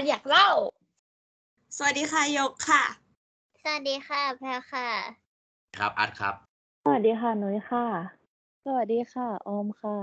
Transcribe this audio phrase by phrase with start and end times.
[0.00, 0.48] ณอยากเล่า
[1.76, 2.82] สวัสดีค่ะยกค่ะ
[3.62, 4.88] สวัสดีค่ะ แพรค่ะ
[5.78, 6.34] ครับอาร์ตครับ
[6.84, 7.86] สวัสดีค่ะนุ้ยค่ะ
[8.64, 9.98] สวัสดีค่ะ ออมค่ะ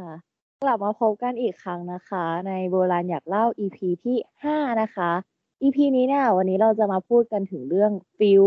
[0.64, 5.12] กลับมาพบกันอีกครั้งนะคะ ในโบราณอยากเล่า EP ที่ห้านะคะ
[5.62, 8.44] EP นี้เนี่ยวันนี้เราจะมาพูดกันถึงเรื่องฟิล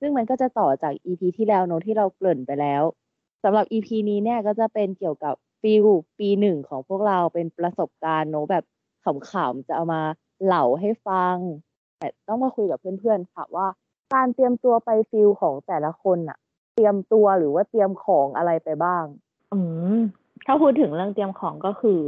[0.00, 2.82] ซึ่งมันก็จะต่อจาก EP ที่แล้วเนอะที่เราเกริ่นไปแล้ว
[3.42, 5.84] สำหรับ EP นี้เนี่ยก็จะเป็นเกี่ยวกับฟิล
[6.18, 8.64] ปีหนึ่งของพวกเราเป็นประสบการณ์เนอะแบบ
[9.04, 10.02] ขำๆจะเอามา
[10.44, 11.36] เล่าให้ฟัง
[11.98, 13.66] แต่ต้องมาคุยกับเพื่อนๆค่ะว่า
[14.14, 16.38] การเตรียมตัวไป field ของแต่ละคนอะ
[16.74, 19.04] เตรียมตัวหรือว่าเตรียมของอะไรไปบ้าง
[19.52, 19.58] อื
[19.96, 19.98] ม
[20.46, 22.00] ถ้าพูดถึงเรื่องเตรียมของก็คือ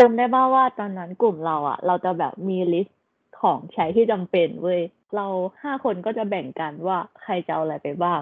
[0.00, 3.00] จำได้บ้างว่าตอนนั้นกลุ่มเราอะเราจะแบบมี list
[3.40, 4.80] ของใช้ที่จำเป็นเว้ย
[5.16, 5.26] เรา
[5.62, 8.20] ห้าคนก็จะแบ่งกันว่าใครจะเอาอะไรไปบ้าง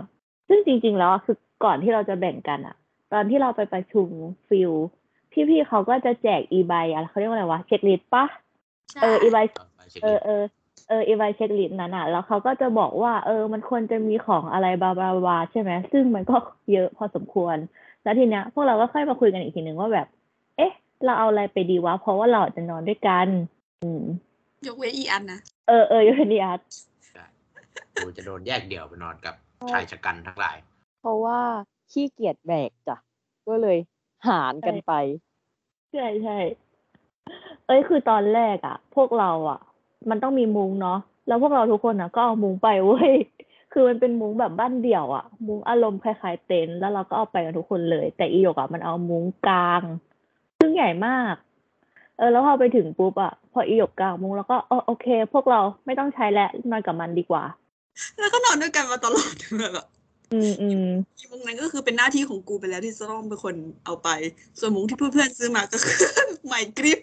[0.48, 2.76] ซึ่งจริง ๆ แล้วคือก่อนที่เราจะแบ่งกันอะ
[3.12, 4.08] ตอนที่เราไปประชุม
[4.48, 4.72] ฟิล
[5.48, 8.24] พี่ๆเขาก็จะแจกอีใบอะเขาเรียกว่าอะไรวะเช็คลิสต์ปะ
[9.02, 9.38] เอออีใบ
[9.76, 10.42] ไปเช็คเออเออ
[10.88, 16.36] เอออีไวเช็คลิสต์นั้นอะแล้วเขาก็จะบอกว่า เออ มันควรจะมีของอะไรบาบาบาใช่ไหมซึ่งมันก็
[16.72, 17.56] เยอะพอสมควร
[18.02, 20.06] แล้วทีเนี้ยพวกเราก็ค่อยมาคุยกันอีกทีหนึ่งว่าแบบ
[20.56, 20.72] เอ๊ะ
[21.04, 23.26] เราเอาอะไรไปดีวะ เพราะว่าเราจะนอนด้วยกัน
[23.82, 24.04] อืม
[24.66, 26.60] ยกเว้นอีอันนะเออเออยูเนียส
[27.94, 29.34] กูจะโดนแยกเดี่ยวไปนอนกับ
[29.70, 30.56] ชายชะกันทั้งหลาย
[31.00, 31.40] เพราะว่า
[31.90, 32.96] ขี้เกียจแบกจ้ะ
[33.48, 33.78] ก็เลย
[34.28, 34.92] หารกันไป
[35.92, 36.38] ใช่ใช่
[37.66, 39.60] เอ้ยคือตอนแรกอะพวกเราอะ
[40.10, 43.12] มันต้องมีมุ้งเนาะแล้วพวกเราทุกคนอะก็เอามุ้งไปเว้ย
[43.72, 49.82] คือมันเป็นมุ้งแบบบ้านเดี่ยวอะมุ้งอารมณ์คล้ายๆเต็นท์แล้วเราก็เอาไปกันทุกคนเลย แต่อีหยกอะมันเอามุ้งกลาง
[50.58, 51.34] ซึ่งใหญ่มาก
[52.18, 57.44] เออแล้วพอไปถึงปุ๊บอะพออีหยกกลางมุ้งแล้วก็เออโอเค พวกเราไม่ต้องใช้แล้วนอนกับมันดีกว่า
[58.18, 59.34] แล้วก็นอนด้วยกันมาตลอด
[59.74, 59.86] แบบ
[60.32, 60.84] อืมอืม
[61.18, 64.08] อีมุงนั้นก็คือเป็นหน้าที่ของกูไปแล้วที่จะต้องเป็นคนเอาไป
[64.58, 65.96] ส่วนมุงที่เพื่อนๆซื้อมาก็คือ
[66.46, 66.98] ใหม่กริป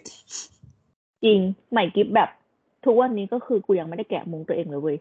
[1.24, 1.38] จริง
[1.72, 2.30] ใหม่กิฟแบบ
[2.84, 4.98] ทุกวันนี้ก็คือกูยังไม่ได้แกะมุ้งตัวเองเลยเว้ย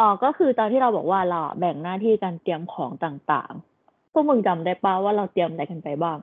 [0.00, 6.18] อ๋อก็คือตอนที่เราบอกว่าเราแบ่งหน้าที่การเตรียมของต่างๆ พวกมึงจำได้ปะว่าเราเตรียมอะไรกันไปบ้าง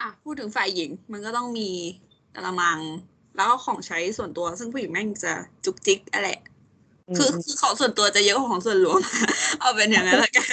[0.00, 1.68] อะพูดถึงฝ่ายหญิง มันก็ต้องมี
[2.34, 2.78] กระมัง
[3.36, 5.32] แล้วก็ของใช้ส่วนตัวซึ่งผู้หญิงแม่งจะ
[5.64, 6.28] จุกจิกอะไร
[7.18, 9.00] คือคือของส่วนตัวจะเยอะกว่าของส่วนรวม
[9.60, 10.46] เอาเป็นอย่างนั้นละกัน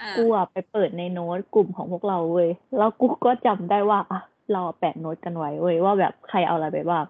[0.00, 4.20] อะกูอะไปเปิดในโน้ตกลุ่มของพวกเราเว้ยแล้วกูก็จำได้ว่าอะ
[4.52, 7.04] เราแปะโน้ตกันไว้เว้ยว่าแบบใครเอาอะไรไปบ้าง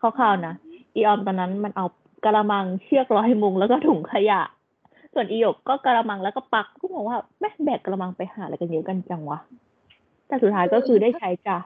[0.00, 0.54] คร่าวๆนะ
[0.94, 1.86] อีออมตอนนั้นมันเอา
[2.24, 4.42] กระมังเชือกร้อยมุงแล้วก็ถุงขยะ
[5.14, 9.38] ส่วนอีหยกก็กระมังแล้วก็ปักกูบอกว่าแม่งแบกกระมังไปหาอะไรกันเยอะกันจังวะ
[10.26, 11.58] แต่สุดท้ายก็คือได้ใช้จ้ะ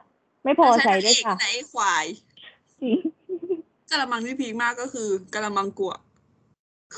[0.44, 2.04] ไม่พอใช้ได้ใช้จ้ะในไอ้ควาย
[2.82, 2.98] จริง
[3.90, 5.92] กระมังที่พีคมากก็คือกระมังกัว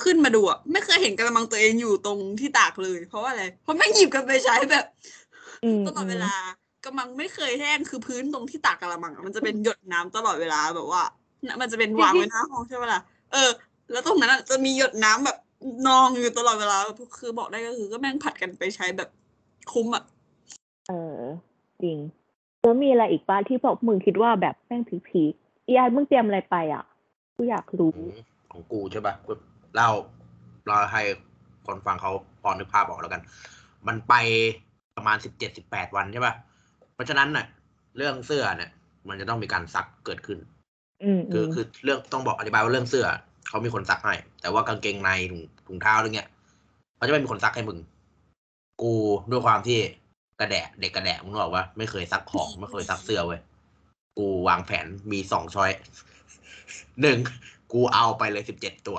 [0.02, 4.84] ขึ้นมาดูอะไม่เคยเห็นกระมังตัวเองอยู่ตรงที่ตากเลย เพราะว่าอะไร เพราะแม่งหยิบกันไปใช้แบบ
[5.64, 6.32] อืมตลอดเวลา
[6.84, 11.02] กระมังไม่เคยแห้งคือพื้นตรงที่ตากกระมังอะมันจะเป็นหยดน้ำตลอดเวลาแบบว่า
[11.46, 13.00] น่ะมันจะเป็นวางไว้หน้าห้องใช่ไหมล่ะ
[13.32, 13.50] เออ
[13.92, 15.38] แล้วตรงนั้นอะจะมีหยดน้ำแบบ
[15.88, 16.76] นองอยู่ตลอดเวลา
[17.18, 19.08] คือบอกได้ก็คือ ก็แม่งผัดกันไปใช้แบบ
[19.72, 20.04] คุ้มอะ
[20.88, 21.22] เออ
[21.82, 21.98] จริง
[22.62, 24.98] แล้วมีอะไรอีกป้าที่พวกมึงคิดว่าแบบแม่งพี
[25.30, 26.84] คๆอีไอมึงเตรียมอะไรไปอะ
[27.34, 28.08] กูอยากรู้ของ
[28.52, 29.30] ของกูใช่ปะกู
[29.76, 29.90] เล่า
[30.66, 31.02] เราให้
[31.66, 33.22] คนฟังเขาพอนึกภาพออกแล้วกัน
[33.86, 34.14] มันไป
[34.96, 36.34] ประมาณสิบเจ็ดสิบแปดวันใช่ปะ
[36.94, 37.46] เพราะฉะนั้นน่ะ
[37.96, 38.70] เรื่องเสื้อเนี่ย
[39.08, 40.38] มันจะต้องมีการซักเกิดขึ้น
[41.04, 43.06] อืมคือมคือเรื่องต้องบอกอธิบายว่าเรื่องเสื้อ
[43.48, 46.28] เขามีคนซักให้ แต่ว่ากางเกงในถุงถุงเท้าอะไรเงี้ย
[46.96, 47.78] เขาจะไม่มีคนซักให้มึง
[48.82, 48.94] กู
[49.30, 49.78] ด้วยความที่
[50.40, 53.40] กระแดะเด็กกระแดะมึงบอกว่าไม่เคยซักของไม่เคยซักเสื้อเว้ย
[54.18, 55.70] กูวางแผนมีสองช้อย
[57.02, 57.18] หนึ่ง
[57.72, 58.98] กูเอาไปเลยสิบเจ็ดตัว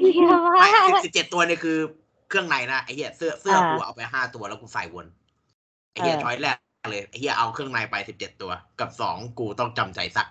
[0.00, 1.78] เยี่ยมมากสิบเจ็ดตัวเนี่ยคือ
[2.28, 5.06] เครื่องในนะไอ้เหี้ยเสื้อเสื้อกูเอาไปห้าตัวแล้วกูใส่วน
[5.90, 6.56] ไอ้เหี้ย choice แรก
[6.90, 10.28] เลยไอ้เหี้ยเอากางเกงในไปสิบเจ็ดตัว กับสองกูต้องจำใจซัก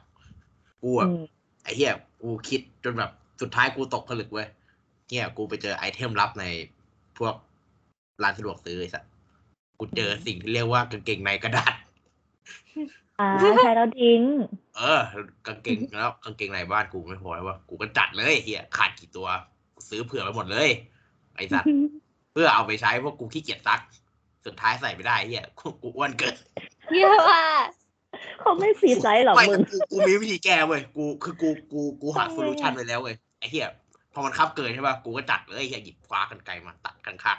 [0.83, 1.23] กูอะอืม
[1.63, 1.91] ไอ้เหี้ย
[2.21, 4.47] กูคิดจนแบบสุดท้ายกูตกผลึกเว้ย
[5.07, 6.45] เหี้ยกูไปเจอ item ลับใน
[7.17, 7.35] พวก
[8.23, 9.03] ร้านสะดวกซื้อไอ้สัส
[9.79, 11.73] กูเจอสิ่งที่เรียกว่ากางเกงในกระดาษ
[13.19, 14.21] อ่าใช้แล้วทิ้ง
[14.77, 15.01] เออ
[15.47, 19.56] กางเกงแล้วกางเกงในบ้านกูไม่พอแล้ววะกูก็จัดเลยเฮียขาดกี่ตัวกู
[19.89, 20.69] ซื้อเผื่อไปหมดเลย
[21.35, 21.67] ไอ้สัตว์
[22.33, 23.79] เพื่อเอาไปใช้เพราะกูขี้เกียจซัก
[24.45, 26.35] สุดท้ายใส่ไม่ได้เฮียกูกูอ้วนเกิน
[26.91, 27.65] เยี่ยมมาก
[28.39, 33.67] เขาไม่ free size หรอไม่มึงกูกูมีวิธีแก้เว้ยกูคือกูกูกูหาทำไง solution ไว้แล้วเว้ยไอ้เฮีย
[34.13, 37.37] พอมันคับเกินใช่ป่ะกูก็จัดเลยเฮียหยิบคว้ากรรไกรมา ตัดกันข้าง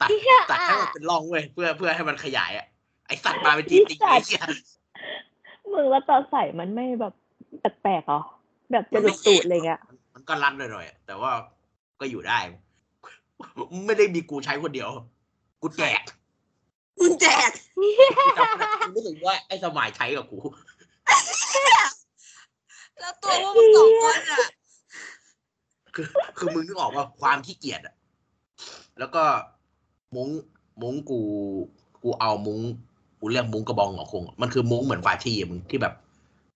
[0.00, 2.66] ตัดเยี่ยมตัดให้อะมันเป็นร่องเว้ยเพื่อเพื่อให้มันขยายอะ
[3.06, 4.44] ไอ้สัตว์มาเป็น G-string ไอ้เฮีย
[5.72, 7.14] มึงแล้วตอนใส่มันไม่แบบ
[7.82, 8.20] แปลกๆเหรอ
[8.70, 9.80] แบบจะหลุดตูดอะไรเงี้ย
[10.14, 11.30] มันก็รันหน่อยๆอะแต่ว่า
[12.04, 12.40] ก็อยู่ได้
[13.86, 14.90] ไม่ได้มีกูใช้คนเดียว
[15.62, 16.02] กูแจก
[17.00, 17.50] มึงแจก
[18.24, 20.38] กูจำได้กูรู้สึกว่าไอ้สมัยใช้กับกู
[23.26, 24.46] ราะว่ามึงสองคนอะ
[25.94, 26.06] คือ
[26.38, 27.94] คือมึงนึกออกว่าความขี้เกียจอะ
[28.98, 29.22] แล้วก็
[30.14, 30.28] มุ้ง
[30.82, 31.20] มุ้งกู
[32.02, 32.60] กูเอามุ้ง
[33.20, 35.94] กูเรียกมุ้งกระบองหงอคงอะมันคือมุ้งเหมือนฝาชีอะมึงที่แบบ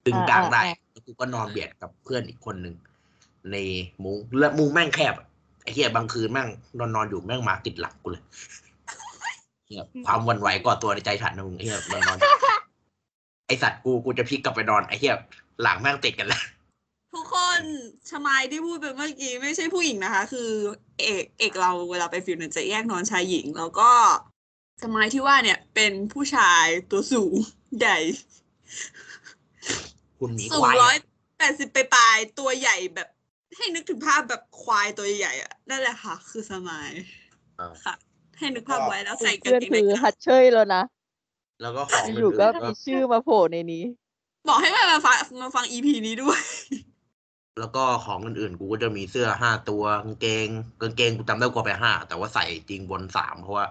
[0.05, 2.75] ตึงกลางได้อ่าอ่าแล้วกูก็นอนเบียดกับเพื่อนอีกคนหนึ่ง
[3.53, 3.56] ใน
[4.05, 5.28] มุ้งแล้วมุ้งแม่งแคบอะไอ้
[5.73, 6.49] เหี้ยบางคืนแม่ง
[6.79, 8.23] นอนนอนอยู่แม่งมาติดหลังกูเลย
[9.67, 12.19] เหี้ยความหวันไหวก่อตัวในใจฉันนะมึงไอ้เหี้ยนอนนอน
[13.47, 15.15] ไอสัตว์กูกูจะพลิกกลับไปนอนไอ้เหี้ย
[15.62, 16.43] หลังแม่งติดกันแล้ว
[17.15, 17.61] ทุกคน
[18.11, 20.50] ชมายที่พูดไปเมื่อกี้ไม่ใช่ผู้หญิงนะคะ คือ
[20.99, 23.91] เอกเอกเราเวลาไปฟิลเนี่ยจะแยกนอนชายหญิง แล้วก็
[24.81, 27.35] ชมายที่ว่าเนี่ย เป็นผู้ชายตัวสูง
[27.79, 27.99] ใหญ่
[30.19, 30.97] คุณหมีสูคงวายร้อย
[31.38, 33.09] แปดสิบไปปลายๆตัวใหญ่แบบ
[33.56, 36.91] ให้นึกถึงภาพแบบควายตัวใหญ่ๆอะนั่นแหละค่ะ คือสมาย
[37.61, 37.95] อ่าค่ะ
[38.39, 40.83] ให้นึกภาพไว้แล้วใส่กางเพื่อนเกงในคือฮัตเชยแล้วนะ
[41.62, 43.85] แล้วก็ของอยู่ก็อื่นๆมีชื่อมาโผล่ในนี้
[44.49, 46.41] บอกให้มาฟังมาฟังอีพีนี้ด้วย
[47.59, 50.47] แล้วก็ของอื่นๆ กูก็จะมีเสื้อห้าตัวกางเกง
[50.81, 53.67] กางเกงกูจำได้กูเอาไปห้าแต่ว่าใส่จริงบนสามเพราะว่า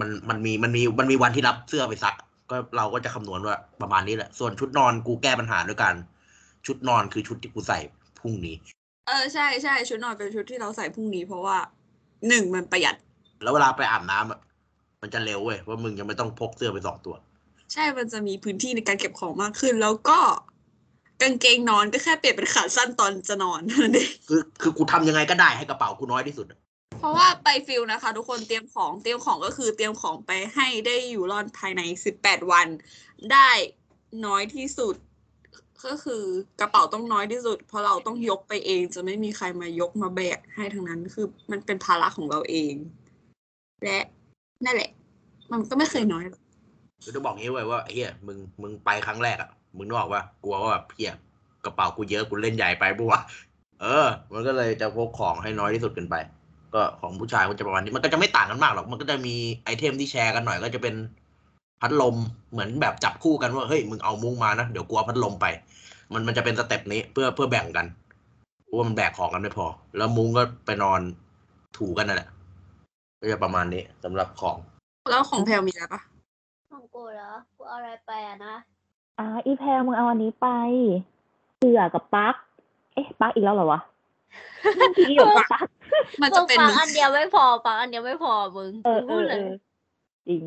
[0.00, 2.14] มันมันมีมันมีมันมีวันที่รับเสื้อไปซัก
[2.50, 5.94] ก็เราก็จะคำนวณว่าประมาณนี้แหละ ส่วนชุดนอนกูแก้ปัญหาด้วยกัน
[6.66, 7.78] ชุดนอนคือชุดที่กูใส่
[8.18, 8.56] พรุ่งนี้
[9.06, 11.56] เออใช่ใช่ชุดนอนเป็นชุดที่เราใส่พรุ่งนี้เพราะว่า
[12.28, 12.96] หนึ่งมันประหยัด
[13.42, 14.40] แล้วเวลาไปอาบน้ำอะ
[15.02, 17.14] มันจะเร็วเว้ยว่ามึงยังไม่ต้องพกเสื้อไปสองตัว
[17.72, 20.18] ใช่มันจะมีพื้นที่ในการเก็บของมากขึ้น แล้วก็
[21.22, 26.58] กางเกงนอนก็แค่เปลี่ยนเป็นขาสั้นตอนจะนอนนั่นเองคือคือกูทำยังไงก็ได้ให้กระเป๋ากูน้อยที่สุดอะ
[26.98, 32.66] เพราะว่าไปฟิลนะคะ ทุกคนเตรียมของเตรียมของก็คือเตรียมของไปให้ได้อยู่รอดภายในสิบแปดวัน
[33.32, 33.50] ได้
[34.26, 34.94] น้อยที่สุด
[35.86, 36.22] ก็คือ
[36.60, 42.74] กระเป๋าต้องน้อยที่สุด เพราะเราต้องยกไปเอง จะไม่มีใครมายกมาแบกให้ทั้งนั้น คือมันเป็นภาระของเราเอง
[43.84, 43.98] และ
[44.64, 44.90] นั่นแหละ
[45.52, 46.42] มันก็ไม่เคยน้อยหรอก
[47.02, 51.12] คือต้องบอกงี้เว้ว่าเฮียมึงมึงไปครั้งแรกอะมึงนึกออกว่ากลัวว่าแบบเฮีย
[51.64, 53.20] กระเป๋ากูเยอะกูเล่นใหญ่ไปปะวะ
[53.80, 56.14] เออ มันก็เลยจะพกของให้น้อยที่สุดกันไป
[56.74, 59.34] ก็ของผู้ชายก็จะประมาณนี้มันก็จะไม่ต่างกันมากหรอก มันก็จะมี
[59.64, 60.94] ไอเทมที่แชร์กันหน่อย ก็จะเป็น
[61.82, 62.16] พัดลม
[62.52, 65.46] เหมือนแบบจับคู่กันว่าเฮ้ยมึงเอามุ้งมานะเดี๋ยวกูเอาพัดลมไป
[66.12, 67.86] มันมันจะเป็นสเต็ปนี้เพื่อเพื่อแบ่งกัน
[68.64, 71.00] เพราะว่ามันแบกของกันไม่พอ แล้วมุ้งก็ไปนอน
[71.78, 72.28] ถูกันนั่นแหละ
[73.20, 74.56] ก็จะประมาณนี้สำหรับของ
[75.10, 76.00] แล้วของแพลมีอะไรปะ
[76.70, 78.54] ของกูเหรอกูเอาอะไรไปอะนะ
[79.18, 80.48] อ่าอีแพรมึงเอาอันนี้ไป
[81.56, 82.34] เสือกับปลั๊ก
[82.94, 83.80] เอ๊ะปลั๊กอีกแล้วเหรอวะ
[84.76, 85.66] เมื่อกี้อยู่กับปลั๊ก
[86.22, 89.50] มันมึจะงเป็นฟังอันเดียวไม่พอฟังอันเดียวไม่พอมึงเออกูเอพูดอเลเอยอ
[90.28, 90.42] จริง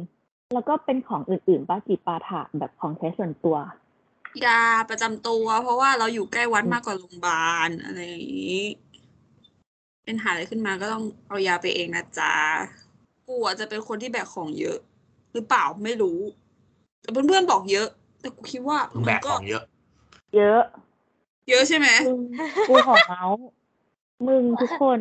[0.53, 3.57] แล้วก็เป็นของอื่นๆป้าจีปาถะแบบของใช้ส่วนตัว
[4.45, 8.61] ยาประจำตัว เพราะว่าเราอยู่ใกล้วัดมากกว่าโรงพยาบาลอะไรอย่างนี้
[10.05, 12.33] เป็นหาอะไรขึ้นมาก็ต้องเอายาไปเองนะจ๊ะ
[13.27, 14.77] กูอาจจะเป็นคนที่แบกของเยอะ
[15.33, 16.19] หรือเปล่าไม่รู้
[17.01, 17.87] แต่เพื่อนๆบอกเยอะ
[18.21, 19.63] แต่กูคิดว่ามึงแบกของเยอะ
[20.35, 20.61] เยอะ
[21.49, 22.19] เยอะใช่ไหมมึง
[22.69, 23.45] กูขอเม้าท์
[24.27, 24.99] มึงทุกคน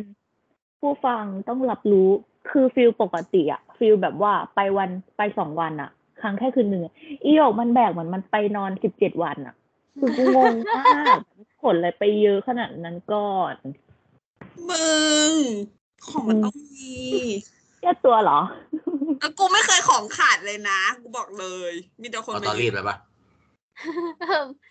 [0.79, 2.09] ผู้ฟังต้องรับรู้
[2.49, 5.89] คือ field ปกติอะ field แบบว่าไปวันไปสองวันอะ
[6.21, 6.93] ค้างแค่คืนหนึ่งอะ
[7.23, 9.55] อีโยกมันแบกเหมือนมันไปนอนสิบเจ็ดวันอะ
[9.99, 11.17] คือกูงงมาก
[11.61, 13.55] ขนอะไรไปเยอะขนาดนั้นก่อน
[14.69, 14.89] มึ
[15.31, 15.33] ง
[16.07, 16.95] ของมันต้องมี
[17.81, 18.39] แก้ตัวเหรอ
[19.19, 22.95] แล้วกูไม่เคยของขาดเลยนะ กูบอกเลย มีแต่คนเอามาตอรีดไปปะ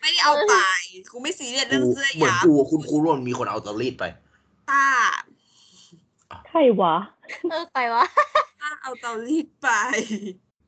[0.01, 0.55] ไม่ได้เอาไป
[1.13, 4.05] กูไม่ซีเรียสกูเรื่องเสื้อเหมือนยับกูคุณครูร่วมมีคนเอาตอรีดไป
[4.71, 4.87] ป้า
[5.34, 5.34] ใค
[6.57, 6.97] รวะ
[7.51, 8.05] เออไปวะ
[8.61, 9.69] ป้าเอาเตารีดไป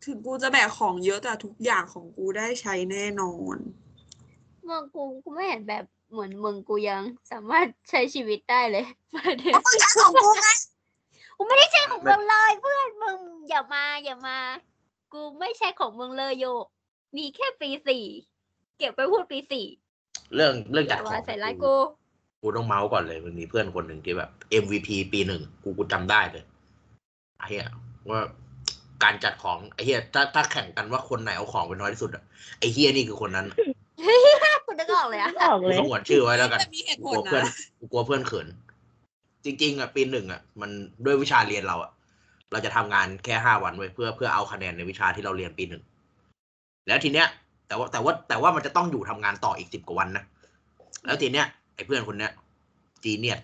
[0.05, 3.57] ถึงกูจะแบกของเยอะแต่ทุกอย่างของกูได้ใช้แน่นอน
[4.69, 7.03] มึงกูกูไม่เห็นแบบเหมือนมึงกูยัง
[7.33, 10.49] สามารถใช้ชีวิตได้เลยประเด็นเพราะมึงใช้ของกูไง
[11.37, 14.39] กูไม่ได้ใช้ของมึงเลยเพื่อนมึงอย่ามาอย่ามา
[15.13, 16.67] กูไม่ใช่ของมึงเลยโยก
[17.17, 18.05] มีแค่ปีสี่
[18.79, 19.67] เก็บไปพูดปีสี่
[20.35, 21.75] เรื่องเรื่องอจัดย่าขอมางใส่ร้ายกู
[22.41, 24.31] กูต้องเมาส์ก่อนเลยมันมีเพื่อนคนหนึ่งที่แบบ
[24.63, 26.45] MVP ปีหนึ่งกูกูจำได้เลย
[27.39, 27.69] ไอ้เหี้ย
[28.11, 28.21] ว่า
[29.03, 32.23] การจัดของไอ้เหี้ยถ้าถ้าแข่งกันว่าคนไหนเอาของไปน้อยที่สุดอะ
[32.59, 33.47] ไอ้เหี้ยนี่คือคนนั้น
[34.67, 38.47] กูนึกออกเลยอะออกกูเลยต้องหวดชื่อไว้แล้วกันแต่มีเหตุกูผกลลัวเพื่อนนะกูกลัวเพื่อนเขิน
[39.45, 40.71] จริง ๆอะปีหนึ่งอะมัน
[41.05, 41.91] ด้วยวิชาเรียนเราอะ
[42.53, 45.83] เราจะทำงานแค่ห้าวันไว้ยเพื่อเพื่อเอาคะแนนในวิชาที่เราเรียนปีหนึ่ง
[46.87, 47.27] แล้วทีเนี้ย
[47.69, 50.25] แต่ว่าแต่ว่าแต่ว่ามันจะต้องอยู่ทำงานต่ออีกสิบกว่าวันนะ
[51.07, 51.47] แล้วทีเนี้ย
[51.77, 52.33] ไอ้เพื่อนคนเนี้ย
[53.05, 53.41] จีเนียส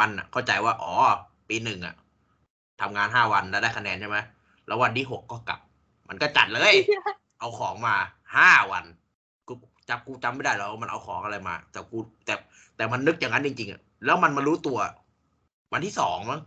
[0.00, 0.92] มันอะเข้าใจว่าอ๋อ
[1.48, 1.94] ปีหนึ่งอะ
[2.80, 4.18] ทำงานห้าวันแล้วได้คะแนนใช่ไหม
[4.66, 5.60] แล้ววันที่หกก็กลับ
[6.08, 6.74] มันก็จัดเลย
[7.40, 7.94] เอาของมา
[8.36, 8.84] ห้าวัน
[9.48, 9.52] กู
[9.88, 12.34] จับกูจำไม่ได้แล้วมันเอาของอะไรมา แต่กูแต่
[12.76, 14.78] แต่มันนึกอย่างนั้นจริงๆอะแล้วมันมารู้ตัว
[15.72, 16.40] วันที่สองมั้ง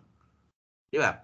[0.89, 1.15] ที่แบบ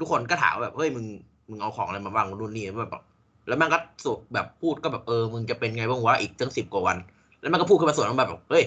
[0.00, 1.06] ทุกคนก็ถามแบบเฮ้ยมึง
[1.50, 3.02] มึงเอาของอะไรมาบ้างนู่นนี่แบบ
[3.48, 6.96] แล้วมันก็สุแบบพูดก็แบบเออมึงจะเป็นไงบ้างวะอีกตั้งสิบกว่าวัน
[7.40, 8.64] แล้วมันก็พูดขึ้นมาสวนมันแบบเฮ้ย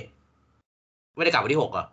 [1.15, 1.87] ไม่ได้กลับวันที่หกเหรอะ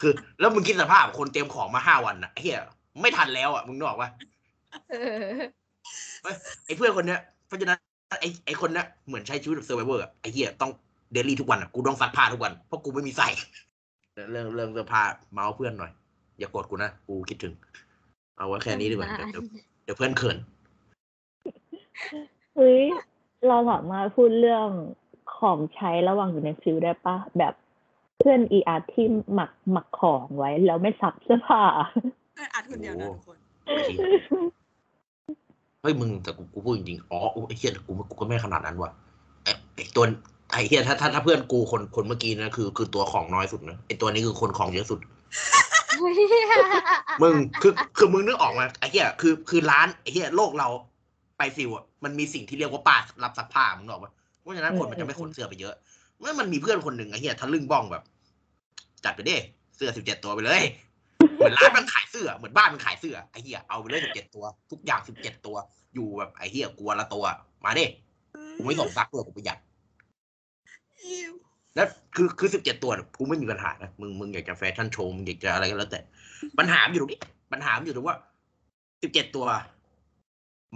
[0.00, 2.60] คือ แล้วมึงคิดสภาพคนเตรียมของมาห้าวันอะไอ้เฮีย
[3.00, 4.10] ไม่ทันแล้วอะมึงนึกออกปะ
[4.90, 4.94] เอ
[5.32, 5.36] อ
[6.66, 7.78] ไอ้เพื่อนคนเนี้ยเพราะฉะนั้น
[8.20, 10.70] ไอ้ไอ้คนเนี้ยเหมือนใช้ชีวิตแบบ survivor ไอ้เหี้ยต้อง
[11.12, 13.28] daily ทุกวันอะกูต้องซักผ้าทุกวันเพราะกูไม่มีใส่
[14.30, 15.92] เรื่องเรื่องเสื้อผ้าเม้าท์เพื่อนหน่อย
[16.38, 17.52] อย่ากดกูนะกูคิดถึง
[18.36, 19.44] เอาไว้แค่นี้ดีกว่าเดี๋ยวเดี๋ยว
[19.84, 20.36] เดี๋ยวเพื่อนเขิน
[22.56, 22.80] เฮ้ย
[23.48, 24.68] เราสามารถพูดเรื่อง
[25.34, 27.54] ของใช้ระหว่างอยู่ในฟิลได้ปะแบบ
[28.18, 31.62] เพื่อนอีอาร์ที่หมักหมักของไว้ แล้วไม่ซักเสื้อผ้า
[32.36, 33.36] เอ้ยอัดคนเดียวนะทุกคน
[33.88, 33.96] จริง
[35.82, 37.18] เฮ้ยมึงแต่กูกูพูดจริงๆอ๋อ
[37.48, 38.90] ไอ้เหี้ยกูกูก็ไม่ขนาดนั้นว่ะ
[39.44, 40.04] ไอ้ไอ้ตัว
[40.52, 44.98] ไอ้เหี้ยถ้าถ้าถ้าเพื่อนกูคนคนเมื่อกี้นะคือ คือตัวของน้อยสุดนะไอ้ตัวนี้คือคนของเยอะสุด
[47.22, 50.68] มึงคือคือมึงนึกออกมาไอ้เหี้ยคือคือร้านไอ้เหี้ยโลกเรา
[51.38, 54.12] ไปฟิวอะมันมีสิ่งที่เรียกว่าป้ารับซักผ้ามึงนึกออกปะ
[54.46, 55.74] เพราะฉะนั้นคนมันจะไม่ขนเสื้อไปเยอะ
[56.20, 58.02] เมื่อมันมีเพื่อนคนหนึ่งไอ้เหี้ยทะลึ่งบ้องแบบ
[59.04, 59.36] จัดไปดิ
[59.76, 60.62] เสื้อสิบเจ็ดตัวไปเลย
[61.36, 65.56] เหมือนร้านมันขายเสื้อเหมือนบ้านมันขายเสื้อไอ้เหี้ยเอาไปเลยสิบเจ็ดตัว ทุกอย่างสิบเจ็ดตัว
[65.94, 67.24] อยู่แบบไอ้เหี้ยกลัวละตัว
[67.64, 67.84] มาดิ
[68.56, 69.58] กูไม่ส่งซักด้วยกูประหยัด
[71.02, 71.32] อิ๊ว
[71.74, 76.00] แล้วคือคือสิบเจ็ดตัวเนี่ยกูไม่มีปัญหานะมึงมึงอยากจะแฟชั่นโชว์มึงอยากจะอะไรก็แล้วแต่
[76.58, 77.20] ปัญหามันอยู่ตรงนี้
[77.52, 78.16] ปัญหามันอยู่ตรงว่า
[79.02, 79.46] สิบเจ็ดตัว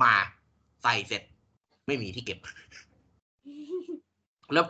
[0.02, 0.12] มา
[0.82, 1.22] ใส่เสร็จ
[1.86, 2.38] ไม่มีที่เก็บ
[4.52, 4.64] แล้ว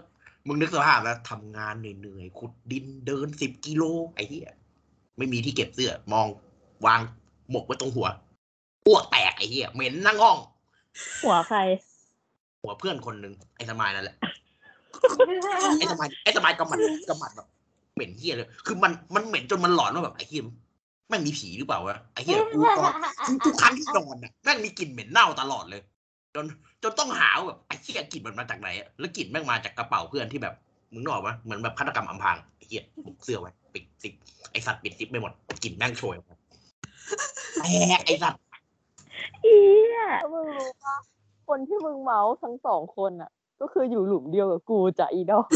[0.46, 3.84] มึงนึกสภาพแล้วทำงานเหนื่อยๆขุดดินเดินสิบกิโล
[4.14, 4.52] ไอ้เหี้ย
[5.18, 6.26] ไม่มีที่เก็บเสื้อ มอง
[6.86, 7.00] วาง
[7.50, 8.08] หมกไว้ตรงหัว
[8.86, 10.38] อ้วกแตกไอ้เหี้ยเหม็นนั่งห้อง
[11.22, 11.58] หัวใคร
[12.62, 14.16] หัวเพื่อนคนหนึ่งไอ้สมายนั่นแหละ
[15.78, 17.48] ไอ้สมัยไอ้สมัยกำมัดกำมัดแบบ
[17.94, 20.42] เหม็นเฮี้ยเลย คือมันมันเหม็นจนมันหลอนว่าแบบไอ้เฮี้ย
[21.08, 22.92] แม่งมีผีหรือเปล่าวะไอ้เฮี้ยกูตอน
[23.26, 25.82] ทุกทุกครั้งที่นอนน่ะแม่งมีกลิ่นเหม็นเน่าตลอดเลย
[26.34, 26.44] จน
[26.82, 30.54] จนต้องหาว่าแบบไอ้เฮี้ยกลิ่นมันมาจากไหนอะแล้วกลิ่นแม่งมาจากกระเป๋าเพื่อนที่แบบ
[30.92, 34.14] มึงนึกออกปะเหมือนแบบฆาตกรรมอำพรางไอ้เฮี้ยบุกเสื้อไว้ปิดซิป
[34.52, 35.32] ไอสัตว์ปิดซิปไม่หมด
[35.64, 36.36] กลิ่นแม่งโชยออกมา
[37.58, 37.66] แต
[37.98, 38.40] กไอสัตว์
[39.44, 39.56] อี
[39.96, 40.96] อะมึงรู้ปะ
[41.48, 45.46] คนที่มึงเมาส์ทั้งสองคนอะ ก็คืออยู่หลุมเดียวกับกูจ้ะอีดอก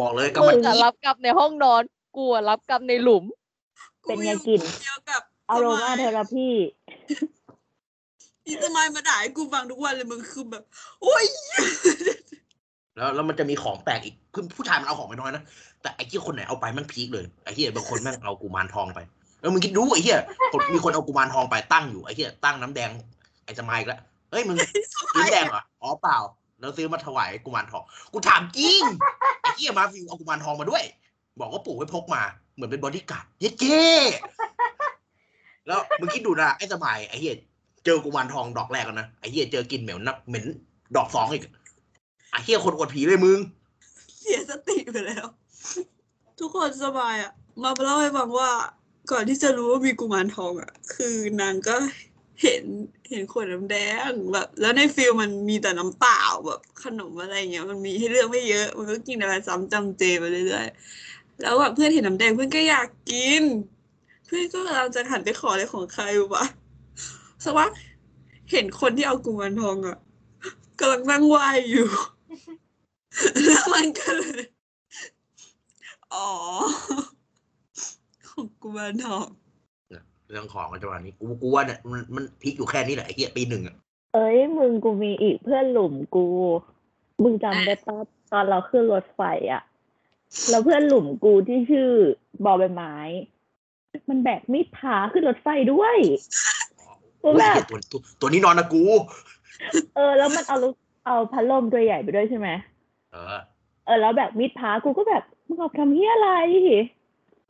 [0.00, 1.82] บอกเลยกำมึมัดงอะรับกรรมในห้องนอน
[2.16, 3.24] กูอะรับกรรมในหลุม
[4.02, 6.48] เป็นไงกลิ่น เดียวกับ aromatherapy
[8.46, 10.62] อีสมัยมาด่าให้กูฟังทุกวันเลยมึงคือแบบ
[11.02, 11.24] โอ้ย
[12.96, 15.42] แล้วแล้วมันจะมีของแปลกอีกคือผู้ชายมันเอาของไปน้อยนะ
[15.82, 19.00] แต่ไอ้ที่คนไหนเอาไปแม่ง peak เลย ไอ้ที่บางคนแม่งเอากุมารทองไป
[19.40, 20.18] แล้วมึงคิดดูไอ้เหี้ย
[20.52, 22.90] คนมีคนเอากุมารทองไปตั้งอยู่ไอ้เหี้ยตั้งน้ำแดง
[23.44, 24.56] ไอ้สมัยอีกแล้วเฮ้ยมึง
[25.14, 26.18] ซื้อน้ำแดงเหรอ อ๋อเปล่า
[26.60, 27.82] แล้วซื้อมาถวายกุมารทอง
[28.12, 28.82] กูถามจริง
[29.40, 30.84] ไอ้เหี้ยมาฟิวเอากุมารทองมาด้วย
[31.40, 32.22] บอกว่าปู่ไว้พกมา
[32.54, 33.84] เหมือนเป็นบอดี้การ์ดเย้เจ้
[35.66, 37.36] แล้วมึงคิดดูนะไอ้สมัยไอ้เหี้ย
[37.84, 40.44] เจอกุมารทองดอกแรกแล้วนะไอ้เหี้ยเจอกลิ่นเหม็นอับเหม็น
[40.96, 41.44] ดอกสองอีก
[42.30, 43.38] ไอ้เหี้ยคนอวดผีเลยมึง
[44.20, 45.26] เสียสติไปแล้ว
[46.38, 48.50] ทุกคนสบายอะ มาเล่าให้ฟังว่า
[49.12, 51.76] ก่อนที่จะรู้ว่ามีกุมารทองอะ คือนางก็
[52.42, 52.64] เห็น
[53.10, 53.76] เห็นขวดน้ำแด
[54.08, 63.42] งแบบแล้วในฟิลมันมีแต่น้ำเปล่าแบบขนมอะไรเงี้ยมันมีให้เลือกไม่เยอะมันก็กินอะไรซ้ำจำเจไปเรื่อยๆแล้วแบบเพื่อนเห็นน้ำแดงเพื่อนก็อยากกิน
[64.26, 66.44] เพื่อนก็กำลังจะหันไปขออะไรของใครวะ
[67.44, 67.70] สักพัก
[68.50, 69.96] เห็นคนที่เอากุมารทองอะ
[70.80, 71.36] กำลังนั่งไหว
[71.70, 71.88] อยู่
[73.44, 74.42] แล้วมันก็เลย
[76.14, 76.28] อ๋อ
[78.28, 79.26] ของกุมารทอง
[80.30, 83.76] เรื่องของกันจังหวะนี้กูกูว่าเนี่ยมันมันพีคอยู่แค่นี้แหละไอ้เหี้ยปีหนึ่งอะ
[84.14, 86.26] เอ้ย มึงกูมีอีกเพื่อนหลุมกู
[87.22, 87.96] มึงจำได้ปะ
[88.32, 89.22] ตอนเราขึ้นรถไฟ
[89.52, 89.62] อะ
[90.50, 91.90] แล้วเพื่อนหลุมกูที่ชื่อ
[92.44, 92.96] บอใบไม้
[94.08, 96.63] มันแบกมีดพาขึ้นรถไฟด้วยโอ้ย
[97.32, 98.82] แบบเหี้ยตัวตัวตัวนี้นอนนะกู
[99.96, 100.74] เออ แล้วมันเอาลูก
[101.06, 102.48] เอาพัดลมตัวใหญ่ไปด้วยใช่ไหม
[103.12, 103.24] เออ
[103.86, 106.30] เออ แล้วแบบมีดพากูก็แบบมึงเอาทำเฮียอะไร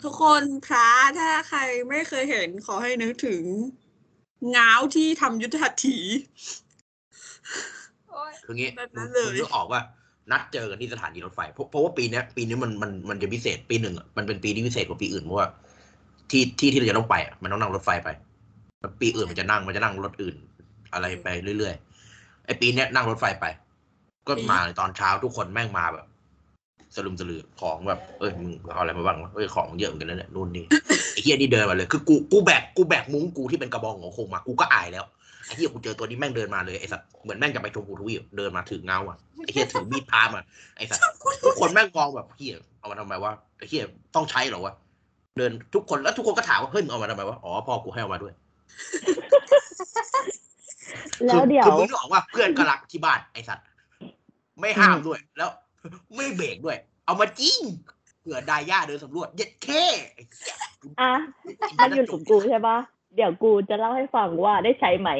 [0.03, 0.89] ทุกคนพระ
[1.19, 3.43] ถ้าใครไม่เคยเห็นขอให้นึกถึง
[4.57, 5.99] ง้าวที่ทำยุทธหัตถี
[8.11, 9.81] โอ๊ยคืองี้แบบนั้นมึงเลยมึงนึกออกว่า
[10.31, 15.49] นัดเจอกันที่สถานีรถไฟ เพราะเพราะว่าปีเนี้ยปีนี้มันมันมันจะพิเศษปีหนึ่งอะมันเป็นปีที่พิเศษกว่าปีอื่นเพราะว่า
[16.31, 18.34] ที่ที่ที่เราจะต้องไปอะมันต้องนั่งรถไฟไปแล้ว
[19.01, 20.37] ปีอื่นมันจะนั่งมันจะนั่งรถอื่น
[20.93, 23.47] อะไรไปเรื่อยๆไอ้ปีเนี้ยนั่งรถไฟไป
[24.27, 26.07] ก็มาเลยตอนเช้าทุกคนแม่งมาแบบ
[26.95, 30.65] สลุมสลือของแบบเอ้ยมึงเอาอะไรมาบ้างวะเอ้ยของเยอะเหมือนกันนะเนี่ยนู่นนี่
[31.13, 35.05] ไอ้เฮียนี่เดินมาเลยคือกูกูแบกกูแบกมุ้งกูที่เป็นกระบองของโคงมากูก็อายแล้ว
[35.47, 40.41] ไอ้เฮียกูเจอตัวนี้แม่งเดินมาเลยไอ้สัตว์เหมือนแม่งจะไปชมพูทวีปเดินมาถือเงาอะไอ้เฮียถือมีดพามา
[40.77, 41.05] ไอ้สัตว์
[41.45, 44.75] ทุกคนแม่งมองแบบเฮียเอามาทำไมวะไอ้เฮียต้องใช้เหรอวะ
[45.39, 48.35] เดินทุกคนแล้วทุกคนก็ถามว่าเฮ้ยมึงเอามาทำไมวะอ๋อพ่อกูให้เอามาด้วย
[51.27, 53.67] แล้วเดี๋ยวคือมึงนึกออกว่าเพื่อนก็รักที่บ้านไอสัตว์
[54.61, 55.51] ไม่ห้ามด้วย แล้ว
[56.17, 57.61] ไม่เบรกด้วย เอามาจริง
[58.21, 59.85] เผื่อดาย่าเดินสำรวจเย็ดแค่
[61.01, 61.13] อะ
[61.79, 62.79] มันอยู่กับกูใช่ปะ
[63.17, 65.11] เดี๋ยวกูจะเล่าให้ฟังว่าได้ใช้ไหม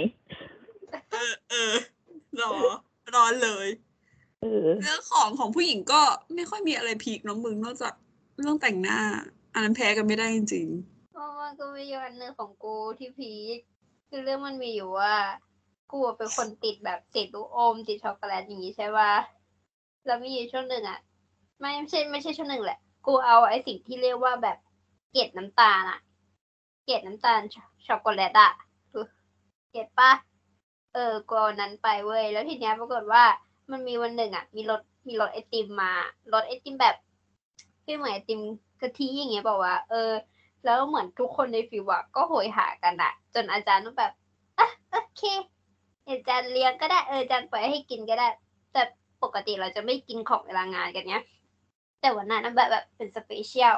[1.13, 1.73] เออเออ
[2.41, 2.51] รอ
[3.15, 3.69] รอเลย
[4.43, 6.01] เออเรื่องของของผู้หญิงก็
[6.35, 7.95] ไม่ค่อยมีอะไรพีคเน้องมึงนอกจาก
[8.39, 8.99] เรื่องแต่งหน้า
[9.55, 10.67] อันนั้นแพ้กันไม่ได้จริง
[11.17, 13.59] เพราะว่าก็มีอยู่อันหนึ่งของกูที่พีค
[14.09, 15.15] คือเรื่องมันมีอยู่ว่า
[15.93, 19.13] กูเป็นคนติดแบบติดลูกอม ติดช็อกโกแลตอย่างนี้ใช่ป่ะ
[20.07, 20.99] แล้วมีอยู่ช่วงหนึ่งอะ
[21.61, 24.59] ไม่ไม่ใช่ไม่ใช่ช่วงหนึ่งแหละ กูเอาไอ้สิ่งที่เรียกว่าแบบ
[25.13, 25.99] เกล็ดน้ำตาลอะ
[26.85, 27.41] เกล็ดน้ำตาล
[27.87, 28.51] ช็อกโกแลตอะ
[29.71, 30.13] เกล็ดป่ะ
[30.95, 33.25] เออกูเอานนั้นไปเว้ยแล้วทีเนี้ยปรากฏว่า
[33.71, 35.93] มันมีวันหนึ่งอะมีรถมีรถไอติมมา
[36.33, 36.97] รถไอติมแบบ
[37.85, 38.41] ที่เหมือนไอติม
[38.81, 40.11] กะทิอย่างเงี้ยบอกว่า เออ
[40.65, 44.13] แล้วเหมือนทุกคนในฟิวอะก็โหยหากันอะจนอาจารย์ต้องแบบ
[44.59, 45.23] อะโอเค
[46.09, 48.29] อาจารย์เลี้ยงก็ได้เอออาจารย์ปล่อยให้กินก็ได้
[48.73, 48.83] แต่
[49.23, 51.23] ปกติเราจะไม่กินของเวลางานกันเนี้ย
[52.01, 53.75] แต่วันนั้นนะแบบแบบเป็น special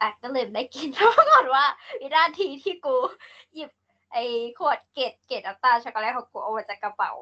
[0.00, 1.64] อะก็เลยได้กินเพราะก่อนว่า
[2.00, 2.96] วินาทีที่กู
[3.54, 3.70] หยิบ
[4.12, 4.24] ไอ้
[4.58, 7.12] ขวดเกล็ดเกล็ดน้ำตาช็อกโกแลตของกูออกมาจากกระเป๋า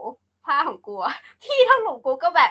[0.45, 0.97] ผ้าของกู
[1.43, 2.51] พี่ทั้งหลงกูก็แบบ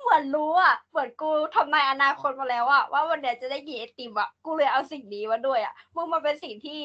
[0.00, 6.80] เหมือนรู้อะเหมือนกูทำนายอนาคตมาแล้วอะว่าวันเนี้ยจะได้กินไอติมอะกูเลยเอาสิ่งนี้มาด้วยอะมึงมันเป็นสิ่งที่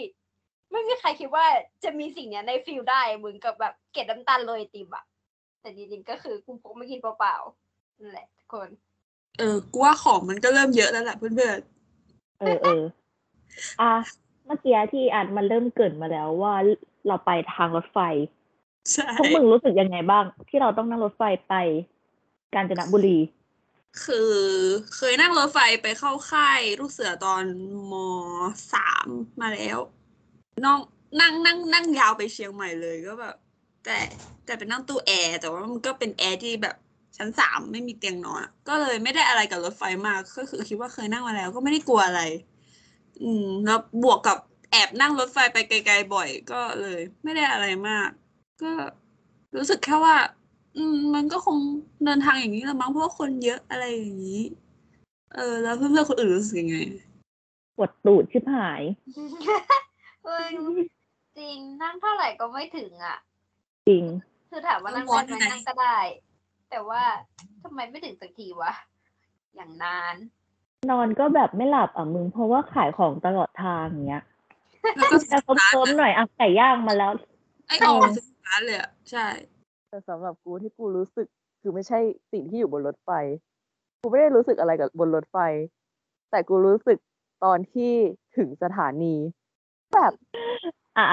[0.72, 1.46] ไม่มีใครคิดว่า
[1.84, 5.04] จะมีสิ่งเนี้ยในฟิลได้มึงกับแบบเกล็ดน้ำตาลโรยไอติมอะ
[5.62, 11.34] แต่จริงๆก็คือกูพกไม่กินเปล่าๆนั่นแหละทุกคนๆเออกูว่าของมันก็เริ่มเยอะแล้วแหละเพื่อน
[12.40, 12.84] เออเออ
[13.82, 13.94] อะ
[14.46, 16.54] เมื่อกี้ที่อันมันเริ่มเกริดมาแล้วว่า
[17.08, 21.54] เราไปทางรถไฟๆใช่พวกมึงรู้สึกยังไงบ้าง ที่เราต้องนั่งรถไฟไป
[22.54, 23.18] กาญจนบุรี
[24.04, 24.34] คือ
[24.96, 27.44] เคยนั่งรถไฟไปเข้าค่ายลูกเสือตอน
[27.92, 27.94] ม
[28.74, 29.08] สาม
[29.42, 29.80] มาแล้ว
[30.66, 30.80] น้อง
[31.20, 33.36] นั่งนั่งนั่งยาวไปเชียงใหม่เลยก็แบบ
[33.86, 33.98] แต่
[34.46, 36.76] แต่เป็นนั่งตู้แอร์แต่ว่ามันก็เป็นแอร์ที่แบบ
[37.18, 42.22] ชั้นสามไม่มีเตียงนอนก็เลยไม่ได้อะไรกับรถไฟมากก็คือคิดว่าเคยนั่งมาแล้ว ก็ไม่ได้กลัวอะไร
[43.22, 44.38] อืม แล้วบวกกับ
[44.72, 48.10] แอบนั่งรถไฟไปไกลๆบ่อย ก็เลย ไม่ได้อะไรมาก
[48.62, 48.72] ก็
[49.56, 50.16] รู้สึกแค่ว่า
[50.78, 51.58] อืม มันก็คง
[52.06, 54.42] เดินทางอย่างนี้แหละมั้งเพราะว่าคนเยอะอะไรอย่างนี้
[55.36, 56.78] เออ แล้วเพื่อนๆคนอื่นรู้สึกยังไง
[57.76, 58.82] ปวดตูดชิบหาย
[60.24, 60.50] เฮ้ย
[61.38, 63.18] จริงนั่งเท่าไหร่ก็ไม่ถึงอะ
[63.88, 64.04] จริง
[64.50, 65.98] คือถามว่านั่งร้ได้อนไหมไหมนั่งก็ได้
[66.70, 67.02] แต่ว่า
[67.64, 68.72] ทำไมไม่ถึงสักทีวะ
[69.56, 70.16] อย่างนาน
[70.92, 74.24] นอนก็แบบไม่หลับอะมึง เพราะว่าขายของตลอดทางอย่างเงี้ย
[74.96, 77.12] แล้วก็แต่ร้านเพิ่มๆหน่อยอะไก่ย่างมาแล้ว
[77.68, 79.26] ไอ้ออกถึงร้านเลยอะใช่
[79.90, 81.28] แต่สำหรับกูที่กูรู้สึก
[81.62, 82.00] คือไม่ใช่
[82.32, 83.10] สิ่งที่อยู่บนรถไฟ
[84.02, 85.38] กูไม่ได้รู้สึกอะไรกับบนรถไฟ
[86.32, 86.98] แต่กูรู้สึก
[87.44, 87.94] ตอนที่
[88.38, 89.16] ถึงสถานี
[89.94, 90.14] แบบ
[90.98, 91.08] อ่า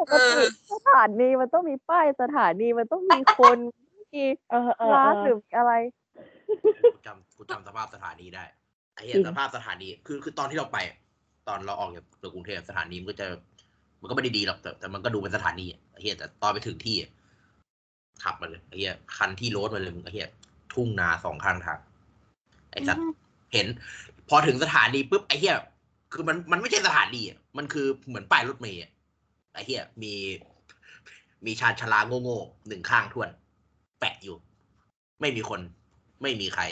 [0.00, 0.34] ปกติ
[0.72, 3.56] สถานีมันต้องมีป้ายสถานีมันต้องมีคน
[4.14, 5.72] มีเออเออร้านเออหรืออะไร
[7.06, 8.44] จำกูจำสภาพสถานีได้
[8.94, 10.78] ไอ้เหี้จริยงสภาพสถานีคือคือตอนที่เราไป
[11.48, 13.26] ตอนเราออกจากตัวกรุงเทพสถานีมันก็จะ
[14.00, 17.10] มันก็ไม่ได้ดีหรอกแต่แต่มันก็ดูเป็นสถานีอะไอ้เหี้ยแต่ตอนไปถึงที่อะ
[18.22, 20.28] ขับมาเลยไอ้เหี้ยคันที่รถมาเลยมึงไอ้เหี้ย
[20.72, 21.78] ทุ่งนาสองข้างทาง
[22.70, 23.04] ไอ้สัตว์
[23.52, 23.66] เห็น
[24.28, 25.56] พอถึงสถานีปุ๊บไอ้เหี้ย
[26.12, 28.90] คือมันมันไม่ใช่สถานีอะมันคือเหมือนป้ายรถเมล์อะ
[29.52, 30.14] ไอ้เหี้ยมี
[31.46, 33.28] มีชานชาลาโง่ๆหนึ่งข้างทวน
[34.00, 34.36] แปะอยู่
[35.20, 35.60] ไม่มีคน
[36.22, 36.62] ไม่มีใคร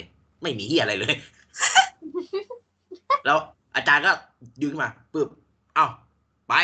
[0.42, 1.14] ไม่มีเฮียอะไรเลย
[3.24, 3.38] แล้ว
[3.74, 4.12] อาจารย์ก็
[4.62, 5.28] ยืนขึ้นมาปึ๊บ
[5.74, 5.86] เอ้า
[6.48, 6.54] ไป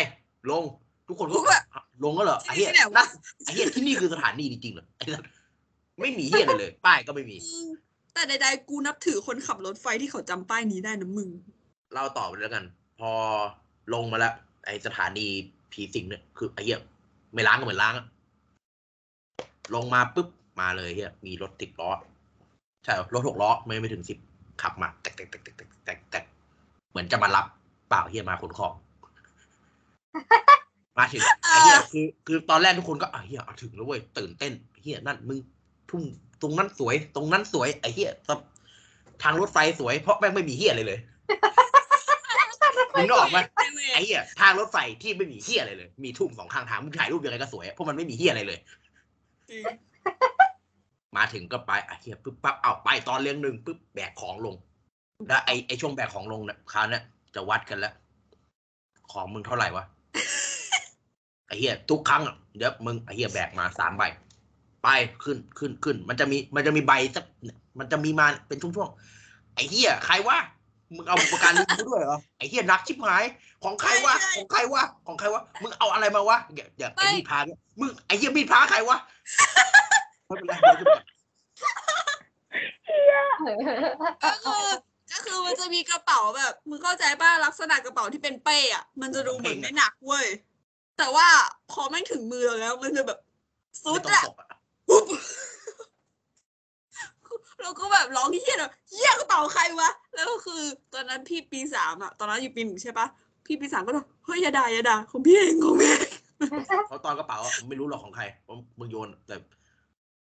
[0.50, 0.64] ลง
[1.08, 1.64] ทุกคนก็กูแบบ
[2.04, 3.08] ลงก็เหรอไอ้เหี้ยที่ไหนวะนั่น
[3.44, 5.22] ไอ้เหี้ยที่นี่คือสถานีจริงๆเหรอไอ้สัส
[6.00, 7.36] ไม่มีเฮียอะไรเลย ป้ายก็ไม่มี
[8.14, 11.28] แต่ใดๆกูนับถือคนขับรถไฟที่เขาจำป้ายนี้ได้นะมึง
[11.92, 12.64] เล่าต่อไปแล้วกัน
[13.00, 13.10] พอ
[13.94, 14.34] ลงมาแล้ว
[14.66, 15.26] ไอ้สถานี
[15.72, 16.80] ผีสิงเนี่ยคือไอ้เหี้ย
[17.34, 18.06] ไม่ล้างก็เหมือนล้างอะ
[19.74, 20.28] ลงมาปุ๊บ
[20.60, 21.90] มาเลยเฮียมีรถติดล้อ
[22.84, 24.18] ใช่เหรอรถหกล้อไม่ไม่ถึงสิบ
[24.62, 26.24] ขับมาแตกแตกแตกแตกแตกแตกแตก
[26.90, 27.46] เหมือนจะมารับ
[27.88, 28.74] เปล่าเฮียมาขนของ
[30.98, 34.52] มาถึงไอ้เฮียคือคือตอนแรกทุกคนก็อะเฮียเอาถึงแล้วเว้ยตื่นเต้น
[34.82, 35.38] เฮียนั่นมึง
[35.90, 36.04] ทุ่ง
[36.42, 38.10] ตรงนั้นสวย ตรงนั้นสวยไอ้เฮีย
[39.22, 40.98] ทางรถไฟสวย เพราะแม่งไม่มีเฮียอะไรเลย
[42.94, 43.38] มึงนึกออกไหม
[43.94, 48.58] ไอ้เหี้ยทางรถไฟที่ไม่มีเหี้ยอะไรเลย มีทุ่งสองข้างทางมึงถ่ายรูปยังไงก็สวยเพราะมันไม่มีเหี้ยอะไรเลย
[51.16, 54.54] มาถึงก็ไปไอ้เหี้ยปุ๊บปั๊บเอาไปตอนเลี้ยงหนึ่งปุ๊บแบกของลง
[55.28, 57.02] แล้วไอ้ไอ้ช่วงแบกของลงเนี่ยคราวเนี้ย
[57.34, 57.94] จะวัดกันแล้ว
[59.12, 59.84] ของมึงเท่าไหร่วะ
[61.46, 64.02] ไอ้เหี้ยทุกครั้งอะเดี๋ยวมึงไอ้เหี้ยแบกมาสามใบ
[64.82, 64.88] ไป
[65.24, 67.24] ขึ้นขึ้นขึ้น มันจะมีมันจะมีใบสัก
[67.78, 70.38] มันจะมีมาเป็นช่วงๆไอ้เหี้ยใครวะ
[70.96, 73.24] มึงเอาบุปการีกูด้วยเหรอไอ้เหี้ยนักชิบหาย
[73.64, 78.98] ของใครวะของใครวะของใครวะมึงเอาอะไรมาวะอย่าอย่าไอ้มีดพาเนี่ยมึงไอ้เหี้ยมีดพาใครวะ
[80.26, 81.02] ไม่เป็นไรเดี๋ยวจะบอก
[84.24, 84.66] ก็คือ
[85.12, 90.26] ก็คือมันจะมีกระเป๋าแบบมึงเข้าใจป่ะลักษณะกระเป๋าที่เป็นเป้อะมันจะดูเหมือนไม่หนักเว้ย
[90.98, 91.26] แต่ว่า
[91.72, 93.18] พอแม่งถึงมือเราแล้ว มันจะแบบ
[93.82, 94.50] ซุไม่ดต้องอะตกอะ
[94.88, 95.04] ปุ๊บ
[97.62, 100.60] เราก็แบบร้องเฮียแบบเฮียกระเป๋าใครวะ แล้วก็คือ
[100.94, 103.06] ตอนนั้นพี่ปีสามอะตอนนั้นอยู่ปีหนึ่งใช่ปะ
[103.46, 106.10] พี่ปีสามก็แบบเฮ้ยอย่าด่าอย่าด่าของพี่เองของพี่เอง
[106.88, 109.34] เพราะตอนกระเป๋าอะไม่รู้หรอกของใครเพราะมึงโยนแต่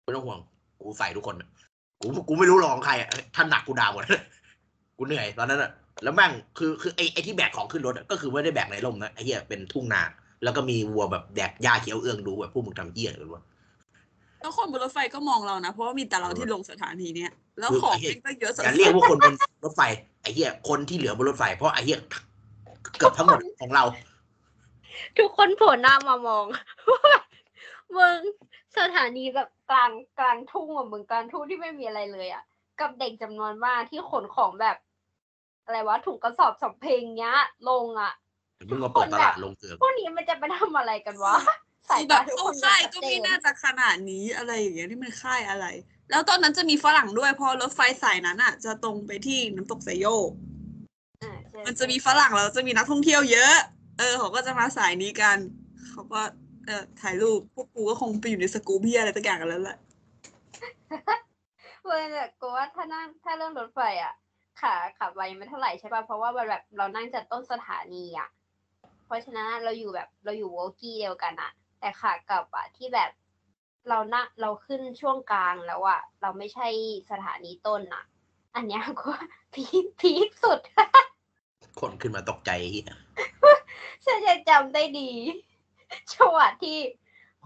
[0.03, 0.39] ไม่ต้องห่วง
[0.81, 1.49] กูใส่ทุกคนอะ
[2.01, 4.03] กูกูไม่รู้หรอกของใครอะถ้าหนักกูด่าหมด
[4.97, 5.71] กูเหนื่อยตอนนั้นอะ
[6.03, 10.01] แล้วแม่งคือคือไอ้ไอ้ที่แบกของขึ้นรถอะก็คือไม่ได้แบกในร่มนะไอ้เหี้ยเป็นทุ่งนา
[10.43, 13.43] แล้วก็มีวัวแบบแดกหญ้าเขียวเอื้องดูแบบพวกมึงทำเหี้ยกันวะ
[14.41, 19.81] แล้วคนบนรถไฟก็มองเรานะ เพราะว่ามีแต่เราที่ลงสถานีเนี้ยแล้วคือของไอ้เหี้ยเองก็เยอะสัสอย่าเรียกว่าคนบนรถไฟ
[20.21, 21.99] ไอ้เหี้ยคนที่เหลือบนรถไฟ เพราะไอ้เหี้ย
[22.97, 23.83] เกือบทั้งหมดของเรา
[25.17, 26.45] ทุกคนโผล่หน้ามามอง
[27.95, 28.19] มึง
[28.77, 32.43] สถานีแบบกลางกลางทุ่งอะมึงกลางทุ่งที่ไม่มีอะไรเลยอะ
[32.79, 34.77] กับเด็กจำนวนมากที่ขนของแบบ
[35.65, 37.35] อะไรวะถุงกระสอบสำเพ็งเนี้ย
[37.69, 38.13] ลงอะ
[38.69, 41.35] มึงมาเปิดตลาดลงเกลือพวกนี้มันจะไปทำอะไรกันวะ
[41.89, 45.65] สายแบตาบทุกโอ้คนค่ายชัก็ดเจไม่นน่าจะขนาดนี้อะไรอย่างเงี้ยที่มันค่ายอะไร
[46.09, 50.31] แล้วตอนนั้นจะมีฝรั่งด้วยเพอรถไฟสายนั้นอะ จะตรงไปที่น้ำตกไซโยก
[51.23, 53.55] อ่าใช่มันจะมีฝรั่งแล้วจะมีนักท่องเที่ยวเยอะ
[53.99, 55.37] เออเขาก็จะมาสายนี้กัน
[55.89, 56.21] เขาก็
[56.65, 59.77] เออถ่ายรูปพวกกูก็คงไปอยู่ในสกูบี้อะไรสักอย่างกันแล้วแหละ
[61.85, 64.13] เว้ยแต่กูว่าถ้านั่งถ้าเรื่องรถไฟอะ
[64.61, 68.42] ขาขับไวไม่เท่าไหร่ใช่ป่ะเพราะว่ามันแบบเรานั่งจากต้นสถานีอะเพ
[69.13, 73.11] ราะฉะนั้นเราอยู่แบบเราอยู่วอลกี้เดียวกันอะแต่ขากลับอะที่แบบ
[73.89, 76.67] เรานั่งเราขึ้นช่วงกลางแล้วอะเราไม่ใช่
[77.09, 78.03] สถานีต้นอะ
[78.55, 79.11] อันเนี้ยก็
[79.53, 80.59] พีคพีคสุด
[81.79, 82.97] คนขึ้นมาตกใจไอ้เหี้ย
[84.05, 85.09] ฉันยังจำได้ดี
[86.13, 86.77] จังหวะที่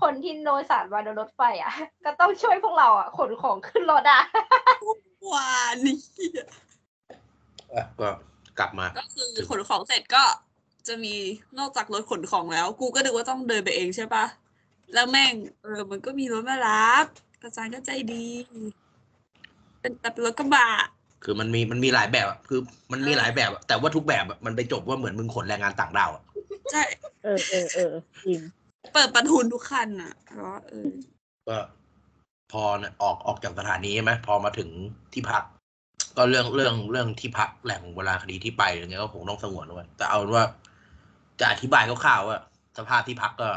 [0.01, 1.73] คนที่โดยสารมาโดยรถไฟอะ
[2.05, 4.21] ก็ต้องช่วยพวกเราอะขนของขึ้นรถอะ
[5.33, 5.97] วานนี่
[6.37, 8.09] อะก็
[8.59, 10.23] กลับมา ก็คือขนของเสร็จก็
[10.87, 11.15] จะมี
[11.59, 14.25] นอกจากรถขนของแล้ว กูก็นึกว่าต้องเดินไปเองใช่ปะ
[14.93, 17.05] แล้วแม่ง เออ มันก็มีรถมารับ
[17.43, 18.27] อาจารย์ก็ใจดี
[19.81, 20.67] เป็นแต่เป็นรถกระบะ
[21.23, 22.59] คือมันมีมันมีหลายแบบอะคือ
[22.91, 26.23] มันมีหลายแบบอะแต่ว่าทุกแบบอะมันไปจบว่าเหมือนมึงขนแรงงานต่างดาวอะ
[26.71, 26.83] ใช่
[27.23, 27.91] เออเออเออ
[28.25, 28.41] จริง
[28.93, 30.89] เปิดประทุนทุกคันอะแล้วก็เออ
[31.47, 31.57] ก็
[32.51, 34.69] พอเนี่ยออกออกจากสถานีใช่ไหมพอมาถึง
[35.13, 35.43] ที่พัก
[36.17, 40.45] ก็เรื่องเรื่องเรื่องที่พักแหล่งเวลาคดีที่ไปอย่างเงี้ยก็คงต้องสงวนไว้แต่เอาเป็นว่า
[41.39, 42.39] จะอธิบายคร่าวๆว่า
[42.77, 43.49] สภาพที่พักก็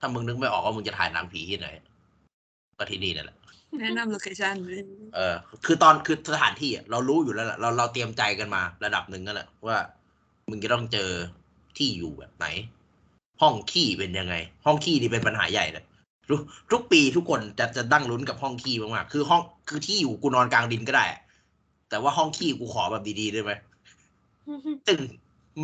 [0.00, 1.68] ถ้ามึงนึกไม่ออกว่ามึงจะถ่ายหนังผีที่ไหน
[2.78, 3.36] ก็ที่นี่นั่นแหละ
[3.80, 4.54] แนะนำโลเคชั่น
[5.14, 5.34] เออ
[5.66, 9.78] คือตอนคือสถานที่อะเรารู้อยู่แล้วแหละเราเราเตรียมใจกันมาระดับหนึ่งก็แหละว่า
[10.48, 11.10] มึงจะต้องเจอ
[11.76, 12.46] ที่อยู่แบบไหน
[13.42, 14.34] ห้องขี้เป็นยังไง
[14.66, 15.84] ห้องขี้นี่เป็นปัญหาใหญ่เลย
[16.28, 16.40] ทุก
[16.72, 21.20] ทุกปีทุกคนจะจะดั้งลุ้นกับห้องขี้มากๆคือห้องคือที่อยู่กูนอนกลางดินก็ได้อะ
[21.90, 23.52] แต่ว่าห้องขี้กูขอแบบดีๆได้ไหม
[24.86, 24.98] ซึ่ง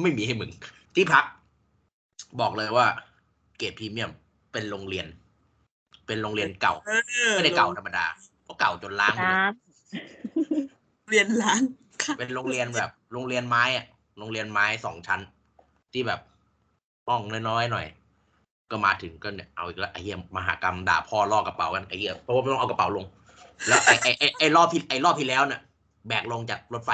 [0.03, 0.51] ไม่มีให้มึง
[0.97, 1.25] ที่พัก
[2.41, 2.87] บอกเลยว่า
[3.59, 4.11] เกรดพรีเมียม
[4.53, 5.07] เป็นโรงเรียน
[6.07, 6.91] เป็นโรงเรียนเก่าเอ
[7.31, 8.07] อไม่ได้เก่าธรรมดา
[8.45, 10.65] เพราะเก่าจนล้างหมดน้เลย
[11.11, 11.63] เรียนร้าน
[12.03, 13.87] ค่ะเป็นโรงเรียนแบบ โรงเรียนไม้อะ
[14.19, 15.21] โรงเรียนไม้สองชั้น
[15.93, 16.21] ที่แบบ
[17.09, 17.87] ห้องน้อยๆหน่อย
[18.71, 23.05] ก็มาถึงก็เนี่ยเอาอีกแล้วไอ้เหี้ยมหากรรมด่าพ่อลอกกระเป๋ากันไอ้เหี้ยเพราะว่าไม่ต้องเอากระเป๋าลง
[23.67, 25.61] แล้วไอ้ไอ้ไอ้ไอ้รอบที่ไอ้รอบที่แล้วเนี่ย
[26.09, 26.91] แบกลงจากรถไฟ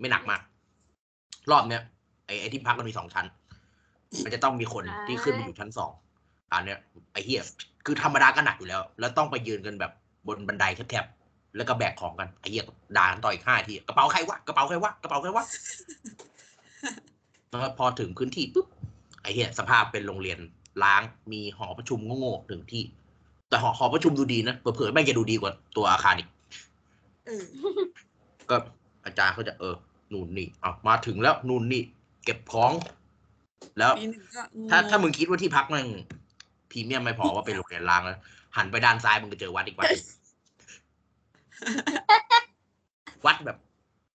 [0.00, 0.40] ไม่หนักมาก
[1.50, 1.82] รอบเนี้ย
[2.32, 3.26] ไอ้ไอ้ที่พักมันมีสองชั้น
[4.24, 5.92] มันจะต้องมีคนที่ขึ้นมาอยู่ชั้นสอง
[6.52, 6.78] อันเนี้ย
[7.12, 7.42] ไอ้เหี้ย
[7.86, 9.92] คือธรรมดาก็หนักอยู่แล้ว แล้วต้องไปยืนกันแบบ
[10.26, 12.64] บนบันไดแคบๆแล้วก็แบกของกันไอ้เหี้ย
[12.96, 15.44] ด่ากันต่ออีกห้าทีกระเป๋าใครวะกระเป๋าใครวะกระเป๋าใครวะ
[17.48, 18.66] แล้วพอถึงพื้นที่ปุ๊บ
[19.22, 20.38] ไอ้เหี้ยสภาพเป็นโรงเรียน
[20.84, 22.82] ล้างมีหอประชุมโง่ๆหนึ่งที่
[23.48, 26.28] แต่หอหอประชุมดูดีนะเผื่อๆแม่งจะดูดีกว่าตัวอาคารอีก
[27.26, 27.44] เออ
[28.50, 28.56] ก็
[29.04, 29.74] อาจารย์เขาจะเออ
[30.12, 31.82] นู่นนี่อะมาถึงแล้วนู่นนี่
[32.24, 32.72] เก็บของ
[33.78, 35.84] แล้วปีหนึ่งก็ถ้าถ้ามึงคิดว่าที่พักมัน
[36.70, 38.18] พรีเมียมไม่พอว่าเป็นโรงเรียนล้างแล้ว
[38.56, 40.06] หันไปด้านซ้ายมึงก็เจอวัดอีกวัดหนึ่ง
[43.26, 43.58] วัดแบบ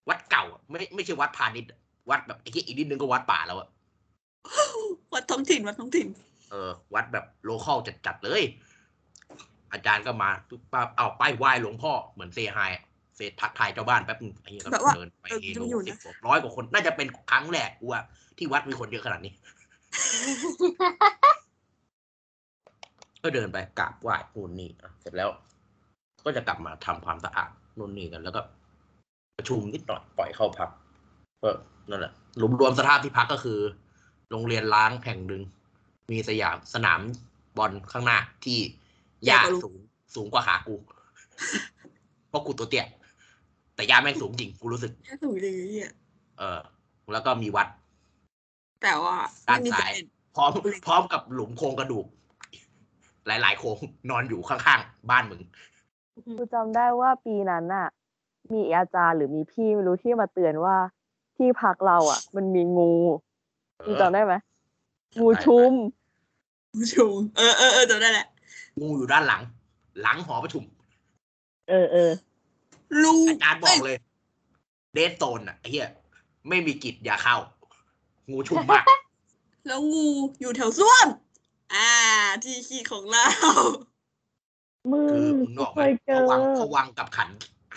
[0.09, 3.67] วัดเก่าอะไม่ไม่ใช่วัดพาณิชย์อะวัดแบบไอ้ที่อีกนิดนึงก็วัดป่าแล้วอะ
[5.13, 6.07] วัดท้องถิ่นวัดท้องถิ่น
[6.51, 8.43] เออ วัดแบบโลคอลจัดๆเลย
[9.71, 12.83] อาจารย์ก็มาปุ๊บปั๊บเอาไปไหว้หลวงพ่อเหมือนเซฮายอะ
[13.17, 18.01] เซทักทายเจ้าบ้านแป๊บนึงไอ้นี่ก็แบบว่าเดินไปเออเอจะโลไม่อยู่สินะบร้อยกว่าคน น่าจะเป็นครั้งแรกกูว่า
[18.37, 19.33] ที่วัดมีคนเยอะขนาดนี้
[23.23, 25.29] ก็เดินไปกราบไหว้นู่นนี่อะเสร็จแล้ว
[26.25, 28.41] ก็จะกลับมาทำความสะอาดนู่นนี่กัน แล้วก็
[29.37, 30.69] ประชุมนิดหน่อยปล่อยเข้าพัก
[31.41, 31.57] เออ
[31.89, 33.59] นั่นแหละรวมรวมสภาพที่พักก็คือ
[34.31, 35.41] โรงเรียนล้างแห่งหนึ่ง
[36.11, 37.01] มีสยามสนาม
[37.57, 38.59] บอลข้างหน้าที่
[39.25, 39.75] หญ้าสูง
[40.15, 40.75] สูงกว่าขากู
[42.29, 42.85] เพราะกูตัวเตี้ย
[43.77, 45.93] แต่หญ้าแม่งสูงจริงกูรู้สึกแค่ถูกดีอะ
[46.37, 46.59] เออ
[47.13, 47.67] แล้วก็มีวัด
[48.83, 49.15] แต่ว่า
[49.47, 50.51] ด้านไม่มีซ้ายเป็นพร้อม
[50.85, 52.05] พร้อมกับหลุมโครงกระดูก
[53.27, 53.75] หลาย ๆ โครง
[54.09, 55.41] นอนอยู่ข้างๆ บ้านมึง
[56.37, 57.87] กูจำได้ว่าปีนั้นน่ะ
[58.53, 60.77] มีอาจารย์หรือมีพี่ไม่รู้ที่มาเตือนว่า
[61.37, 62.93] ที่พักเราอะ มันมีงู
[63.85, 64.33] มึงจำได้ไหม
[65.19, 65.73] งูชุม
[66.75, 68.27] ผู้ชมเออเออเออจำได้แหละ
[68.81, 69.41] งูอยู่ด้านหลัง
[70.01, 70.63] หลังหอประชุม
[71.69, 72.11] เออเออ
[73.03, 73.97] ลุงอาจารย์บอกเลย
[74.93, 75.89] เดทโซนอะไอ้เหี้ย
[76.47, 77.37] ไม่มีกิจอย่าเข้า
[78.29, 78.83] งูชุมมาก
[79.67, 80.07] แล้วงู
[80.39, 81.07] อยู่แถวส้วม
[81.73, 81.89] อ่า
[82.43, 83.27] ที่ขี้ของเรา
[84.91, 87.29] มึคืองมึงนกออกเคไหมยเจเขาอวังเขาวังกับขัน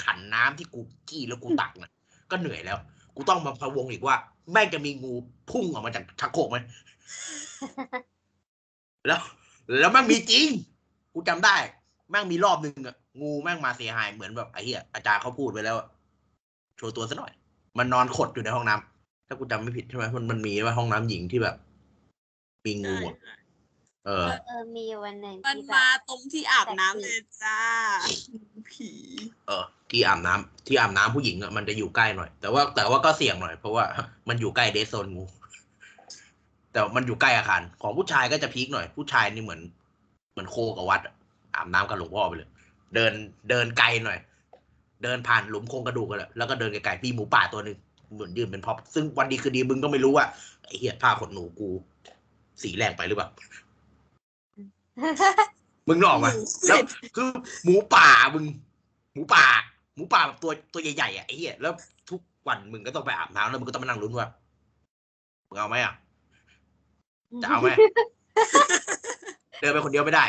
[0.02, 1.90] ขันน้ำที่กูกี้แล้วกูตักน่ะ
[2.30, 2.78] ก็เหนื่อยแล้ว
[3.16, 4.16] กูต้องมาพะวงอีกว่า
[4.52, 5.12] แม่งจะมีงู
[5.50, 6.56] พุ่งออกมาจากชักโครกไหม
[9.06, 9.20] แล้ว
[9.78, 10.48] แล้วแม่งมีจริง
[11.14, 11.56] กูจำได้
[12.10, 15.86] แม่งมีรอบหนึ่งอะ งูแม่งมาเสียหายเหมือนแบบไอ้เหี้ยอาจารย์เขาพูดไว้แล้วอะ
[16.76, 17.32] โชว์ตัวซะหน่อย
[17.78, 21.56] มันนอนขดอยู่ในห้องน้ำถ้ากูจำไม่ผิดใช่ไหมมันมันมีว่าห้องน้ำหญิงที่แบบ
[22.64, 23.16] มีงูอะ
[24.06, 27.58] เออเออมีอยู่วันหนึ่งมันที่แบมาบตรงที่อาบน้ำเลยจ้า
[28.70, 28.90] ผี
[29.46, 33.84] เออ ที่อาบน้ำที่อาบน้ำผู้หญิงอะมันจะอยู่ใกล้หน่อย แต่ว่าแต่ว่าก็เสี่ยงหน่อยเพราะว่า
[34.28, 35.24] มันอยู่ใกล้เดซโซนงู
[36.72, 39.60] แต่มันอยู่ใกล้อาคาร ของผู้ชายก็จะพีคหน่อย ผู้ชายนี่เหมือน
[40.32, 41.14] เหมือนโคกับวัดอะ
[41.56, 42.50] อาบน้ำกับหลวงพ่อไปเลย
[42.94, 43.12] เดิน
[43.50, 44.18] เดินไกลหน่อย
[45.02, 47.78] เดินผ่านหลุมโครงกระดูกกันแหละแล้วก็เดินไกลๆมีหมูป่าตัวหนึ่ง
[48.14, 50.26] เหมือนยืนเป็นพ็อปซึ่งวันดีคืนดีมึงก็ไม่รู้ว่า
[50.64, 51.68] ไอ้เหี้ยผ้าขนหนูกู
[52.62, 53.28] สีแรงไปหรือเปล่า
[55.88, 56.28] มึงนึกออกไหม
[56.66, 56.78] แล้ว
[57.16, 57.28] คือ
[57.64, 58.44] หมูป่ามึง
[59.14, 59.44] หมูป่า
[59.94, 61.72] หมูป่าแบบตัวตัวใหญ่ๆอะไอ้เหี้ยแล้ว
[62.10, 64.28] ทุกวันมึงก็ต้องไปอาบน้ำแล้วมึงก็ต้องมานั่งลุ้นว่า
[65.48, 65.94] มึงเอาไหมอะ
[67.42, 67.68] จะเอาไหม
[69.60, 70.24] เดินไปคนเดียวไม่ได้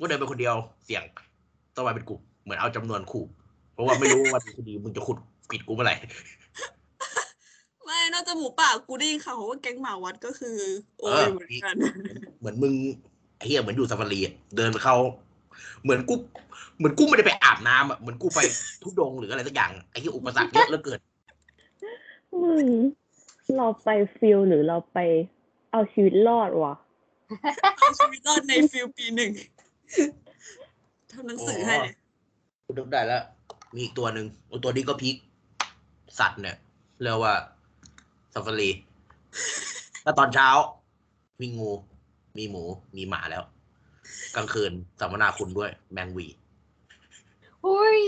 [0.00, 1.02] ก็เดินไปคนเดียวเสี่ยง
[1.76, 3.26] ต้องมาเป็นกลุ่มเหมือนเอาจำนวนขู่
[3.72, 5.16] เพราะว่าไม่รู้ว่าวันดีคืนดีมึงจะขุด
[5.50, 5.94] ปิดกูเมื่อไหร่
[7.84, 10.58] ไม่นอกจากหมูป่ากูได้ยินข่าวว่าแก๊งหมาวัดก็คือ
[10.98, 11.74] โอ้เอยอเหมือนกัน
[12.40, 12.74] เหมือนมึง
[13.38, 14.96] ไอ้เหี้ยเหมือนอยู่ซาฟารีอะเดินไปเข้า
[15.82, 16.14] เหมือนกู
[16.78, 18.40] เหมือนกูไม่ได้ไปอาบน้ำอะเหมือนกูไป
[18.82, 21.00] ธุดงค์หรืออะไรสักอย่างไอ้เหี้ยอุปสรรคเยอะเหลือเกิน
[22.42, 22.68] มึง
[23.56, 24.98] เราไป field หรือเราไป
[25.72, 26.74] เอาชีวิตรอดวะ
[27.78, 29.30] เอาชีวิตรอดใน field ปีหนึ่ง
[31.16, 31.94] ทำหนังสือให้เลย
[32.64, 33.22] กูนึกได้แล้ว
[33.74, 35.16] มีอีกตัวหนึ่งไอ้ตัวนี้ก็ peak
[36.18, 36.56] สัตว์เนี่ย
[37.02, 37.34] เรียกว่า
[38.34, 38.70] ซาฟารี
[40.02, 40.48] แล้วตอนเช้า
[41.40, 41.70] มีงู
[42.36, 42.64] มีหมู
[42.96, 43.42] มีหมาแล้ว
[44.36, 46.26] กลางคืนสัมมนาคุณด้วย แมงวี
[47.66, 48.00] อุ้ย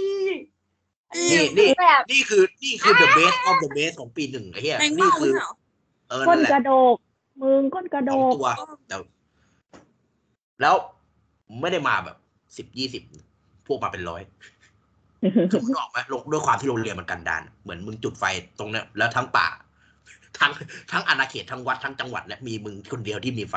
[1.31, 5.51] นี่นี่แบบนี่คือนี่คือ the best of the best ของปีหนึ่งไอ้เหี้ยแมงนี่เม่าคือใช่เหรอ
[6.09, 6.97] เออก้นั่นนแหละกระโดก
[7.42, 8.49] มึงก้นกระโดสองกตัว
[8.88, 8.97] แต่
[10.61, 10.75] แล้ว
[11.61, 12.16] ไม่ได้มาแบบ
[12.59, 13.03] สิบยี่สิบ
[13.66, 14.23] พวกมาเป็นร้อย
[15.51, 18.25] คือมึงออกไหมลงด้วยความที่โรงเรียนมันกันดานเหมือนมึงจุดไฟ
[18.59, 19.47] ตรงเนี้ยแล้วทั้งป่า
[20.38, 20.53] ทั้ง
[20.92, 23.57] ทั้งอาณาเขตทั้งวัดทั้งจังหวัดเนี่ยมีมึงคนเดียวที่มีไฟ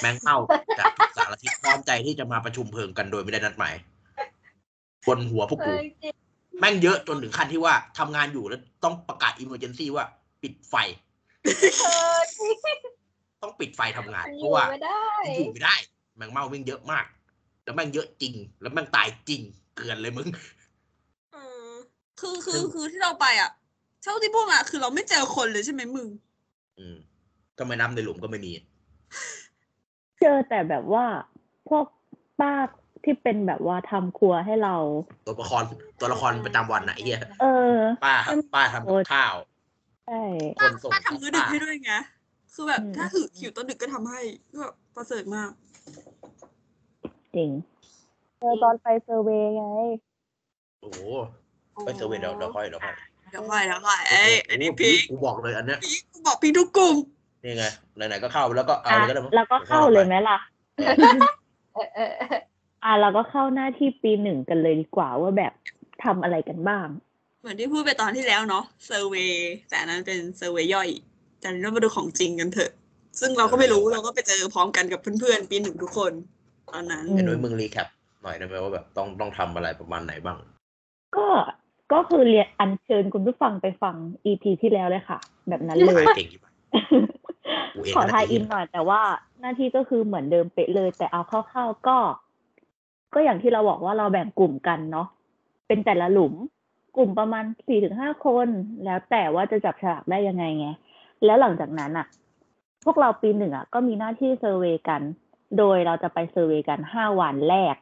[0.00, 0.36] แมงเม่า
[0.78, 3.74] จากทุกสารทิศพร้อมใจที่จะมาประชุมเพลิงกันโดยไม่ได้นัดหมาย
[5.06, 6.14] บนหัวพวกกูเออจริง
[6.60, 10.04] แม่งเยอะจนถึงขั้นที่ว่าทำงานอยู่แล้วต้องประกาศ emergency ว่า
[10.42, 10.74] ปิดไฟ
[11.44, 12.78] เออจริง
[13.42, 15.74] ต้องปิดไฟทำงานมันเพอยู่ราะว่าไม่ได้มันอยู่ไม่ได้
[16.16, 17.04] แมงเม่าแม่งเยอะมาก
[17.64, 19.42] แล้วแม่งเยอะจริง แล้วแม่งตายจริง
[19.76, 20.28] เกินเลยมึง
[21.32, 21.36] เอ
[21.68, 21.70] อ
[22.20, 23.50] คือคืซึ่องคือที่เราไปอะ
[24.02, 26.08] เท่าที่พูดมาคือเราไม่เจอคนเลยใช่ไหมมึง
[26.78, 26.96] อืม
[27.58, 28.52] ทำไมน้ำในหลุมก็ไม่มี
[30.20, 31.04] เจอแต่แบบว่า
[31.68, 31.84] พวก
[32.40, 32.52] ป้า
[33.04, 34.76] ที่เป็นแบบว่าทำครัวให้เรา
[35.26, 35.62] ตัวละคร
[36.00, 38.14] ตัวละครประจำวันไหนะไอ้เหี้ยเออ ป้า
[38.54, 39.34] ป้าทำกับข้าว
[40.06, 40.22] ใช่
[40.60, 41.92] คนส่งป้าทำมื้อดึกให้ด้วยไง
[42.54, 44.20] คือแบบอืมถ้าหิวหิวตอนดึกก็ทำให้
[44.56, 44.64] ก็
[44.96, 45.50] ประเสริฐมาก
[47.36, 47.50] จริง
[48.40, 49.64] เจอตอนไป survey ไง
[50.80, 51.00] โอ้โห
[51.84, 52.94] ไป survey เดี๋ยวเดี๋ยวค่อยเดี๋ยวค่อย
[53.30, 56.96] เดี๋ยวค่อยเดี๋ยวค่อยเอ้ยอันนี้โหโห peak กูบอกเลยอันเนี้ย peak กูบอก peak ทุกกลุ่ม
[57.44, 57.64] นี่ไง
[57.96, 60.38] ไหนๆก็เข้าไปแล้วก็เอาอะเลยก็ได้มั้งแล้วก็เข้าเลยไหมล่ะ
[61.74, 62.40] เออเออเออเออ
[62.84, 65.52] อะเราก็เข้าหน้าที่ปีหนึ่งกันเลยดีกว่าว่าแบบ
[66.04, 66.88] ทำอะไรกันบ้าง
[67.40, 70.88] เหมือนที่พูดไปตอนที่แล้วเนาะ survey แต่อันนั้นเป็น survey ย่อย
[71.38, 72.72] แต่อันนี้เรามาดูของจริงกันเถอะ
[73.20, 76.12] ซึ่งเราก็ไม่รู้เราก็ไปเจอพร้อมกันกับเพื่อนๆปีหนึ่งทุกคน
[76.74, 77.88] ตอนนั้นอืมเห็นด้วยมึงรีแคป
[78.22, 80.38] หน่อยได้ไหมว่าแบบต้องต้องทำอะไรประมาณไหนบ้าง
[81.16, 81.26] ก็
[81.92, 83.94] ก็คือเรียนอัญเชิญคุณผู้ฟังไปฟัง
[84.26, 86.52] EP ที่แล้วเลยค่ะ แบบนั้นเลยเก่งอยู่ปะ
[87.74, 89.00] กูเองขอก็ได้ทายอินหน่อยแต่ว่า
[89.40, 91.98] หน้าที่ก็คือเหมือนเดิมเป๊ะเลย แต่เอาคร่าวๆก็
[93.14, 95.08] ก็อย่างที่เราบอกว่าเราแบ่งกลุ่มกันเนาะ
[95.66, 96.34] เป็นแต่ละหลุม
[96.96, 98.48] กลุ่มประมาณสี่ถึงห้าคน
[98.84, 100.68] แล้วแต่ว่าจะจับฉลากได้ยังไงไง
[101.24, 102.06] แล้วหลังจากนั้นอะ
[102.84, 105.02] พวกเราปีหนึ่งอะก็มีหน้าที่ survey กัน
[105.58, 107.76] โดยเราจะไป survey กันห้าวันแรก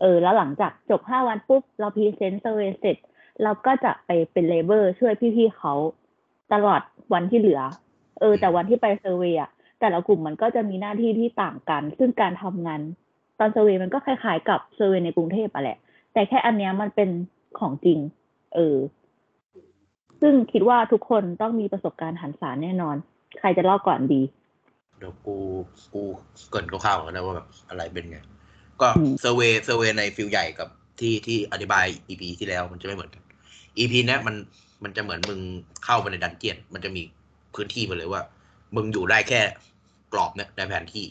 [0.00, 2.96] เออ แล้วหลังจากจบห้าวันปุ๊บ เรา present survey เสร็จ
[3.42, 5.74] เราก็จะไปเป็น labor ช่วยพี่ๆเขา
[6.52, 6.80] ตลอด
[7.12, 7.60] วันที่เหลือ
[8.20, 12.80] เออ แต่วันที่ไป survey อะแต่ละกลุ่มมันก็จะมีหน้าที่ที่ต่างกัน ซึ่งการทำงาน
[13.38, 15.78] ตอน survey มันก็คล้ายๆกับ survey ในกรุงเทพอะแหละ
[16.12, 17.10] แต่แค่อันเนี้ยมันเป็น
[17.58, 17.98] ของจริง
[18.54, 18.76] เออ
[20.20, 22.96] ซึ่งคิดว่าทุกคนต้องมีประสบการณ์หรรษาแน่นอน
[23.38, 24.22] ใครจะเล่าก่อนดี
[25.04, 25.36] เดี๋ยวกู
[25.94, 26.02] กู
[26.50, 28.18] เกริ่นคร่าวๆก่อนนะว่าแบบอะไรเป็นไง
[28.80, 30.68] ก็อืม survey survey ใน field ใหญ่กับ
[31.00, 33.22] ที่ที่อธิบาย EP ที่แล้วมันจะไม่เหมือนกัน
[33.78, 34.36] EP เนี้ยมัน
[34.84, 35.40] มันจะเหมือนมึง
[35.84, 37.02] เข้าไปใน dungeon มันจะมี
[37.54, 38.22] พื้นที่ไปเลยว่า
[38.76, 39.40] มึงอยู่ได้แค่
[40.12, 41.06] กรอบเนี่ยในแผนที่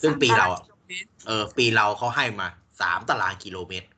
[0.00, 0.62] ซึ่งปีเราอะ
[1.26, 2.48] เออ ปีเราเขาให้มา
[2.80, 3.88] สามตารางกิโลเมตร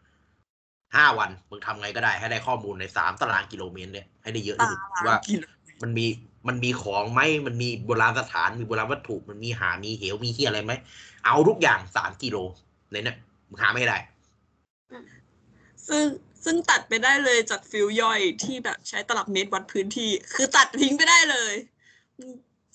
[0.96, 5.16] ห้าวันมึงทำไงก็ได้ ให้ได้ข้อมูลในสามตารางกิโลเมตรเนี่ยให้ได้เยอะที่สุดว่า
[5.82, 6.06] มันมี
[6.48, 10.72] มันมีของไหมมันมีโบราณสถานมีโบราณวัตถุมันมีหามีเหวมีที่อะไรไหม
[11.24, 12.36] เอาทุกอย่างสามกิโล
[12.90, 13.16] ในเนี่ย
[13.60, 13.96] หาไม่ได้
[15.88, 16.04] ซึ่ง
[16.44, 21.54] ซึ่งตัดไปได้เลยจากฟิลย่อยที่แบบใช้ตลับเมตรวัดพื้นที่ คือตัดทิ้งไปได้เลย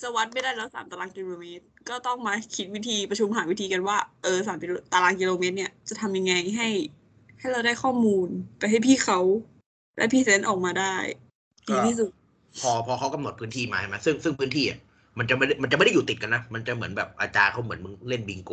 [0.01, 4.58] จะวัดไม่ได้แล้วสามตารางกิโลเมตร ก็ต้องมาคิดวิธีประชุมหาวิธีกันว่าเออสาม
[4.93, 6.69] ตารางกิโลเมตร เนี่ยจะทำยังไงให้
[7.39, 8.27] ให้เราได้ข้อมูล
[8.60, 9.19] ไปให้พี่เขา
[9.97, 10.95] และพรีเซนออกมาได้
[11.69, 12.12] ดีที่สุด
[12.60, 14.79] พอพอเขากำหนดพื้นที่มาใช่ไหมซึ่งซึ่งพื้นที่อะ
[15.17, 18.51] มันจะไม่มันจะไม่ได้อยู่ติดกันนะ มันจะเหมือนแบบอาจารย์เขาเหมือนมึงเล่นบิงโก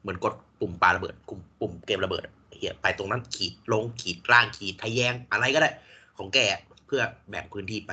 [0.00, 5.70] เหมือนกดปุ่มปลาระเบิดปุ่มปุ่มเกมระเบิดเฮียไปตรงนั้นขีดลงขีดล่างขีดทะแยงอะไรก็ได้
[6.18, 6.38] ของแก
[6.86, 7.92] เพื่อแบ่งพื้นที่ไป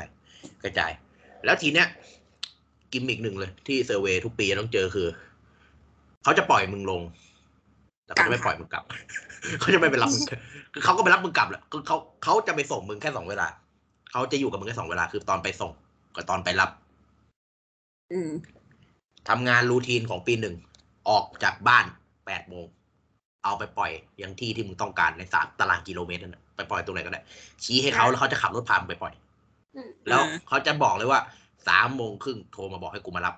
[0.63, 0.91] กระจาย
[1.45, 1.87] แล้วทีเนี้ย
[2.91, 5.07] กิมมิกหนึ่งเลยที่เซอร์เวย์ทุกปีต้องเจอคือ
[6.23, 7.01] เขาจะปล่อยมึงลง
[8.05, 8.83] แต่เขาจะไม่ปล่อยมึงกลับ
[9.59, 10.23] เขาจะไม่ไปรับมึง
[10.73, 13.47] คือเขาก็ไปรับมึงกลับแหละคือเขาเขาจะไปส่งมึงแค่สองเวลา
[14.11, 15.71] เขาจะอยู่กับมึงแค่สองเวลาคือตอนไปส่ง
[16.15, 16.69] กับตอนไปรับ
[18.11, 18.31] อืม
[19.29, 20.55] ทำงานรูทีนของปีหนึ่ง
[21.09, 21.85] ออกจากบ้าน
[22.25, 22.65] แปดโมง
[23.43, 23.91] เอาไปปล่อย
[24.21, 27.21] ยังที่ที่มึงต้องการในสามตารางกิโลเมตรนั่นนะไปปล่อยตรงไหนก็ได้
[27.63, 29.13] ชี้ให้เขาแล้วเขาจะขับรถพามึงไปปล่อย
[29.75, 31.19] อืมแล้วอ่าเขาจะบอกเลยว่า
[31.67, 33.35] สามโมงครึ่งโทรมาบอกให้กูมารับ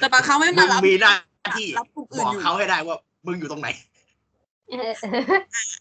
[0.00, 1.14] แต่บางครั้งไม่มึมางรับมีหน้า
[1.58, 3.68] ที่รับกลุ่มบอื่นอกอยู่เขาให้ได้ว่ามึงอยู่ตรงไหน
[4.70, 4.92] เออ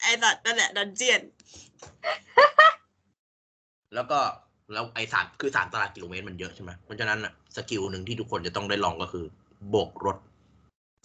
[0.01, 1.21] ไอ้ดัดนั่นแหละดันเจียน
[3.95, 4.19] แล้วก็
[4.73, 9.25] แล้วไอ้สามคือสามตารางกิโลเมตรมันเยอะใช่ไหมเพราะฉะนั้นอะสกิลหนึ่งที่ทุกคนจะต้องได้ลองก็คือ
[9.69, 10.17] โบกรถ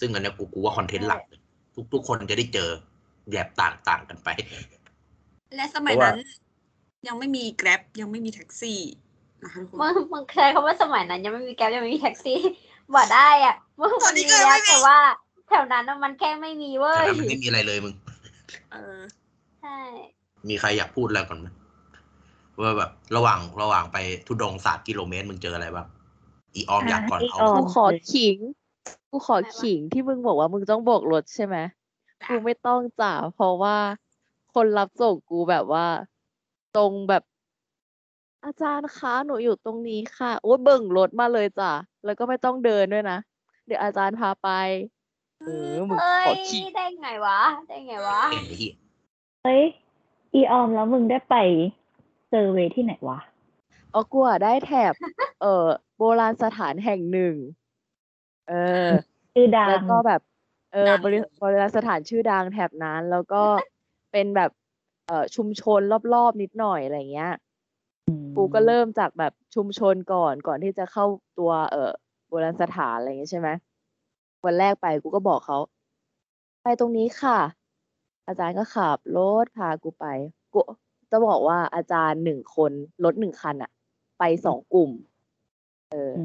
[0.00, 1.40] ซึ่งอันเนี้ยกูกูว่าคอนเทนต์หลักเลย
[1.74, 2.68] ทุกทุกคนจะได้เจอ
[3.30, 4.28] แบบต่างต่างกันไป
[5.56, 6.30] และสมัยเพราะว่านั้น
[7.06, 8.80] ยังไม่มีแกร็บยังไม่มีแท็กซี่
[9.42, 12.40] นะคะทุกคนมึงมึงใช้คำว่าสมัยนั้น ยังไม่มีแก๊ปยังไม่มีแท็กซี่
[12.94, 14.98] บ่ได้อะมึงตอมันนนี้มีก็ยังไม่แล้วมีแต่ว่า
[15.48, 17.94] แถวนั้นน่ะมันแค่ไม่มีเว้แต่ยนั้นมันไม่มีอะไรเลยมึง
[18.72, 18.98] เออ
[19.60, 19.76] ใช่
[20.48, 21.46] มีใครอยากพูดอะไรก่อนไหม
[22.60, 25.86] ว่าแบบระหว่างระหว่างไปทุดงศาสตร์กิโลเมตรมึงเจออะไรบ้าง
[26.54, 28.36] อีออมอยากก่อนอีเอาออกูมขอขิง
[29.10, 31.56] กูขอขิงที่มึงบอกว่ามึงต้องโบกรถใช่ไหม
[32.28, 33.76] กูไม่ต้องจ่าเพราะว่า
[34.54, 35.86] คนรับส่งกูแบบว่า
[36.76, 37.22] ตรงแบบ
[38.44, 41.72] อาจารย์คะหนูอยู่ตรงนี้ค่ะ โอ้ยเบิ่งรถมาเลยจ้ะ
[42.04, 43.18] แล้วก็ไม่ต้องเดินด้วยนะ
[43.66, 44.48] เดี๋ยวอาจารย์พาไป
[45.40, 48.74] เออมึงเอ้ขอยขิงได้ไงวะ ได้ไงวะเห็นไอ้เหี้ย
[49.44, 49.64] เฮ้ย
[50.34, 51.36] อีออมแล้วมึงได้ไป
[52.28, 53.18] เซอร์เวยที่ไหนวะ
[53.94, 54.92] อ๋อกูอะได้แถบ
[55.42, 57.34] เออโบราณสถานแห่งหนึ่ง
[58.48, 58.52] เอ
[58.86, 58.88] อ
[59.34, 60.20] ชื่อดังแล้วก็แบบ
[60.72, 63.42] เออดังบริบริเวณสถานชื่อดังแถบนั้น แล้วก็
[64.12, 64.50] เป็นแบบ
[65.06, 65.80] เอ่อชุมชน
[66.14, 67.32] รอบๆนิดหน่อยอะไรเงี้ย
[68.36, 71.06] กูก็เริ่มจากแบบชุมชนก่อนก่อนที่จะเข้า
[71.38, 71.90] ตัวเอ่อ
[72.28, 73.48] โบราณสถานอะไรอย่างเงี้ยใช่ไหม
[74.44, 75.58] วันแรกไปกูก็บอกเขา
[76.62, 77.38] ไปตรงนี้ค่ะ
[78.26, 80.06] อาจารย์ก็ขับรถพากูไป
[80.54, 80.60] กู
[81.10, 82.72] จะบอกว่าอาจารย์หนึ่งคน
[83.04, 83.70] รถหนึ่งคันอะ
[84.18, 84.90] ไปสองกลุ่ม
[85.90, 86.24] เอออื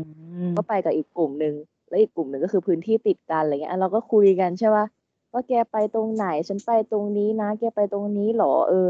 [0.50, 1.54] มก็ไปกับอีกกลุ่มหนึ่ง
[1.89, 4.86] แล้วอีกกลุ่มหนึ่งก็คือพื้นที่ติดกันอะไรเงี้ยอะเราก็คุยกันใช่ป่ะ
[5.32, 8.88] ว่าแกไปตรงไหน ฉันไปตรงนี้นะ แกไปตรงนี้เหรอ เออ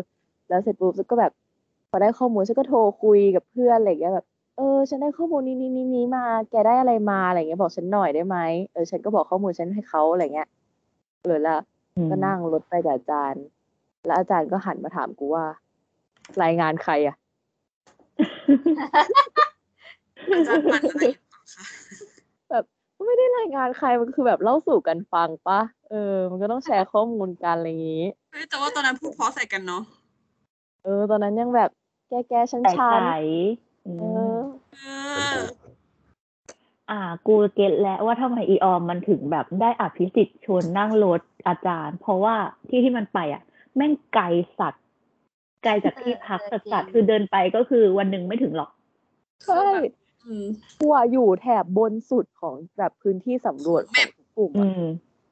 [0.49, 1.31] แล้วเสร็จปุ๊บก็แบบ
[1.89, 4.25] พอได้ข้อมูลฉันก็โทรคุยกับเพื่อนอะไรเงี้ยแบบ
[4.57, 8.37] เออ ฉันได้ข้อมูลนี้นี้นี้นี้มา แกได้อะไรมาอะไรเงี้ยบอกฉันหน่อยได้ไหม
[8.73, 10.47] เออฉันก็บอกข้อมูลฉันให้เขาอะไรเงี้ย
[11.27, 11.57] เลยละ
[12.09, 13.43] ก็นั่งรถไปกับอาจารย์
[14.07, 15.45] แล้วอาจารย์ก็หันมาถามกูว่า
[16.43, 17.15] รายงานใครอะ
[20.31, 21.65] อาจารย์ปั่นอะไรอยู่ต่อคะ
[23.05, 25.59] ไม่ได้รายงานใครมันคือแบบเล่าสู่กันฟังปะ
[25.89, 29.83] เออ มันก็ต้องแชร์ข้อมูลกันอะไรอย่างงี้เฮ้ยแต่ว่าตอนนั้นพูดเพราะใส่กันเนาะ
[30.83, 31.69] เออ ตอนนั้นยังแบบ
[32.09, 34.39] แกแกชันใสชันๆอืเอมอ
[34.73, 35.41] เอเป็นอกู
[36.89, 42.35] อ่า กูเก็ตแล้วว่าทำไมอีออมมันถึงแบบได้อภิสิทธิ์ชวนนั่งรถอาจารย์ เพราะว่า
[42.69, 43.41] ที่ที่มันไปอะ
[43.75, 44.25] แม่งไกล
[44.59, 44.82] สัตว์
[45.63, 48.69] ไกลจากที่พักเออสัสจริงๆคือเดินไปก็คือวันหนึ่งไม่ถึงหรอก
[49.47, 49.67] ใช่
[50.23, 50.45] อืม
[50.79, 54.85] กูอะอยู่แถบบนสุดของแบบพื้นที่สำรวจของทุกกลุ่มอือะม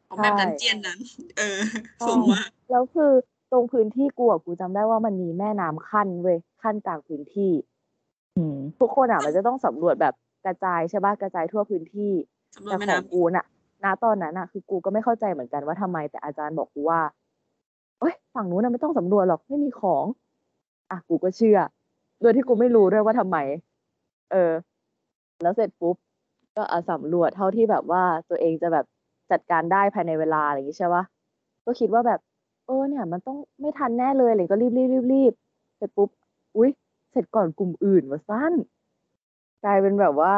[0.07, 0.99] ของแบบใช่ดันเจียนนั้น
[1.37, 1.59] เออ
[1.99, 3.11] ใช่สูงมาก แล้วคือ
[3.51, 7.51] ตรงพื้นที่กูอะกูจำได้ว่ามันมีแม่น้ำขั้นเว้ยขั้นกลางพื้นที่
[8.37, 10.13] อืมทุกคนอะมันจะต้องสำรวจแบบ
[10.45, 12.11] กระจายใช่ปะกระจายทั่วพื้นที่
[12.55, 13.45] สำรวจแต่แม่ของน้ำกูน่ะ
[13.83, 16.99] ณตอนนั้นอะ คือกูก็ไม่เข้าใจเหมือนกันว่าทำไมแต่อาจารย์บอกกูว่า
[18.01, 20.05] เอ้ยฝั่งนู้นนะไม่ต้องสำรวจหรอกไม่มีของ
[20.91, 21.59] อะกูก็เชื่อ
[22.21, 23.37] โดยที่กูไม่รู้ด้วยว่าทำไม
[24.31, 24.51] เออ
[25.41, 25.95] แล้วเสร็จปุ๊บ
[26.55, 28.85] ก็อาสำรวจเท่าที่แบบว่าตัวเองจะแบบ
[29.31, 31.03] จัดการได้ภายในเวลาอะไรอย่างนี้ใช่ปะ
[31.65, 32.19] ก็คิดว่าแบบ
[32.65, 35.33] เออเนี่ย มันต้องไม่ทันแน่เลยเลยก็รีบรีบรีบรีบ
[35.77, 36.09] เสร็จปุ๊บ
[36.57, 36.69] อุ๊ย
[37.11, 38.53] เสร็จก่อนกลุ่มอื่นวะสั้น
[39.63, 40.33] กลายเป็นแบบว่า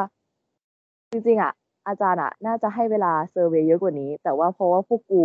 [1.11, 1.53] จริงๆอะ
[1.87, 5.23] อาจารย์อะ น่าจะให้เวลาเซอร์เวย์เยอะกว่านี้ แต่ว่าเพราะว่าพวกกู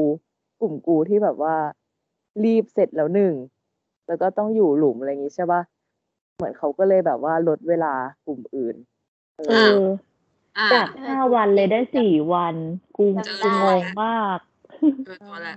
[0.60, 1.54] กลุ่มกูที่แบบว่า
[2.44, 3.34] รีบเสร็จแล้วหนึ่ง
[4.06, 5.62] แล้วก็ต้องอยู่หลุมอะไรอย่างงี้ใช่ปะ
[6.36, 7.94] เหมือนเขาก็เลยแบบว่าลดเวลา
[8.26, 8.76] กลุ่มอื่น
[9.36, 9.82] เอเอออ
[10.58, 12.54] อ่าจากห้าวันเลยได้สี่วัน
[12.96, 14.38] กูจำกูได้งงมาก
[15.06, 15.56] เออตัวแหละ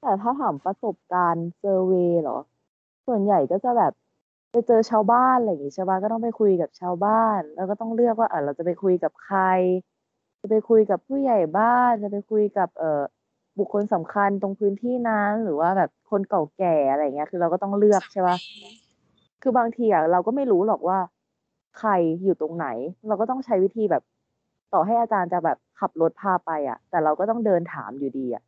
[0.00, 2.38] แต่ถ้าถามประสบการณ์เซอร์เวย์เหรอ
[3.06, 3.92] ส่วนใหญ่ก็จะแบบ
[4.50, 9.40] ไปเจอชาวบ้านอะไรอย่างงี้ใช่ปะก็ต้องไปคุยกับชาวบ้าน แล้วก็ต้องเลือกว่าเออเราจะไปคุยกับใคร
[10.40, 13.02] จะไปคุยกับผู้ใหญ่บ้าน จะไปคุยกับเอ่อ
[13.60, 18.36] บุคคลสำคัญตรงพื้นที่นั้น หรือว่าแบบคนเก่าแก่อะไรอย่างเงี้ย คือเราก็ต้องเลือกใช่ปะ
[19.42, 20.98] คือบางทีอะเราก็ไม่รู้หรอกว่า
[21.78, 21.90] ใคร
[22.24, 22.66] อยู่ตรงไหน
[23.08, 24.02] เราก็ต้องใช้วิธีแบบ
[24.72, 28.42] ต่อให้อาจารย์จะแบบขับรถพาไปอะ แต่เราก็ต้องเดินถามอยู่ดีอะ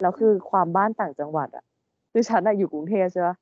[0.00, 1.64] แล้วคือความบ้านต่างจังหวัด อะ
[2.12, 3.34] คือฉันอะอยู่กรุงเทพใช่ปะ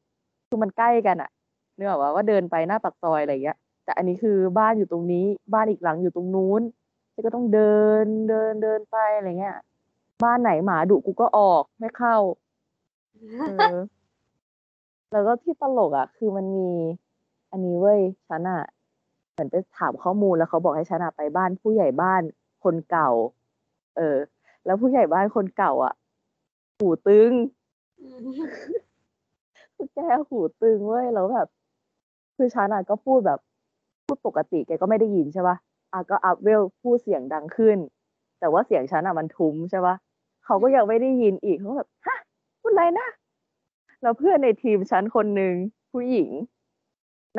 [0.48, 1.30] คือมันใกล้กันอะ
[1.76, 6.62] นึกออกว่าว่าเดินไปหน้าปากซอยอะไรอย่างเงี้ย แต่อันนี้คือบ้านอยู่ตรงนี้ บ้านอีกหลังอยู่ตรงนู้น
[7.12, 9.56] ฉันก็ต้องเดินเดินเดินไปอะไรเงี้ย
[10.24, 12.16] บ้านไหนหมาดุกูก็ออกไม่เข้า
[13.48, 13.74] เออ
[15.12, 16.70] แล้วก็ที่ตลกอะ คือมันมี
[17.50, 18.62] อันนี้เว้ยฉันอะ
[19.32, 22.22] เหมือนไปถามข้อมูลแล้วเขาบอกให้ฉันอะไปบ้านผู้ใหญ่บ้าน
[22.64, 23.10] คนเก่า
[23.96, 24.16] เออ
[24.64, 25.94] แล้วผู้ใหญ่บ้านคนเก่า อะ
[26.76, 27.32] หูตึง
[29.74, 29.98] คือแก
[30.28, 31.48] หูตึงเว้ยแล้วแบบ
[32.36, 33.38] คือฉันอะก็พูดแบบ
[34.04, 35.56] พูดปกติแกก็ไม่ได้ยินใช่ปะ
[35.92, 37.78] อะก็อัพเวลพูดเสียงดังขึ้น
[38.40, 39.94] แต่ว่าเสียงฉันอะมันทุ้มใช่ปะ
[40.50, 42.18] เขาก็ยังไม่ได้ยินอีกเขาก็แบบฮะ
[42.60, 43.08] พูดอะไรนะ
[44.02, 45.54] แล้วเพื่อนในทีมฉันคนหนึ่ง
[45.92, 46.30] ผู้หญิง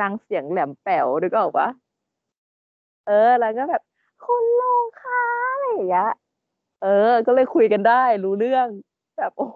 [0.00, 1.68] นางเสียงแหลมแป๋วนึกออกปะ
[3.06, 3.82] เออ แล้วก็แบบ
[4.24, 6.10] คุณลุงคะอะไรอย่างเงี้ย
[6.82, 8.66] เออ ก็เลยคุยกันได้ รู้เรื่อง
[9.18, 9.46] แบบโอ้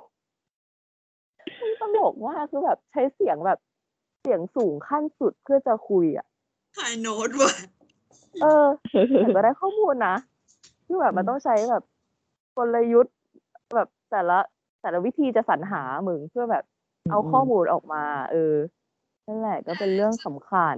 [1.60, 3.58] มันตลกมากคือแบบใช้เสียงแบบ
[4.20, 6.26] เสียงสูงขั้นสุดเพื่อจะคุยอะ
[6.76, 7.52] ไฮโน้ตว่ะ
[8.42, 8.66] เออ
[9.20, 10.16] แต่ก็ได้ข้อมูลนะ
[10.86, 11.82] คือแบบมันต้องใช้แบบ
[12.56, 13.13] กลยุทธ์
[14.10, 14.38] แบบแต่ละ
[14.82, 16.64] แต่ละวิธีจะสรรหามึงเพื่อแบบ
[17.10, 18.54] เอาข้อมูลออกมา เออ
[19.26, 20.76] นั่นแหละก็เป็นเรื่องสำคัญ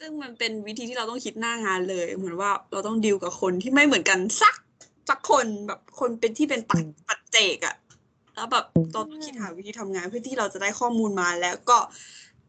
[0.00, 4.54] ซึ่งมันเป็นวิธีที่เราต้องคิดหน้างานเลย เหมือนว่าเราต้องดีลกับคนที่ไม่เหมือนกันสัก
[5.08, 7.76] สักคนแบบคนเป็นที่เป็นปัจปัจเจกอะ
[8.34, 11.78] แล้วแบบเราต้องคิดหาวิธีทำงานเพื่อที่เราจะได้ข้อมูลมาแล้วก็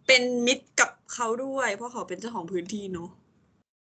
[0.08, 3.10] เป็นมิตรกับเขาด้วย เพราะเขาเป็นเจ้าของพื้นที่เนาะ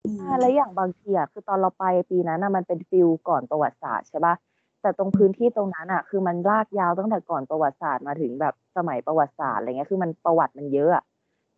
[0.05, 4.35] อืมอ่าแล้วอย่างบางทีอะคือตอนเราไปปีนั้นอะมันเป็นฟิลก่อนประวัติศาสตร์ใช่ปะ
[4.81, 11.03] แต่ตรงพื้นที่ตรงนั้นอะ คือมันลากยาวตั้งแต่ก่อนประวัติศาสตร์มาถึงแบบสมัยประวัติศาสตร์อะไรเงี้ยคือมันประวัติมันเยอะอะ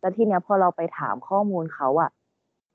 [0.01, 2.09] แล้วทีเนี้ยพอเราไปถามข้อมูลเขาอะ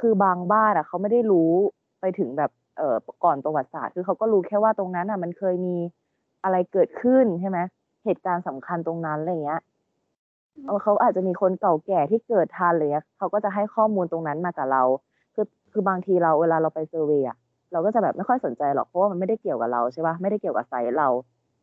[0.00, 1.52] คือบางบ้านอะเขาไม่ได้รู้
[2.00, 5.76] ไปถึงแบบเอ่อก่อนประวัติศาสตร์ คือเขาก็รู้แค่ว่าตรงนั้นอะ มันเคยมี
[6.44, 7.58] อะไรเกิดขึ้นใช่ไหม
[8.04, 9.60] เหตุการณ์สำคัญตรงนั้นอะไรเงี้ย
[10.82, 14.82] เขาอาจจะมีคนเก่าแก่ที่เกิดทันเลยเขาก็จะให้ข้อมูลตรงนั้นมากับเรา
[15.34, 17.36] คือคือบางทีเราเวลาเราไป survey อะ
[17.76, 21.08] เราก็จะแบบไม่ค่อยสนใจหรอกเพราะว่ามันไม่ได้เกี่ยวกับเราใช่ปะไม่ได้เกี่ยวกับ site เรา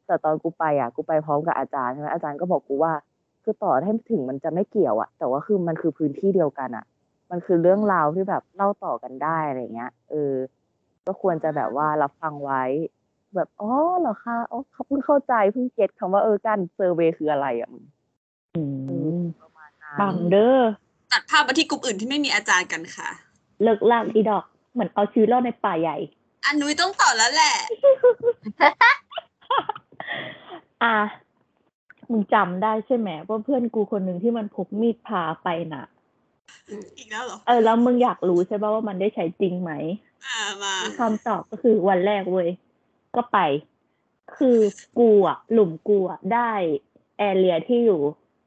[0.08, 2.94] แต่ตอนกูไปอะกูไปพร้อมกับอาจารย์ใช่ไหมอาจารย์ก็บอกกูว่า
[3.44, 6.86] คือต่อให้ถึงมันจะไม่เกี่ยวอะแต่ว่าคือมันคือพื้นที่เดียวกันอะ
[7.32, 10.34] มันคือเรื่องราวที่แบบเล่าต่อกันได้อะไรเงี้ยเออ
[11.06, 12.64] ก็ควรจะแบบว่ารับฟังไว้
[13.36, 17.84] แบบอ๋อเหรอคะอ๋อเขาเพิ่งเข้าใจเพิ่ง get คำว่าเออการ survey คืออะไรอะมึง
[18.56, 18.64] อื
[19.20, 20.60] มประมาณปันั้งนเด้อ
[21.12, 23.10] ตัดภาพมาที่กลุ่มอื่นที่ไม่มีอาจารย์กันค่ะ
[23.64, 25.98] เลิกลากอีดอก เหมือนเอาชีวิตรอดในป่าใหญ่
[26.46, 27.54] อันนุ้ยต้องต่อแล้วแหละ
[30.84, 30.98] อะ
[32.12, 35.86] มึงจำได้ใช่ไหมว่าเพื่อนกูคนหนึ่งที่มันพกมีดพาไปน่ะ
[36.98, 39.72] อีกแล้วเหรอ เออ แล้วมึงอยากรู้ใช่ป่ะว่ามันได้ใช้จริงไหม
[40.26, 42.50] อ่ามาคำตอบก็คือวันแรกเว้ย
[43.16, 43.40] ก็ไป
[44.38, 44.58] คือ
[45.00, 46.52] กูอะ หลุมกูอะได้
[47.18, 48.02] แอเรียที่อยู่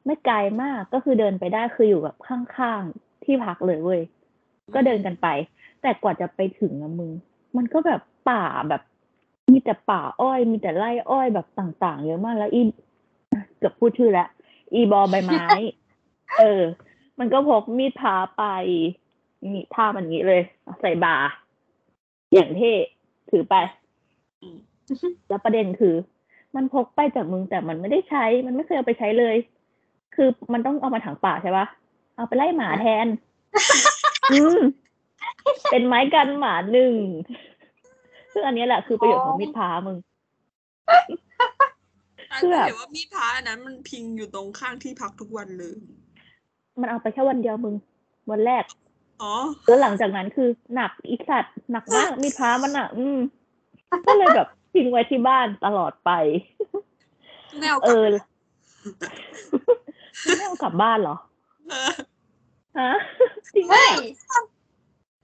[0.05, 4.01] ไม่ไกลมากก็คือเดินไปได้คืออยู่แบบข้างๆที่พักเลยเว้ย
[4.75, 5.27] ก็เดินกันไป
[5.81, 7.11] แต่กว่าจะไปถึงอะมึง
[7.57, 8.81] มันก็แบบป่าแบบ
[9.51, 12.61] มีแต่ป่าอ้อย มีแต่ไร่อ้อยแบบต่างๆ เยอะมากแล้วอี
[13.57, 14.27] เกือบพูดชื่อแล้ว
[14.73, 15.45] อีบอใบไม้
[16.39, 16.61] เออ
[17.19, 18.43] มันก็พกมีดพาไป
[19.53, 20.41] นี่ท่ามันงี้เลย
[20.81, 21.29] ใส่บาร์
[22.33, 22.73] อย่างเท่
[23.29, 23.55] ถือไป
[24.41, 24.57] อืม
[25.29, 25.95] แล้วประเด็นคือ
[26.55, 29.35] มันพกไปจากมึงแต่มันไม่ได้ใช้ มันไม่เคยเอาไปใช้เลย
[30.15, 31.65] คือมันต้องเอามาถังป่าใช่ปะ
[32.15, 33.07] เอาไปไล่หมาแทน
[34.31, 34.59] อืม
[35.71, 36.93] เป็นไม้กันหมาหนึ่ง
[38.33, 39.97] ซึ่งอันเนี้ยแหละคือประโยชน์ของมีดพามึง
[42.31, 45.75] อันคือก็แบบเห็นว่ามีดพระอันนั้นมันพิงอยู่ตรงข้างที่พักทุกวันเลย
[46.79, 47.75] มันเอาไปแค่วันเดียวมึง
[48.31, 48.63] วันแรก
[49.21, 49.33] อ๋อ
[49.67, 53.17] แล้วหลังจากนั้นคือหนักอีสัตว์หนักมากมีดพามันอะ อืม
[54.07, 56.11] ก็เลยแบบทิ้งไว้ที่บ้านตลอดไป
[57.61, 58.07] แนวเอกับอ
[60.37, 61.15] ไม่เอากลับบ้านเหรอ
[61.69, 61.91] เออ
[62.79, 62.91] ฮะ
[63.55, 64.13] จริงปะเฮ้ยเนี่ย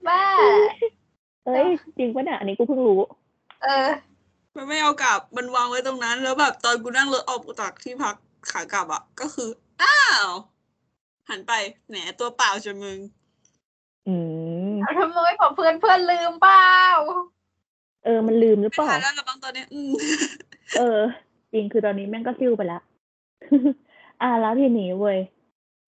[0.08, 0.22] บ้า
[1.46, 3.00] เอ้ยจริงปะเนี่ยอันนี้กูเพิ่งรู้
[3.62, 3.88] เออ
[4.56, 8.14] มันไม่เอากลับ มันวางไว้ตรงนั้น แล้วแบบตอนกูนั่งรถออกจากที่พัก
[8.50, 9.48] ขากลับอะ ก็คือ
[9.82, 10.28] อ้าว
[11.28, 11.52] หันไป
[11.88, 12.98] แหนตัวเปล่าจะมึง
[14.06, 14.14] อื
[14.72, 16.70] ม เอาทำไมไม่บอกเพื่อนเพื่อนลืมเปล่า
[18.04, 19.92] เออ มันลืมหรือไม่เปล่า ทันแล้วละบางตอนเนี้ยอืม
[20.78, 21.00] เออ
[21.52, 22.82] จริงคือตอนนี้แม่งก็ซิ่วไปแล้ว
[24.22, 25.18] อ่าแล้วทีนี้เว้ย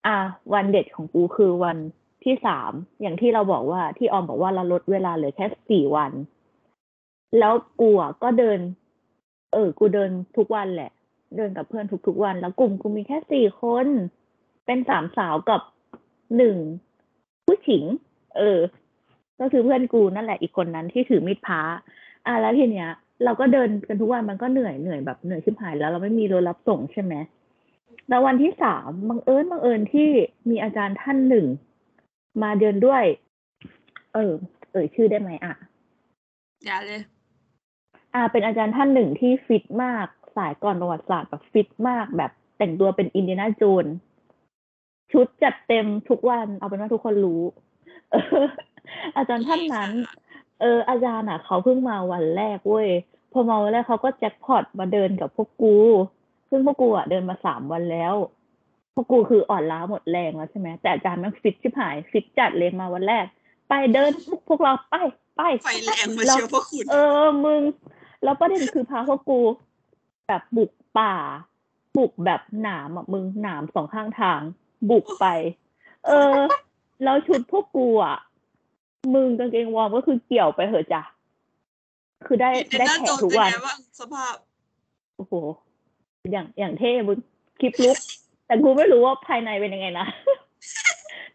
[0.07, 0.17] อ่า
[0.55, 1.79] วันเด็ดของกูคือวัน
[2.27, 6.12] ที่สามอย่างที่เราบอกว่าที่ออมบอกว่าเราลดเวลาเหลือแค่สี่วัน
[7.39, 8.59] แล้วกูอะก็เดิน
[9.53, 10.91] เออ กูเดินทุกวันแหละ
[11.37, 13.87] เดินกับเพื่อนทุกๆวัน แล้วกลุ่มกูมีแค่สี่คน
[14.66, 15.61] เป็นสามสาวกับ
[16.37, 16.57] หนึ่ง
[17.47, 17.85] ผู้หญิง
[18.39, 18.61] เออ
[19.41, 21.62] ก็คือเพื่อนกูนั่นแหละอีกคนนั้นที่ถือมีดพระ
[22.27, 22.91] อะแล้วทีเนี้ย
[23.24, 27.14] เราก็เดินกันทุกวันมันก็เหนื่อยเหนื่อยแบบเหนื่อยชิบหายแล้วเราไม่มีรถรับส่งใช่ไหม
[28.09, 30.09] แล้ววันที่สามบังเอิญบังเอิญที่
[30.49, 31.47] มีอาจารย์ท่านหนึ่ง
[32.43, 33.05] มาเดินด้วย
[34.14, 34.32] เออ
[34.72, 35.55] เอ่ยชื่อได้ไหมอะ
[36.64, 37.01] อย่าเลย
[38.14, 40.07] อ่า เป็นอาจารย์ท่านหนึ่งที่ฟิตมาก
[40.37, 43.95] สายก่อนประวัติศาสตร์แบบฟิตมากแบบแต่งตัวเป็นอินเดียนาโจนส์
[45.12, 47.43] ชุดจัดเต็มทุกวัน เอาเป็นว่าทุกคนรู้
[48.12, 48.45] เออ
[49.16, 49.91] อาจารย์ท่านนั้น
[50.61, 52.89] เออ อาจารย์อะ เขาเพิ่งมาวันแรกเว้ย
[53.32, 55.76] พอมาวันแรกเขาก็แจ็คพอตมาเดินกับพวกกู
[56.51, 58.14] ซึ่งพวกกูอะเดินมาสามวันแล้ว
[58.99, 63.26] พวกกูคืออ่อนล้าหมดแรงแล้วใช่ไหมแต่อาจารย์มันฟิตชิบหายฟิตจัดเลยมาวันแรก
[63.68, 64.94] ไปเดินพวกพวกเราไป
[65.36, 67.62] ไปไฟแรงมาเชียวพวกคุณเออมึง
[68.24, 69.40] แล้วประเด็นคือพาพวกกู
[70.26, 71.14] แบบบุกป่า
[71.97, 74.40] บุกแบบหนามอะมึงหนามสองข้างทาง
[74.90, 75.26] บุกไป
[76.07, 76.36] เออ
[77.05, 78.18] แล้วชุดพวกกูอะ
[79.14, 81.03] มึงกางเกงวอร์มก็คือเกี่ยวไปเหอะจ้ะ
[82.26, 84.34] คือได้เป็นได้หน้าแขโจกรทุกเป็นวันไงบ้างสภาพ
[85.16, 85.34] โอ้โห
[86.32, 87.18] อย่างอย่างเท่มึง
[87.61, 87.97] คลิปลุก
[88.47, 90.07] แต่กูไม่รู้ว่าภายในเป็นยังไงนะ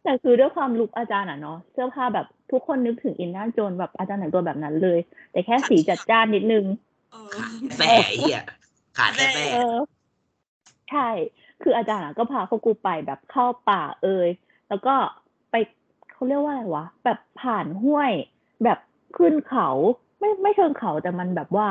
[0.04, 5.00] แต่คือด้วยความลุกอาจารย์อะเนาะเสื้อผ้าแบบทุกคนนึกถึงอินนาโจนแบบอาจารย์แต่งตัวแบบนั้นเลย
[5.32, 6.66] แต่แค่สีจัดจ้านนิดนึง
[7.12, 7.38] เออ
[7.78, 8.44] แต่ไอ้เหี้ย
[8.98, 9.78] ขาดแค่แต่เออ
[10.90, 11.10] ใช่
[11.62, 14.30] คืออาจารย์อะก็พาพวกกูไปแบบเข้าป่าเอย
[14.70, 14.94] แล้วก็
[15.52, 15.56] ไป
[16.12, 18.12] เขาเรียกว่าอะไรวะแบบผ่านห้วย
[18.64, 18.80] แบบ
[19.18, 19.70] ขึ้นเขา
[20.20, 21.68] ไม่ไม่เชิงเขาแต่มันแบบว่า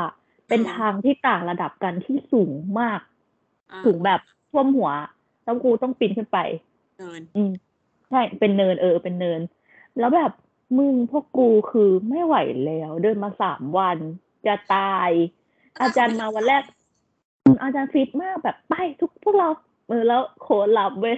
[0.49, 3.01] เป็นทางที่ต่างระดับกันที่สูงมาก
[3.73, 4.21] อ่าสูงแบบ
[4.51, 4.91] ท่วมหัว
[5.45, 6.39] แล้วกูต้องปีนขึ้นไป
[6.99, 7.53] เนินอืม
[8.11, 9.41] ใช่เป็นเนินเออเป็นเนิน
[9.99, 10.33] แล้วแบบ
[10.79, 12.37] มึงพวกกูคือไม่ไหว
[12.67, 13.99] แล้ว เดินมาสามวัน
[14.47, 15.11] จะตาย
[15.83, 16.63] อาจารย์มาวันแรก
[17.45, 19.49] อืมอาจารย์ฟิตมากแบบไปทุกพวกเรา
[19.89, 21.17] เออแล้วโคนรับเว้ย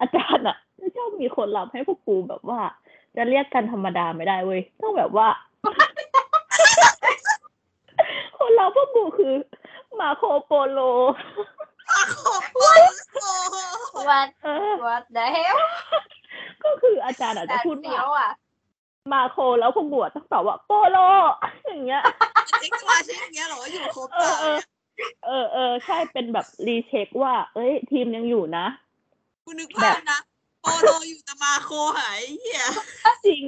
[0.00, 0.56] อาจารย์อะ
[0.96, 2.60] ชอบมีคนรับให้พวกกูแบบว่า
[3.16, 5.28] จะเรียกกันธรรมดาไม่ได้เว้ยต้องแบบว่า
[8.38, 9.34] คนรับพวกกูคือ
[10.00, 10.80] มาโคโปโล
[11.10, 11.57] อะโคโปโล
[14.10, 15.20] วัดเออวัดเด
[15.54, 15.56] ล
[16.64, 18.30] ก็คืออาจารย์อาจจะแต่พูดเสีว่ายวอะ
[19.12, 20.98] มาโคแล้วพวกกูอะต้องตอบว่าโปโล
[21.66, 22.02] อย่างเงี้ย
[22.60, 24.58] เช็คมาเช็คอย่างเงี้ยเหรอว่าอยู่ครบเออเออ
[25.26, 28.66] เออเออใช่เป็นแบบรีเช็คว่า เอ้ย ทีมยังอยู่นะ
[29.44, 30.18] กูนึกภาพนะ
[30.60, 32.64] โปโลอยู่แต่มาโคหายเหี้ย
[33.26, 33.44] จริง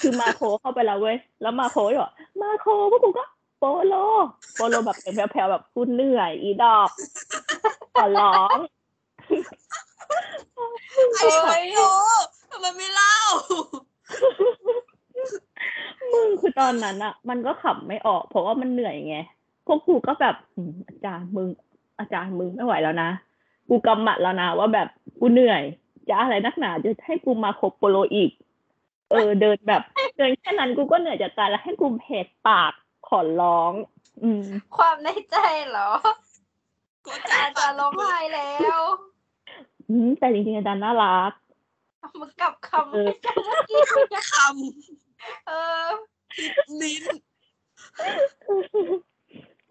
[0.00, 3.24] คือมาโคเข้าไปแล้วเว้ย แล้วมาโคก็บอกมาโคพวกกูก็
[3.58, 3.94] โปโล
[4.54, 6.90] โปโลแบบเสียงแผ่วๆแบบกูเหนื่อย อีดอก
[7.94, 8.58] ขอร้อง
[11.14, 11.78] ไอ้โย
[12.50, 13.16] ทำไมไม่เล่า
[16.12, 19.16] มึงคือตอนนั้นอะมันก็ขับไม่ออก เพราะว่ามันเหนื่อยไง
[19.66, 21.48] พวกกูก็แบบอืมอาจารย์มึง
[21.98, 23.10] อาจารย์มึงไม่ไหวแล้วนะ
[23.68, 24.88] กูกำหมัดแล้วนะว่าแบบ
[25.20, 25.62] กูเหนื่อย
[26.08, 28.30] จะอะไรนักหนาจะให้กูมาคบโปโลอีก
[29.10, 29.82] เออ เดินแบบ
[30.16, 32.72] เดินแค่นั้นกูก็เหนื่อยจะตายแล้วให้กูเพจปาก
[33.08, 33.72] ขอร้อง
[34.22, 34.44] อืม
[34.76, 35.36] ความในใจ
[35.70, 35.90] เหรอ
[37.04, 38.80] กูอาจารย์ร้องไห้แล้ว
[39.88, 41.32] อืมแต่จริงๆอาจารย์น่ารัก
[42.00, 43.80] เอามึงกลับคำเออไม่จำเมื่อกี้
[44.10, 44.36] เนี่ยค
[45.46, 45.52] เอ
[45.84, 47.04] อำลิ้น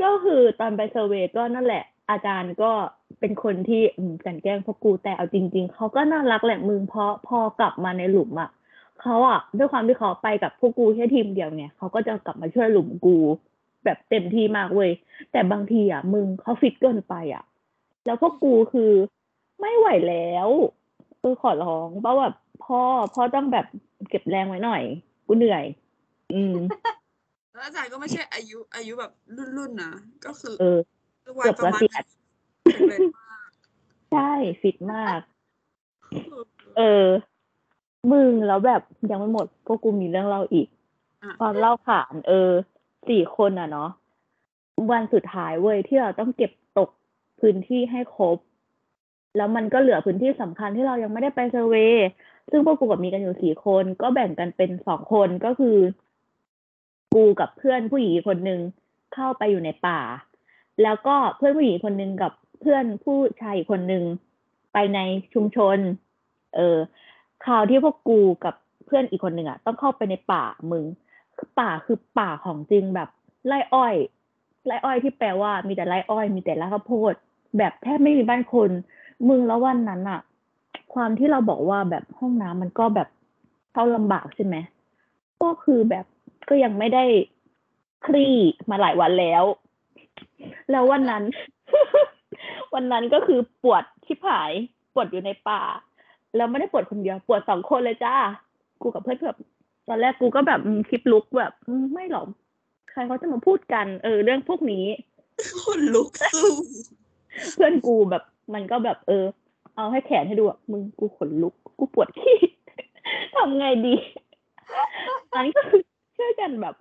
[0.01, 2.71] ก็คือตอนไปเซอร์เวย์ก็นั่นแหละ อาจารย์ก็
[3.19, 8.49] ไปเป็นคนที่อืมกลันแกล้งพวกกูแต่เอาจริง ๆเขาก็น่ารักแหละมึงเพราะพอกลับมาในหลุมอะ
[9.05, 13.17] เขาอะด้วยความที่เขาไปกับพวกกูแค่ทีมเดียวไงเขาก็จะกลับมาช่วยหลุมกู
[13.85, 14.91] แบบเต็มที่มากเว้ย
[15.31, 17.43] แต่บางทีอะมึงเขาฟิตเกินไปอะ
[18.05, 18.91] แล้วพวกกูคือ
[19.61, 20.49] ไม่ไหวแล้ว
[21.19, 22.35] เออขอร้องเพราะแบบ
[22.65, 22.79] พ่อ
[23.13, 23.65] พ่อต้องแบบ
[24.09, 24.83] เก็บแรงไว้หน่อย
[25.27, 25.65] กูเหนื่อย
[26.33, 26.55] อืม
[27.53, 29.11] แล้วอาจารย์ก็ไม่ใช่อายุ อายุแบบ
[29.57, 29.91] รุ่นๆนะ
[30.25, 30.79] ก็คือ เออ
[31.39, 32.05] วัยประมาณเกือบเกษียณ
[32.73, 33.49] แข็งแรงมาก
[34.11, 34.31] ใช่
[34.61, 35.19] ฟิตมาก
[36.31, 36.43] เออ
[36.77, 37.07] เออ
[38.11, 38.81] มึงแล้วแบบ
[39.11, 40.67] ยังไม่หมดพวกกูมีเรื่องเล่าอีก
[41.21, 42.49] อะตอนเล่าขานเออ
[43.09, 43.89] สี่คนอะเนาะ
[44.91, 46.89] วันสุดท้ายเว้ยที่เราต้องเก็บตก
[47.39, 48.37] พื้นที่ให้ครบ
[49.37, 52.05] แล้วมันก็เหลือพื้นที่สำคัญที่เรายังไม่ได้ไปเซอร์เวย์
[52.51, 55.77] ซึ่งพวกกูกับมีกันอยู่สี่คน ก็แบ่งกันเป็นสองคนก็คือ
[57.13, 58.59] กูกับเพื่อนผู้หญิงอีกคนนึง
[59.13, 59.99] เข้าไปอยู่ในป่า
[60.83, 62.31] แล้วก็เพื่อนผู้หญิงคนนึงกับ
[62.61, 64.03] เพื่อนผู้ชายอีกคนนึง
[64.73, 64.99] ไปใน
[65.33, 65.77] ชุมชน
[66.55, 66.77] เออ
[67.43, 68.55] คราวที่พวกกูกับ
[68.85, 70.85] เพื่อนอีกคนหนึ่งอะต้องเข้าไปในป่ามึง
[71.37, 73.09] คือป่าคือป่าของจริงแบบ
[73.47, 73.95] ไร่อ้อย
[74.65, 77.13] ไร่อ้อยที่แปลว่ามีแต่ไร่อ้อย มีแต่ไร่ข้าวโพด
[77.57, 78.69] แบบแทบไม่มีบ้านคน
[79.29, 80.21] มึงแล้ววันนั้นอะ
[80.93, 83.09] ความที่เราบอกว่าแบบห้องน้ำมันก็แบบ
[83.73, 84.55] เข้าลำบากใช่ไหม
[85.41, 86.05] ก็คือแบบ
[86.49, 87.05] ก็ยังไม่ได้
[88.05, 88.35] คลี่
[88.69, 89.43] มาหลายวันแล้ว
[90.71, 91.23] แล้ววันนั้น
[92.73, 94.51] วันนั้นก็คือปวดชิบหาย
[94.93, 95.61] ปวดอยู่ในป่า
[96.35, 98.15] แล้วไม่ได้ปวดคนเดียวปวดสองคนเลยจ้า
[98.81, 99.39] กูกับเพื่อนแบบ
[99.87, 102.27] ตอนแรกกูก็แบบอืมคลิปลุกแบบอืมไม่หรอก
[102.91, 104.85] ใครเขาจะมาพูดกัน เออ เรื่องพวกนี้
[105.63, 106.53] คนลุกสู้
[107.55, 108.23] เพื่อนกูแบบ
[108.53, 109.25] มันก็แบบ เออ
[109.75, 112.37] เอาให้แขนให้ดูอะมึงกูขนลุก กูปวดขี้
[113.35, 113.95] ทำไงดี
[115.33, 115.81] อันนี้ก็คือ
[116.17, 116.75] ช่วยกันแบบ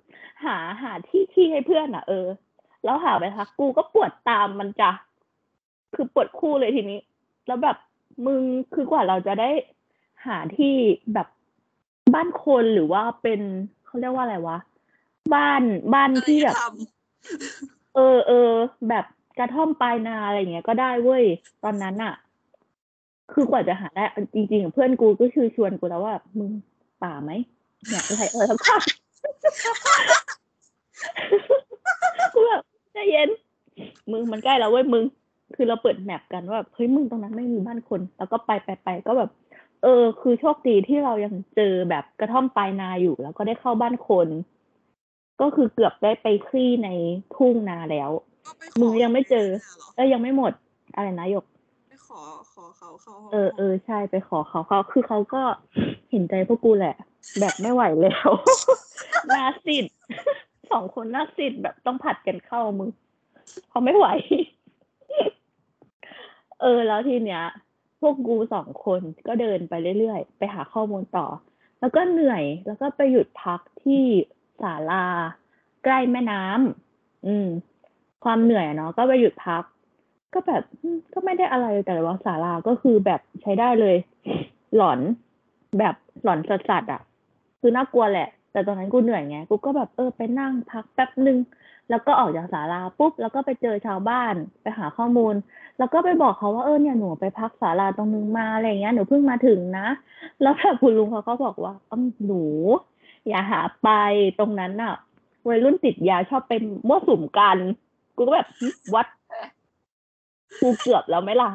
[0.45, 2.27] หาหาที่ขี้ให้เพื่อนอะ เออ
[2.85, 4.91] แล้วหาไปพักกูก็ปวดตามมันจ้ะ
[5.95, 7.01] คือปวดคู่เลยทีนี้
[7.47, 7.77] แล้วแบบ
[8.27, 8.41] มึง
[8.75, 9.51] คือกว่าเราจะได้
[10.27, 10.75] หาที่
[11.15, 11.29] แบบ
[12.15, 13.41] บ้านคนหรือว่าเป็น
[13.87, 14.59] เขาเรียกว่าอะไรวะ
[15.35, 15.63] บ้าน
[15.95, 16.63] บ้านที่แบบท
[17.95, 18.51] เออเออ
[18.89, 19.05] แบบ
[19.39, 21.25] กระท่อมปลายนาอะไรอย่างเงี้ยก็ได้เว้ย
[21.65, 22.15] ตอนนั้นอะ
[23.33, 24.05] คือกว่าจะหาได้
[24.35, 26.51] จริงๆเพื่อนกูก็คือชวนกูแล้วว่า มึง
[27.03, 27.31] ป่าไหม
[27.89, 28.81] เนี่ยอะไรเออทั้งภาพ
[32.35, 32.63] กูแบบ
[32.93, 33.29] ใจเย็น
[34.11, 35.05] มึงมันใกล้แล้วเว้ยมึง
[35.55, 39.31] คือเราเปิดแมปกันว่าแบบเฮ้ยมึงตรงนั้นไม่มีบ้านคน แล้วก็ไปไปไปก็แบบ
[39.83, 44.29] เออ คือโชคดีที่เรายังเจอแบบกระท่อมปลายนาอยู่ แล้วก็ได้เข้าบ้านคน
[45.41, 46.89] ก็คือเกือบได้ไปคลี่ใน
[47.37, 49.47] ทุ่งนาแล้วำก็ไปขมึงยังไม่เจอ
[49.79, 50.53] หรอเอ้ยยังไม่หมด
[50.95, 51.45] อะไรนะหยก
[51.89, 52.21] ไปขอ
[52.53, 55.43] ขอเขาเข้าห้องเออเออใช่ไปขอเขาเขาคือเขาก็
[56.11, 56.97] เห็นใจพวกกูแหละ
[57.41, 58.31] แบบไม่ไหวแล้ว
[59.29, 59.85] หน้าสิด
[60.71, 62.89] สองคนหน้าสิดแบบต้องผัดกันเข้ามึง
[63.71, 64.07] เขาไม่ไหว
[66.61, 67.43] เออ แล้วทีเนี้ย
[68.01, 71.27] พวกกูสองคนก็เดินไปเรื่อยๆ ไปหาข้อมูลต่อ
[71.81, 74.05] แล้วก็เหนื่อย แล้วก็ไปหยุดพักที่
[74.63, 75.05] ศาลา
[75.85, 77.49] ใกล้แม่น้ำอืม
[78.25, 79.63] ความเหนื่อยเนาะก็ไปหยุดพัก
[80.35, 80.63] ก็แบบ
[81.13, 83.97] ก็ไม่ได้อะไรแต่ว่าศาลาก็คือแบบใช้ได้เลย
[84.77, 85.01] หลอน
[85.79, 87.03] แบบหลอนสัสๆอะ
[87.61, 91.39] คือน่ากลัวแหละ แต่ตอนนั้นกูเหนื่อยไง กูก็แบบเออไปนั่งพักแป๊บนึง
[91.91, 95.35] แล้วก็ออกจากศาลาปุ๊บ แล้วก็ไปเจอชาวบ้านไปหาข้อมูล
[95.79, 99.87] แล้วก็ไปบอกเขาว่าเออเนี่ยหนูไปพักศาลาตรงนึงมาอะไรเงี้ยหนูเพิ่งมาถึงนะ
[100.43, 102.43] แล้วแบบคุณลุงเขาก็บอกว่าอืมหนู
[103.29, 103.89] อย่าหาไป
[104.39, 104.95] ตรงนั้นน่ะ
[105.49, 106.53] วัยรุ่นติดยาชอบไป
[106.89, 107.59] มั่วสุมกัน
[108.17, 108.49] กูก็แบบ
[108.95, 109.07] วัด
[110.61, 111.51] กูเกือบแล้วไหมล่ะ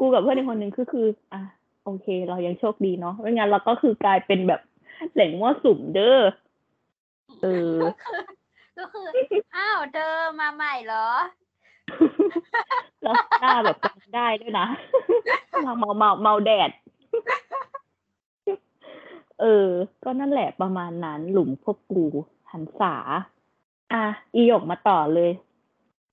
[0.00, 1.40] กูกับเพื่อนอีกคนหนึ่งคือคือ อะ
[1.84, 4.60] โอเค เรายังโชคดีเนาะไม่งั้นเราก็คือกลายเป็นแบบ
[5.12, 6.20] แหล่งมั่วสุมเด้อ
[7.42, 7.78] เออ
[8.78, 9.06] ก็คือ
[9.56, 11.08] อ้าว เธอมาใหม่เหรอ
[13.02, 14.66] แล้วหน้าแบบจำได้ด้วยนะ
[15.62, 16.70] เมาเมาเมาเมาแดด
[19.40, 19.68] เออ
[20.04, 22.04] ก็นั่นแหละประมาณนั้น หลุมพวกกู
[22.50, 22.96] หันษา
[23.92, 25.30] อะ อีหยกมาต่อเลย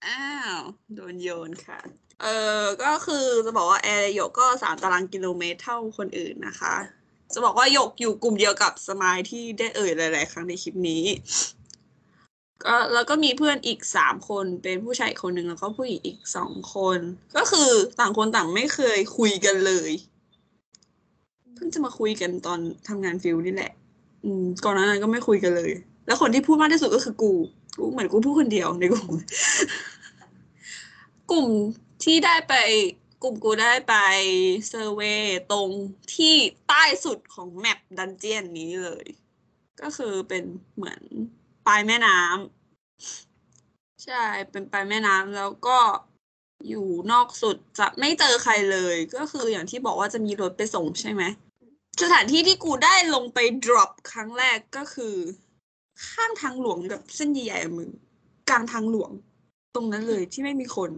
[0.06, 0.24] อ้า
[0.56, 0.60] ว
[0.96, 1.80] โดนโยนค่ะ
[2.22, 2.28] เอ
[2.62, 6.76] อ ก็คือจะบอกว่าแอร์หยกก็สามตารางกิโลเมตรเท่าคนอื่นนะคะ
[7.34, 11.04] จะบอกว่าหยกอยู่กลุ่มเดียวกับสมายที่ได้เอ่ยหลาย ๆ ครั้งในคลิปนี้
[12.66, 17.00] ก็แล้วก็มีเพื่อนอีกสามคนเป็นผู้ชายคนหนึ่งแล้วก็ผู้หญิงอีกสองคน
[17.38, 17.70] ก็คือ
[18.00, 19.92] ต่างคนต่างไม่เคยคุยกันเลย
[21.56, 23.72] เพิ่งจะมาคุยกันตอนทำงาน field นี่แหละ
[24.24, 25.72] อืม ก่อนหน้านั้นก็ไม่คุยกันเลย
[26.06, 27.34] แล้วคนที่พูดมากที่สุดก็คือกู
[27.78, 29.14] กูเหมือนกูพูดคนเดียวในกลุ่ม
[31.32, 31.48] กลุ่ม
[32.04, 32.54] ที่ได้ไป
[33.24, 33.96] กลุ่มกูได้ไป
[34.68, 35.70] survey ตรง
[36.16, 36.36] ที่
[36.68, 39.06] ใต้สุดของ map dungeon นี้เลย
[39.82, 40.44] ก็คือเป็น
[40.76, 41.02] เหมือน
[41.68, 45.80] ปลายแม่น้ำใช่เป็นปลายแม่น้ำแล้วก็
[46.70, 51.24] อยู่นอกสุดจะไม่เจอใครเลย ก็คืออย่างที่บอกว่าจะมีรถไปส่งใช่ไหม
[52.02, 55.16] สถานที่ที่กูได้ลงไป drop ครั้งแรกก็คือ
[56.12, 57.90] ข้างทางหลวงแบบเส้นใหญ่ๆมึง
[58.50, 59.12] กลางทางหลวง
[59.76, 60.92] ตรงนั้นเลยที่ไม่มีคน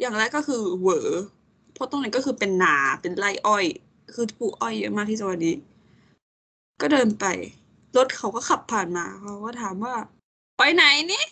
[0.00, 1.08] อย่างแรกก็คือเหวอ
[1.74, 3.64] เพราะตรงนั้นก็คือเป็นนาเป็นไร่อ้อย
[4.14, 5.56] คือปลูกอ้อยเยอะมากที่จังหวัดนี้
[6.80, 7.26] ก็เดินไป
[7.96, 9.94] รถเขาก็ขับผ่านมาเขาก็ถามว่า
[10.58, 11.24] ไปไหนนี่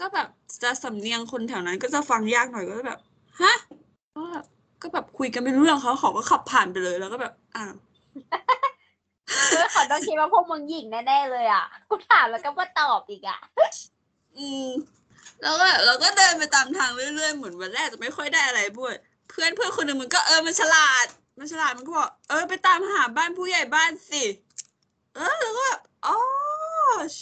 [0.00, 0.28] ก็แบบ
[0.62, 3.00] จะสำเนียงคนแถวนั้น ก็จะฟังยากหน่อยก็แบบ
[3.42, 3.54] ฮะ
[4.14, 4.44] ก็แบบ
[4.82, 7.74] ก็แบบคุยกันไม่รู้เรื่องเขาเขาก็ขับผ่านไปเลยแล้วก็แบบอ้าว
[9.50, 13.38] เออเขาต้องคิดว่าพวกมึงหญิงแน่ๆเลยอะกูถามแล้วก็มาตอบอีกอะ
[14.36, 14.68] อืม
[15.42, 18.94] แล้วก็เราก็เดินไปตามทางเรื่อยๆ เหมือนวันแรกจะไม่ค่อยได้อะไรบ้วย
[19.28, 21.06] เพื่อนเพื่อนคนหนึ่งมันก็เออมันฉลาด
[21.38, 24.24] มันฉลาดมันก็บอกเออไปตามหาบ้านผู้ใหญ่บ้านสิ
[25.14, 25.68] เออแล้วก็
[26.06, 26.16] อ๋อ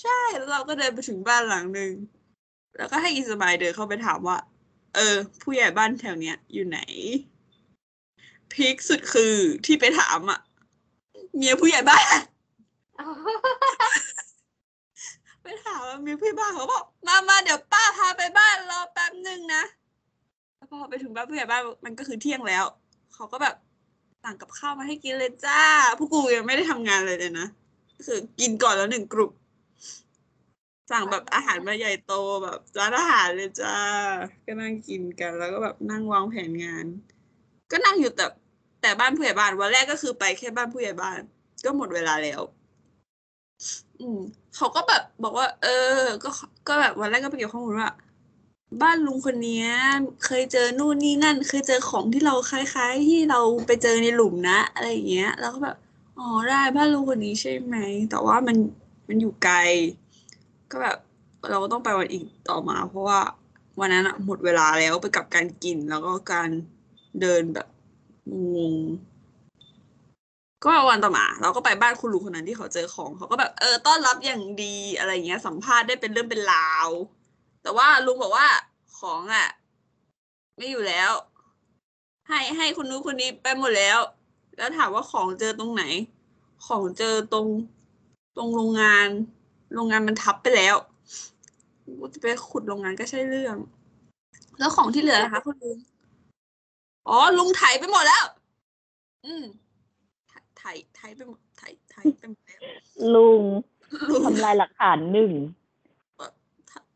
[0.00, 1.92] ใช่แล้วเราก็เดินไปถึงบ้านหลังหนึ่ง
[2.76, 4.38] แล้วก็ให้อีสมายเดินเข้าไปถามว่า
[4.94, 6.78] เออ ผู้ใหญ่บ้านแถวเนี้ย อยู่ไหน
[8.52, 9.34] พีคสุดคือ
[9.66, 10.40] ที่ไปถามอะ
[11.36, 12.04] เมียผู้ใหญ่บ้าน
[15.64, 19.62] ถามว่ามีพี่บ้านเขาบอกมามาเดี๋ยวป้าพาไปบ้านรอแป๊บหนึ่งนะ
[20.57, 22.64] แล้วพอไปถึงบ้านผู้ใหญ่บ้านมันก็คือเที่ยงแล้ว
[23.14, 23.55] เขาก็แบบ
[24.22, 25.61] สั่งกับข้าวมาให้กินเลยจ้า
[25.98, 27.46] พวกกูยังไม่ได้ทำงานเลยเลยนะ
[27.96, 29.30] ก็คือกินก่อนแล้วหนึ่งกลุ่ม
[30.90, 33.76] สั่งแบบอาหารมาใหญ่โตแบบร้านอาหารเลยจ้า
[34.46, 36.86] ก็นั่งกินกัน แล้วก็แบบนั่งวางแผนงาน
[37.70, 38.26] ก็นั่งอยู่แต่
[38.82, 41.20] แต่บ้านผู้ใหญ่บ้านวันแรกก็คือไปแค่บ้านผู้ใหญ่บ้าน
[41.64, 42.40] ก็หมดเวลาแล้ว
[44.00, 44.18] อืม
[44.56, 45.70] เขาก็แบบบอกว่า เออ
[46.24, 46.30] ก็
[46.68, 47.90] ก็แบบวันแรกก็ไปเก็บข้อมูลว่า
[48.82, 49.64] บ้านลุงคนนี้
[50.24, 55.76] เคยเจอนู่นนี่นั่น เคยเจอของที่เราคล้าย ๆ ที่เราไปเจอในหลุมนะ อะไรอย่างเงี้ย แล้วก็แบบ
[56.18, 57.76] อ๋อได้บ้านลุงคนนี้ใช่ไหม
[58.10, 58.56] แต่ว่ามัน
[59.08, 59.56] มันอยู่ไกล
[60.70, 60.98] ก็แบบ
[61.50, 63.20] เราก็ต้องไปวันอีกต่อมา เพราะว่า
[63.80, 66.50] วันนั้นหมดเวลาแล้วไปกับการกินแล้วก็การ
[67.20, 67.68] เดินแบบ
[68.54, 68.74] งง
[70.64, 76.88] ก็วันต่อมาเราก็ไปบ้านคุณลุงคนนั้นที่เขาเจอของเขาก็แบบเออต้อนรับอย่างดีอะไรอย่างเงี้ย สัมภาษณ์ได้เป็นเรื่องเป็นราว
[77.62, 78.46] แต่ว่าลุงบอกว่า
[78.98, 79.48] ของอะ
[80.56, 81.10] ไม่อยู่แล้ว
[82.28, 83.98] ให้ให้คนนู้นคนนี้ไปหมดแล้ว
[84.56, 85.84] แล้วถามว่าของเจอตรงไหน
[86.66, 87.46] ของเจอตรง
[88.36, 89.08] ตรงโรงงาน
[89.74, 90.76] โรงงานมันทับไปแล้ว
[91.84, 93.56] กูจะไปขุดโรงงานก็ใช่เรื่อง
[94.58, 95.76] แล้วของที่เหลือนะคะคุณลุง
[97.08, 98.24] อ๋อลุงไถไปหมดแล้ว
[99.24, 99.44] อืม
[100.64, 102.60] ไถไถไปหมดไถไถไปหมดแล้ว
[103.14, 103.44] ลุง
[104.10, 105.32] ลุงทำลายหลักฐานหนึ่ง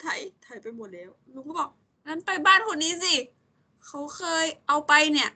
[0.01, 0.07] ไถ
[0.43, 1.71] ไถไปหมดแล้ว ลุงก็บอก
[2.07, 3.15] งั้นไปบ้านคนนี้สิ
[3.87, 5.31] เขาเคยเอาไปเนี่ย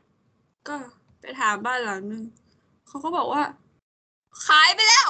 [0.68, 0.76] ก็
[1.20, 2.24] ไปถามบ้านหลังนึง
[2.86, 3.42] เขาก็บอกว่า
[4.46, 5.08] ขายไปแล้ว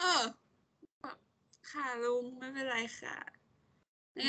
[0.00, 0.22] เออ
[1.70, 3.16] ค่ะลุงไม่เป็นไรค่ะ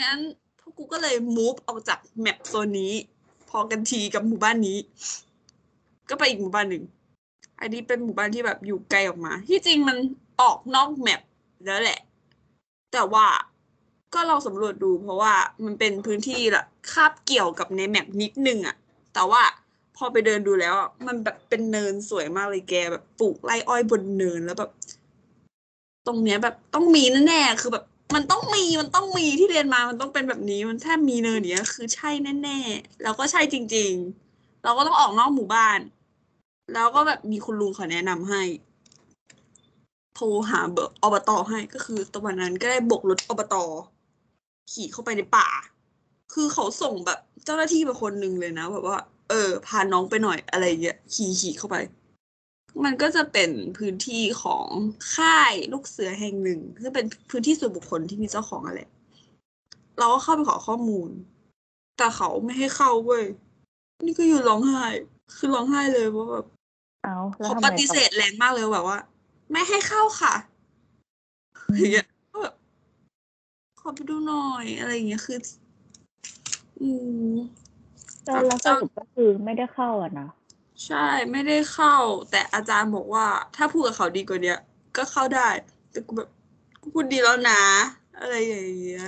[0.04, 0.20] งั้น
[0.60, 2.94] พวกกูก็เลย move ออกจากแมปโซนนี้
[3.50, 4.78] พอกันทีกับหมู่บ้านนี้
[6.12, 6.84] ก็ไปอีกหมู่บ้านหนึ่ง
[7.60, 9.98] อันนี้เป็นหมู่บ้านที่แบบอยู่ไกลออกมา ที่จริงมัน
[10.42, 11.22] ออกนอกแมป
[11.66, 12.00] แล้วแหละ
[12.94, 13.28] แต่ว่า
[14.14, 15.34] ก็ลองสำรวจดู เพราะว่า
[15.66, 18.76] มันเป็นพื้นที่ละคาบเกี่ยวกับในแมปนิดนึงอะ
[19.14, 19.42] แต่ว่า
[19.98, 24.72] พอไปเดินดูแล้วอะมันแบบเป็นเนินสวยมากเลยแกแบบปลูกไรอ้อยบนเนินแล้วแบบ
[26.08, 27.86] ตรงเนี้ยแบบต้องมีแน่ๆคือแบบ
[28.16, 32.10] มันต้องมีมันต้องมีที่เรียนมามันต้องเป็นแบบนี้ มันถ้ามีเนินเนี้ยคือใช่
[32.44, 33.92] แน่ๆแล้วก็ใช่จริง
[34.30, 35.80] ๆ เราก็ต้องออกนอกหมู่บ้าน
[36.74, 38.42] แล้วก็แบบมีคุณลุงเขาแนะนำให้
[40.16, 43.56] โทรหาเบอร์อบตให้ก็คือตอนวันนั้นก็ได้บกรถอบต
[44.72, 45.48] ขี่เข้าไปในป่า
[46.34, 48.98] คือเขาส่งแบบเจ้าหน้าที่ไปคนหนึ่งเลยนะแบบว่า
[49.30, 51.76] เออ พาน้องไปหน่อยอะไรเงี้ยขี่ขี่เข้าไป
[52.84, 54.68] มันก็จะเป็นพื้นที่ของ
[55.16, 58.80] ค่ายลูกเสือแห่งหนึ่งซึ่งเป็นพื้นที่ส่วนบุคคลที่มีเจ้าของอะไร
[59.98, 61.10] เราก็เข้าไปขอข้อมูล
[61.98, 63.26] แต่เขาไม่ให้เข้าเว้ย
[64.06, 64.86] นี่ก็อยู่ร้องไห้
[65.36, 66.46] คือร้องไห้เลยเพราะแบบ
[67.04, 69.00] เอาแล้วเขาทำไมปฏิเสธแรงมากเลยแบบว่า
[69.52, 70.34] ไม่ให้เข้าค่ะ
[71.78, 72.54] อย่างเงี้ยก็แบบ
[73.80, 75.40] ขอไปดูหน่อยอะไรอย่างเงี้ยคือ
[76.82, 76.90] อื
[77.32, 77.34] ม
[78.28, 80.28] ต่อแล้วสรุปก็คือไม่ได้เข้าอะนะ
[80.86, 81.96] ใช่ไม่ได้เข้า
[82.32, 83.26] แต่อาจารย์บอกว่า
[83.56, 84.60] ถ้าพูดกับเขาดีกว่าเนี้ย
[84.98, 85.50] ก็เข้าได้
[85.92, 86.30] แต่กูแบบ
[86.82, 87.62] กูพูดดีแล้วนะ
[88.20, 89.08] อะไรอย่างเงี้ย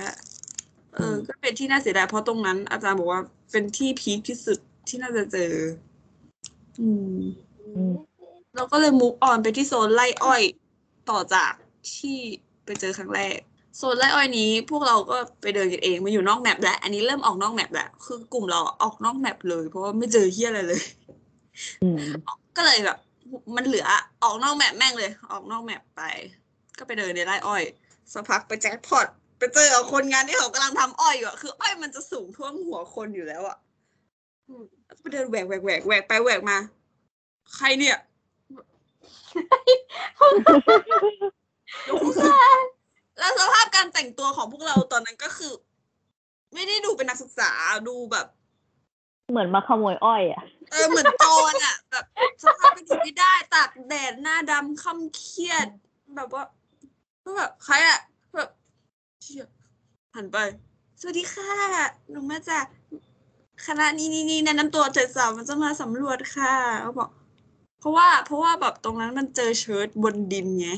[0.94, 3.20] เออ ก็เป็นที่น่าเสียดายเพราะตรงนั้น อาจารย์บอกว่า
[3.50, 4.58] เป็นที่ peak ที่สุด
[4.88, 5.52] ที่น่าจะเจอ
[6.80, 7.18] อืม
[7.74, 7.92] อืม
[8.56, 10.42] เราก็เลย move on ไปที่โซนไร่อ้อย
[11.10, 11.52] ต่อจาก
[11.94, 12.18] ที่
[12.64, 13.36] ไปเจอครั้งแรก
[13.76, 20.82] โซนไร่อ้อยนี้ พวกเราก็ไปเดินกันเองมาอยู่นอก map แล้วอันนี้เริ่มออกนอก map แล้วคือกลุ่มเราออกนอก map เลย เพราะว่าไม่เจอเฮียอะไรเลย
[21.82, 21.96] อืม
[22.56, 22.98] ก็เลยแบบ
[23.56, 23.86] มันเหลือ
[24.22, 26.02] ออกนอกแมปแม่งเลย ออกนอกแมปไป
[26.78, 27.62] ก็ไปเดินในไร่อ้อย
[28.12, 29.06] สักพักไปแจ็คพอต
[29.38, 33.73] ไปเจอกับคนงานที่เขากำลังทำอ้อยอยู่อะคืออ้อยมันจะสูงท่วมหัวคนอยู่แล้วอะอืมแล้วก็ไป
[35.12, 36.58] เดินแหวกแหวกแหวกแหวกไปแหวกมา
[37.54, 37.98] ใครเนี่ย
[41.88, 42.60] ยกมือขึ้น
[43.18, 45.52] แล้วสภาพการแต่งตัวของพวกเราตอนนั้นก็คือ
[46.54, 47.50] ไม่ได้ดูเป็นนักศึกษา
[47.88, 48.26] ดูแบบ
[49.32, 52.04] เหมือนมาขโมยอ้อยอะเออเหมือนโจรอะ แบบ
[52.44, 55.68] สภาพเป็นอยู่ไม่ได้ตากแดดหน้าดำค่ำเครียด
[56.16, 56.44] แบบว่า
[57.24, 58.00] ก็แบบใครอะ
[58.36, 58.50] แบบ
[59.22, 59.46] เชี่ย
[60.14, 60.36] หันไป
[61.00, 61.52] สวัสดีค่ะ
[62.10, 62.64] หนูมาจาก
[63.66, 67.10] คณะนี้นี่นี่แนะนำตัวเจ็ดสาวมันจะมาสำรวจค่ะเขาบอก
[67.80, 70.68] เพราะว่าเพราะว่าแบบตรงนั้นมันเจอเชิร์ตบนดินไง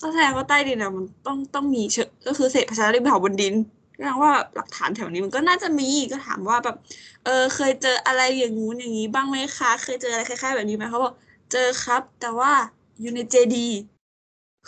[0.00, 3.54] ก็แสดงว่าใต้ดินอะมันต้องต้องมีเชิร์ตก็คือเศษภาชนะริมเผาบนดิน
[3.94, 6.76] แสดงว่าหลักฐานแถวนี้มันก็น่าจะมีก็ถามว่าแบบ
[7.24, 11.14] เออเคยเจออะไรอย่างงู้นอย่างนี้บ้างไหมคะ เคยเจออะไรคล้ายๆ แบบนี้ไหมเขาบอก
[11.52, 12.52] เจอครับ แต่ว่า
[13.00, 13.68] อยู่ในเจดี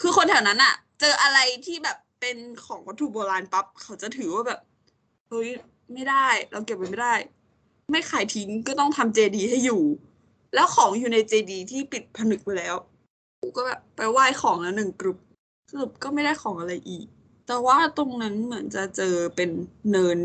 [0.00, 4.60] คือคนแถวนั้นอะเจออะไรที่แบบเป็นของวัตถุโบราณปั๊บเขาจะถือว่าแบบ
[5.28, 5.48] เฮ้ย
[5.92, 7.14] ไม่ได้ เราเก็บไว้ไม่ได้
[7.90, 9.82] ไม่ขายทิ้งก็ต้องทำเจดีให้อยู่
[10.54, 12.76] แล้วของอยู่ในเจดีที่ปิดผนึกไปแล้ว
[13.40, 15.18] กูก็แบบไปไหว้ของแล้วหนึ่งกลุ่ม
[15.70, 17.06] สรุปก็ไม่ได้ของอะไรอีก
[17.46, 19.50] แต่ว่าตรงนั้นเหมือนจะเจอเป็น
[19.90, 20.18] เนิน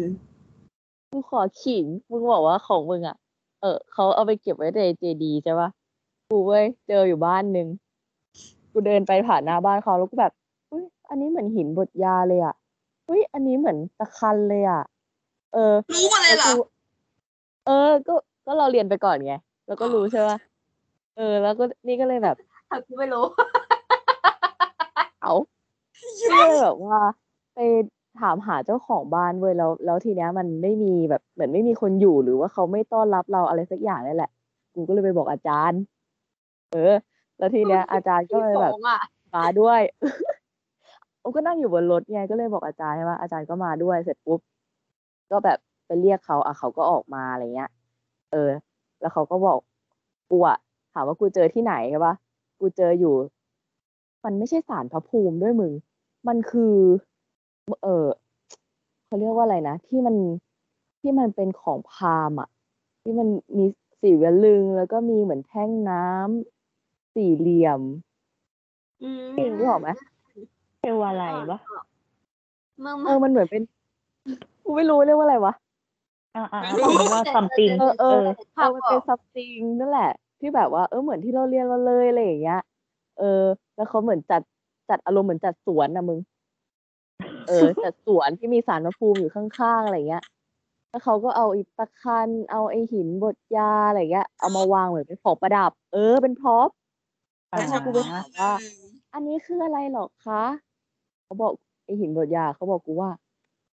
[1.12, 3.18] กูขอขิงมึงบอกว่าของมึงอะ
[3.62, 5.70] เออเขาเอาไปเก็บไว้ในเจดีใช่ปะ
[6.30, 7.68] กูเว้ยเจออยู่บ้านหนึ่ง
[8.72, 10.34] กูเดินไปผ่านหน้าบ้านเขาแล้วก็แบบ
[10.72, 12.56] อุ้ยอันนี้เหมือนหินบดยาเลยอะ
[13.10, 14.82] อุ้ยอันนี้เหมือนตะคันเลยอะ
[15.54, 16.64] เออ รู้หมาเลยเหรอแล้วกู
[17.66, 18.14] เออ ก็
[18.46, 19.34] ก็เราเรียนไปก่อนไง
[19.68, 20.38] แล้วก็รู้ใช่ปะ
[21.16, 22.36] เออ แล้วก็นี่ก็เลยแบบ
[22.70, 23.26] ถ้ากูไม่รู้
[25.22, 25.34] เอา
[26.22, 27.00] ก็เลยแบบว่า
[27.56, 27.60] ไป
[28.22, 34.32] ถามหาเจ้าของบ้านเว้ยแล้วแล้วทีเนี้ยมันไม่มีแบบเหมือนไม่มีคนอยู่หรือว่าเขาไม่ต้อนรับเราอะไรสักอย่างนี่แหละ
[34.74, 35.80] กูก็เลยไปบอกอาจารย์
[36.72, 36.94] เออ
[37.38, 39.00] แล้วทีเนี้ย อาจารย์ก็เลยแบบของอะ
[39.36, 39.82] มาด้วย
[41.22, 44.40] ผมก็นั่งอยู่บนรถไงก็เลยบอกอาจารย์ใช่ไหมอาจารย์ก็มาด้วยเสร็จปุ๊บ
[45.32, 47.72] ก็แบบไปเรียกเขาอะเขาก็ออกมาอะไรเงี้ย
[48.32, 48.50] เออ
[49.00, 49.60] แล้วเขาก็บอก
[50.30, 50.58] กูอะ
[50.94, 52.16] ถามว่ากูเจอที่ไหนใช่ปะ
[52.60, 53.16] กูเจออยู่
[54.26, 55.74] มันไม่ใช่สารพระภูมิด้วยมึง
[56.28, 56.76] มันคือ
[57.84, 58.06] เออ
[59.06, 60.16] เขาเรียกว่าอะไรนะที่มัน
[61.00, 62.50] ที่มันเป็นของพราหมณ์อะ
[63.04, 63.66] ที่มันมี
[64.02, 67.82] สี่เหลี่ยมลึงแล้วก็มีเหมือนแท่งน้ำสี่เหลี่ยม
[69.04, 69.90] อืมเองรู้ออกไหม
[70.80, 71.60] เทวาลัยปะ
[72.84, 73.62] มึงเออมันเหมือนเป็น
[74.66, 75.54] กูไม่รู้เรียกว่าอะไรวะ
[76.36, 82.62] อ่าอ่าไม่รู้คำว่า something เออเอเอออเออมันเป็นซับซิงนั่นแหละ ที่แบบว่าเออเหมือนที่เราเรียนมาเลยอะไรอย่างเงี้ย
[83.20, 83.44] เออ
[83.76, 84.42] แล้วเขาเหมือนจัด
[84.90, 86.20] จัดอารมณ์เหมือนจัดสวนนะมึง
[87.48, 90.24] เออ จัดสวนที่มีสารพระภูมิอยู่ข้างๆอะไรเงี้ย
[90.90, 96.70] แล้วเขาก็เอาไอีตะคันเอาไอหินบดยาอะไรเงี้ย เอามาวางเหมือนเป็นของประดับ เออ เป็นพร็อพ
[97.52, 98.52] อ่าแล้วพอกูไปถามว่า
[99.14, 100.44] อันนี้คืออะไรหรอคะ
[101.24, 101.54] เขาบอก
[101.86, 103.10] ไอหินบดยาเขาบอกกูว่า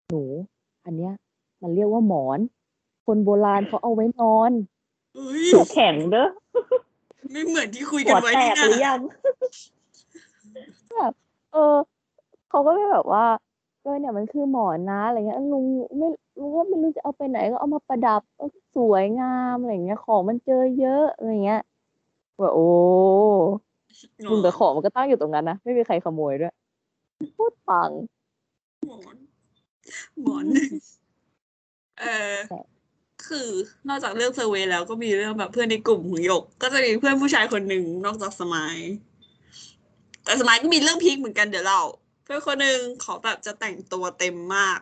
[0.10, 0.24] หนู
[0.88, 1.14] อันเนี้ย
[1.62, 2.40] มันเรียกว่าหมอน
[3.06, 4.52] คนโบราณเขาเอาไว้นอน
[5.16, 6.28] เฮ้ยหัวแข็งเด้อ
[7.32, 9.00] ไม่เหมือนที่คุยหักันวไว้แตนี่กหรือนะยัง
[10.98, 11.14] แบบ
[11.52, 11.76] เออ
[12.50, 13.26] เขาก็เลยแบบว่า
[13.82, 15.66] เออเนี่ยมันคือหมอนนะอะไรเงี้ยลุง
[15.98, 16.08] ไม่
[16.40, 21.62] รู้ว่าไม่รู้จะเอาไปไหนก็เอามาประดับเออสวยงามอะไรเงี้ย ของมันเจอเยอะอะไรเงี้ย
[22.40, 22.68] ว่าโอ้
[24.30, 26.54] มึงแต่ของมันก็ตั้งอยู่ตรงนั้นนะไม่มีใครขโมยด้วย
[27.38, 27.90] พูดปัง
[28.86, 29.17] หมอน
[30.22, 30.72] หมอนหนึ่ง
[32.00, 32.36] เออ
[33.28, 33.50] คือ
[33.88, 38.78] นอกจากเรื่องเซอร์เวย์แล้วก็มีเรื่องแบบเพื่อนในกลุ่มของหยก ก็จะมีเพื่อนผู้ชายคนหนึ่งนอกจากสมัย
[40.24, 41.82] แต่สมัยก็มีเรื่องพีคเหมือนกันเดี๋ยวเรา
[42.24, 44.80] เพื่อนคนหนึ่งเขาแบบจะแต่งตัวเต็มมาก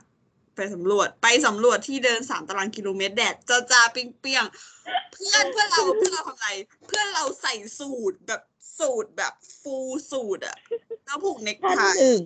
[0.56, 6.48] ไปสำรวจไปสำรวจที่เดินสามตารางกิโลเมตรแดดจ้าจ้าๆเปรี้ยงๆเพื่อนเพื่อนเราเพื่อนเราทำไร
[6.88, 8.42] เพื่อนเราใส่สูทแบบ
[8.80, 10.58] สูทแบบฟูลสูทอะ
[11.06, 12.20] แล้วผูกเน็กท่านไทหนึ่ง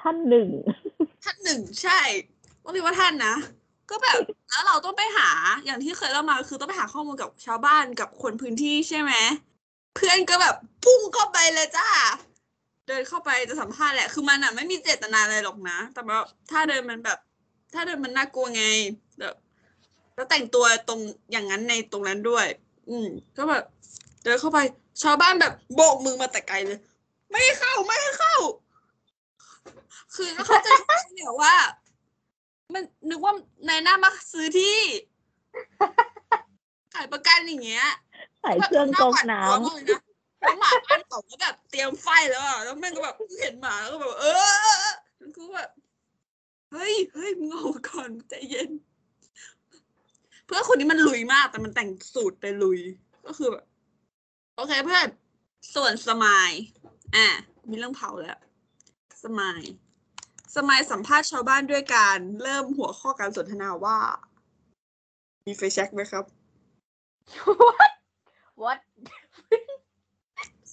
[0.00, 0.48] ท่านหนึ่ง
[1.28, 2.00] ท่านหนึ่งใช่
[2.62, 3.34] ต้องเรียกว่าท่านนะ
[3.90, 4.18] ก็แบบ
[4.48, 5.30] แล้วเราต้องไปหา
[5.64, 9.12] อย่างที่เคยเล่ามาคือต้องไปหาข้อมูลกับชาวบ้านกับคนพื้นที่ใช่ไหม
[9.96, 11.88] เพื่อนก็แบบพุ่งเข้าไปเลยจ้า
[12.86, 16.18] เดินเข้าไปจะสัมภาษณ์แหละ คือมันอะไม่มีเจตนาอะไรหรอกนะ แต่ว่า
[16.50, 17.18] ถ้าเดินมันแบบ
[17.74, 18.64] ถ้าเดินมันน่ากลัวไง
[19.20, 19.34] แบบ
[20.14, 21.00] แล้วแต่งตัวตรง
[21.32, 22.46] อย่างนั้นในตรงนั้นด้วย
[22.88, 23.64] อืม ก็แบบ
[24.24, 24.58] เดินเข้าไป
[25.02, 26.78] ชาวบ้านแบบโบกมือมาแต่ไกลเลย
[27.30, 28.36] ไม่ให้เข้าไม่ให้เข้า
[30.14, 30.68] คือก็เข้าใจ
[31.14, 31.54] เนี่ยว่า
[32.74, 33.34] มันนึกว่า
[33.68, 34.78] นายหน้ามาซื้อที่
[36.94, 37.86] ขายประกันอย่างเงี้ย
[38.40, 40.00] ใส่เครื่องกรองน้แบบาหวาดกลัวมากเลยนะ
[40.40, 44.26] แล้วหมาบ้านเขาก็แบบเตรียมไฟแล้วอะแล้วแม่งก็แบบเห็นหมาแล้วก็แบบเอ
[44.86, 44.88] อ
[45.20, 45.70] มันก็แบบ
[46.72, 48.70] เฮ้ยเฮ้ยมึงเอาก่อนใจเย็น
[50.44, 52.80] เพื่อนคนนี้มันลุยมาก แต่มันแต่งสูตรไปลุย
[53.26, 53.64] ก็คือแบบ
[54.56, 55.08] โอเคเพื่อน
[55.74, 56.50] ส่วนสมาย
[57.16, 57.26] อะ
[57.68, 58.38] มีเรื่องเผาแล้ว
[59.24, 59.62] สมาย
[60.56, 63.98] สมัยสัมภาษณ์ชาวบ้านด้วยการเริ่มหัวข้อการสนทนาว่า
[65.46, 66.24] มีไฟแช็กไหมครับ
[68.62, 68.78] what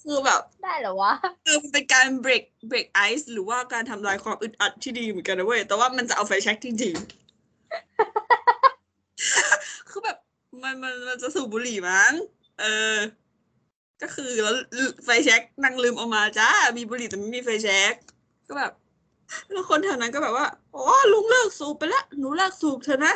[0.02, 1.14] คือแบบได้เหรอวะ
[1.46, 10.18] คือมันเป็นการ break break ice หรือว่าการทำลายความอึดอัดที่ดีเหมือนกันนะเว้ย แต่ว่ามันจะเอาไฟแช็กจริงๆ คือแบบ
[10.64, 12.12] มันมันมันจะสูบบุหรี่มั้ง
[12.60, 12.66] เอ
[12.96, 12.98] อ
[14.02, 14.56] ก็คือแล้ว
[15.04, 17.94] ไฟแช็กนั่งลืมเออกมาจ้า มีบุหรี่แต่ไม่มีไฟแช็ก
[18.48, 18.72] ก็แบบ
[19.52, 20.84] แล้วคนแถวนั้นก็แบบว่าอ๋อ
[21.14, 23.16] ลุงเลิกสูบไปละหนูเลิกสูบเถอะนะ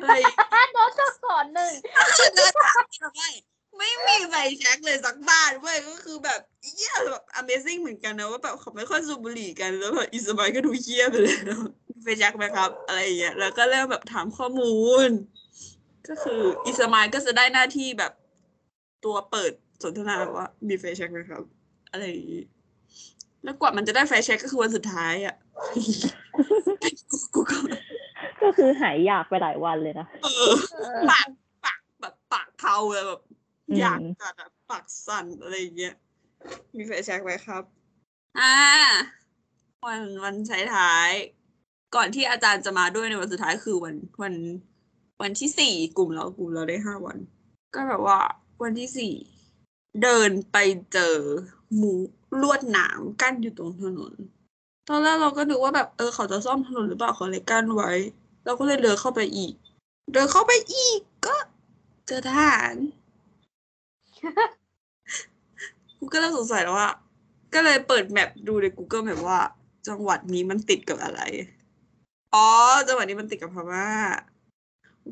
[0.00, 1.72] อะไรอย่างเงี้ยโดนตัวสอนหนึ่ง
[3.16, 3.30] ไม่
[3.76, 6.40] ไม่มีไฟแช็กเลยสักบ้านเว้ยก็คือแบบ
[6.76, 11.56] เยี่ยแบบ Amazing เหมือนกันนะว่าแบบเขาไม่ค่อยสูบบุหรี่กันแล้วแบบอิสมายก็ดูเยี่ยไปเลยนะ
[11.94, 15.10] มีไฟแช็กไหมครับ อะไรอย่างเงี้ยแล้วก็เริ่มแบบถามข้อมูล
[16.08, 18.12] ก็คืออิสมายก็จะได้หน้าที่แบบ
[19.04, 19.52] ตัวเปิด
[19.82, 21.42] สนทนาว่ามีไฟแช็กไหมครับ
[21.90, 22.42] อะไรอย่างงี้
[23.44, 25.36] แล้วกว่ามันจะได้ไฟแช็กก็คือวันสุดท้ายอะ
[27.10, 27.56] กูกูก็
[28.42, 31.28] ก็คือหายอยากไปหลายวันเลยนะเออเออปาก
[31.64, 33.20] ปากแบบปากเทาเลยแบบ
[33.68, 35.94] อืมอยากจัดอะปากสั่นอะไรอย่างเงี้ย
[36.76, 37.62] มีไฟแช็กไหมครับ
[38.38, 38.54] อ่า
[39.86, 44.34] วันวันท้ายท้ายๆก่อนที่อาจารย์จะมาด้วยในวันสุดท้ายคือวันวัน
[45.22, 47.18] วันที่สี่กลุ่มเรากลุ่มเราได้ห้าวัน
[47.74, 48.18] ก็แบบว่า
[48.62, 49.12] วันที่สี่
[50.02, 50.56] เดินไป
[50.92, 51.16] เจอ
[51.76, 51.92] หมู
[52.42, 54.12] ลวดหนามกั้นอยู่ตรงถนน
[54.88, 57.90] ตอนแรกเราก็นึกว่าแบบเออเขาจะซ่อมถนนหรือเปล่าเขาเลยกั้นไว้
[58.44, 59.52] เราก็เลยเดินเข้าไปอีก
[60.12, 61.34] เดินเข้าไปอีกก็
[62.06, 62.74] เจอทหาร
[65.98, 66.90] กูก็เริ่มสงสัยแล้วว่า
[67.54, 69.40] ก็เลยเปิดแมปดูใน Google Map ว่า
[69.88, 71.20] จังหวัดนี้มันติดกับอะไร
[72.34, 72.46] อ๋อ
[72.86, 73.88] จังหวัดนี้มันติดกับพม่า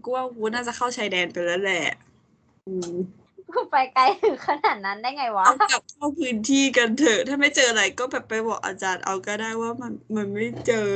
[0.04, 1.86] กูว่ากูน่าจะเข้าชายแดนไปแล้วแหละ
[2.66, 2.72] อื
[3.54, 10.90] กูไปไกลถึงขนาดนั้นได้ไงวะ เอากลับเข้าพื้นที่กันเถอะ ถ้าไม่เจออะไรก็แบบไปบอกอาจารย์เอาก็ได้ว่ามันมันไม่เจอ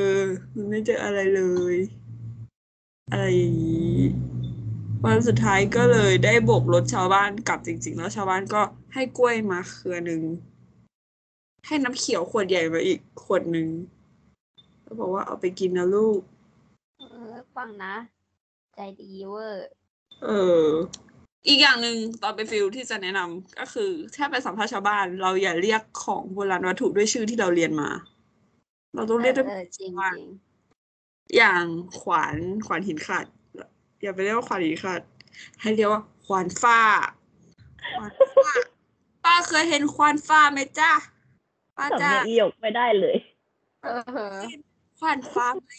[0.54, 1.42] มันไม่เจออะไรเล
[1.74, 1.76] ย
[3.10, 4.00] อะไรอย่างนี้
[5.04, 8.62] วันสุดท้ายก็เลยได้โบกรถชาวบ้านกลับจริง ๆ แล้วชาวบ้านก็
[8.94, 10.22] ให้กล้วยมาเครือหนึ่ง
[11.66, 13.68] ให้น้ำเขียวขวดใหญ่มาอีกขวดหนึ่ง
[14.82, 16.20] แล้วบอกว่าเอาไปกินนะลูก
[16.98, 17.94] เออฟังนะ
[18.74, 19.68] ใจดีเวอร์
[20.24, 20.28] เอ
[20.64, 20.68] อ
[21.48, 27.90] อีกอย่างหนึ่งตอนไปฟิลที่จะแนะนำก็คือถ้าไปสัมภาษณ์ชาวบ้าน เราอย่าเรียกของโบราณวัตถุด้วยชื่อที่เราเรียนมา
[28.94, 30.30] เราต้องเรียกด้วยเออจริงว่าจริง
[31.36, 31.64] อย่าง
[32.00, 32.36] ขวาน
[32.66, 33.26] ขวานหินขัด
[34.02, 35.02] อย่าไปเรียกว่าขวานหินขัด
[35.60, 36.78] ให้เรียกว่าขวานฟ้า
[37.94, 38.52] ขวานฟ้า
[39.24, 40.92] ป้าเคยเห็นควานฟ้าไหมจ้า
[41.76, 43.16] ป้าสำจ้าเนียงอีหยกไม่ได้เลย
[43.82, 43.86] เอ
[44.36, 44.38] อ
[44.98, 45.70] ควานฟ้าไหม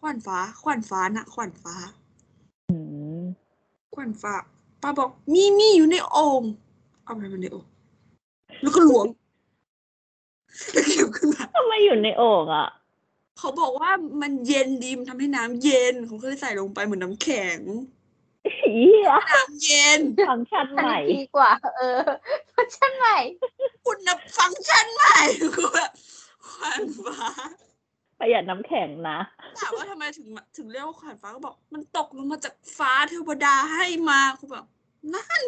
[0.00, 1.74] ควานฟ้าควานฟ้านะควานฟ้า
[2.70, 2.76] อื
[3.20, 3.22] ม
[3.94, 4.44] ขวัญฝาก
[4.82, 6.42] ป้าบอกมีมีอยู่ในโอ่ง
[7.04, 7.66] เอาไปมันในโอ่ง
[8.60, 9.06] แล้วก็หลวง
[10.72, 12.68] แล้วเก็บขึ้นมาทำไมอยู่ในโอ่งอะ
[13.38, 13.90] เขาบอกว่า
[14.22, 17.58] มันเย็นดีมันทำให้น้ำเย็นเขาก็เลยใส่ลงไปเหมือนน้ำแข็ง
[18.56, 22.00] เหี้ยน้ำเย็นฟังก์ชันอันใหม่นี้ดีกว่า เออ
[22.54, 23.18] ฟังก์ชันใหม่
[23.84, 25.18] คุณนับฟังก์ชันใหม่
[25.54, 25.90] คือแบบ
[26.48, 27.28] ขวัญฟ้า
[28.20, 29.18] ประหยัดน้ำแข็งนะ
[29.60, 34.66] ถามว่าทำไมถึงมาถึงเรียกว่าขวัญฟ้าก็บอก มันตกลงมาจากฟ้าเทวดาให้มาคือแบบ
[35.14, 35.44] นั่น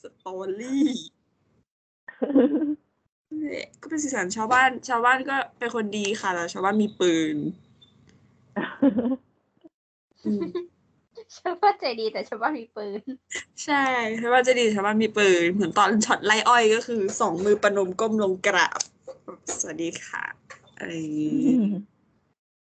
[0.00, 0.86] story
[3.38, 7.36] เนี่ยก็เป็นสีสันชาวบ้าน ชาวบ้านก็เป็นคนดีค่ะแล้วชาวบ้านมีปืน
[10.24, 10.42] อืม
[11.38, 13.00] ชาวบ้านใจดีแต่ชาวบ้านมีปืน
[13.64, 13.84] ใช่
[14.20, 18.80] ชาวบ้านใจดีชาวบ้านมีปืน เหมือนตอนช็อตไร่อ้อยก็คือสองมือประนมก้มลงกราบ
[19.60, 20.24] สวัสดีค่ะ
[20.78, 21.48] อะไรอย่างงี้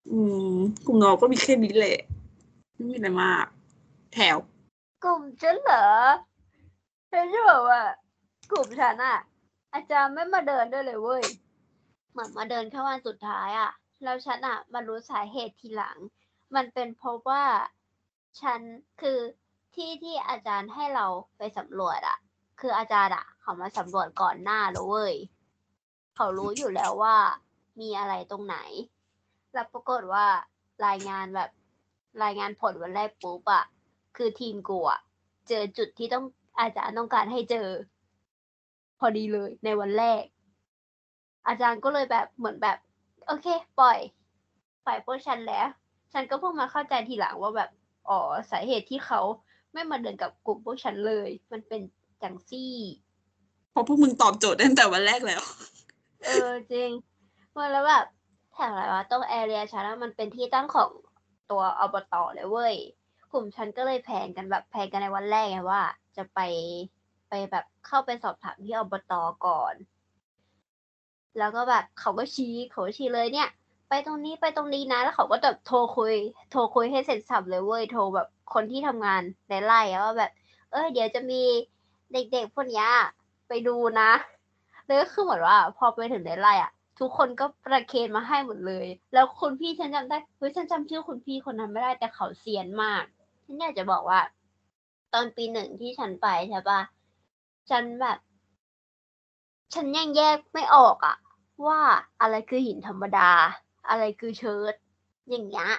[0.10, 0.18] อื
[0.54, 1.97] มกลุ่มเราก็มีแค่นี้แหละ
[2.74, 3.45] ไม่มีอะไรมาก
[4.14, 4.38] แถว
[5.04, 5.88] กลุ่มฉันเหรอ
[7.12, 7.82] ฉันจะบอกว่า
[8.52, 9.18] กลุ่มฉันอะ
[9.74, 11.24] อาจารย์ไม่มาเดินด้วยเลยเว้ย
[12.12, 13.72] เหมือนมาเดินแค่วันสุดท้ายอะ
[14.04, 15.97] แล้วฉันอะมารู้สาเหตุทีหลัง
[16.56, 17.43] มันเป็นเพราะว่า
[18.41, 18.60] ฉัน
[19.02, 19.20] คือ
[19.76, 21.06] ที่ที่อาจารย์ให้เรา
[21.38, 22.18] ไปสำรวจอะ
[22.60, 25.16] คืออาจารย์อะเขามาสำรวจก่อนหน้าแล้วเว้ย
[26.16, 27.18] เขารู้อยู่แล้วว่า
[27.82, 28.58] มีอะไรตรงไหน
[29.54, 30.26] แล้วปรากฏว่า
[30.88, 31.49] รายงานแบบ
[32.24, 33.64] รายงานผลวันแรกปุ๊บอะ
[34.18, 34.99] คือทีมกูอะ
[35.47, 36.26] เจอจุดที่ต้อง
[36.60, 37.68] อาจารย์ต้องการให้เจอ
[38.99, 40.24] พอดีเลยในวันแรก
[41.47, 42.78] อาจารย์ก็เลยแบบเหมือนแบบ
[43.28, 43.47] โอเค
[43.80, 43.99] ปล่อย
[44.86, 45.68] ปล่อยพวกฉันแล้ว
[46.14, 47.70] ฉันก็เพิ่งมาเข้าใจทีหลังว่าแบบ
[48.10, 48.20] อ๋อ
[48.52, 49.22] สาเหตุที่เขา
[49.74, 51.82] ไม่มาเดินกับกลุ่มพวกฉันเลย มันเป็น
[52.22, 52.76] จังซี่
[53.72, 55.41] เพราะพวกมึงตอบโจทย์ตั้งแต่วันแรกแล้ว
[56.26, 56.89] เออจริง
[57.56, 58.06] มันแล้วแบบ
[58.62, 60.89] แถวอะไรวะตรงแอเรียฉันมันเป็นที่ตั้งของ
[61.51, 62.76] ตัวอบตเลยเว้ย
[63.32, 65.82] กลุ่มฉันก็เลยแผนกันแบบแผนกันในวันแรกไงว่า
[66.18, 66.39] จะไป
[67.30, 69.14] ไปแบบเข้าไปสอบถามที่อบต
[69.45, 69.74] ก่อน
[71.38, 73.49] แล้วก็แบบเขาก็ชี้เขาชี้เลยเนี่ย
[73.89, 76.16] ไปตรงนี้ไปตรงนี้นะ แล้วเขาก็แบบโทรคุย
[76.51, 80.32] โทรคุยให้เสร็จสับเลยเว้ยโทรแบบคนที่ทำงานในไร่ว่าแบบ
[80.72, 81.41] เออเดี๋ยวจะมี
[82.14, 82.88] เด็กๆพวกเนี้ย
[83.47, 84.12] ไปดูนะ
[84.86, 86.72] แล้วก็คือเหมือนว่า พอไปถึงในไร่อะ
[87.02, 93.04] ทุกคนก็ประเคนมาให้หมดเลย แล้วคุณพี่ฉันจำได้เฮ้ยฉันจำชื่อคุณพี่คนนั้นไม่ได้แต่เขาเซียนมาก
[93.45, 94.20] ฉันอยากจะบอกว่า
[95.14, 96.82] ตอนปีหนึ่งที่ฉันไปใช่ปะ
[97.70, 98.18] ฉันแบบ
[99.74, 101.16] ฉันยังแยกไม่ออกอะ
[101.68, 101.80] ว่า
[102.22, 103.30] อะไรคือหินธรรมดา
[103.89, 104.76] อะไรคือเชิร์ต
[105.30, 105.70] อย่างเงี้ย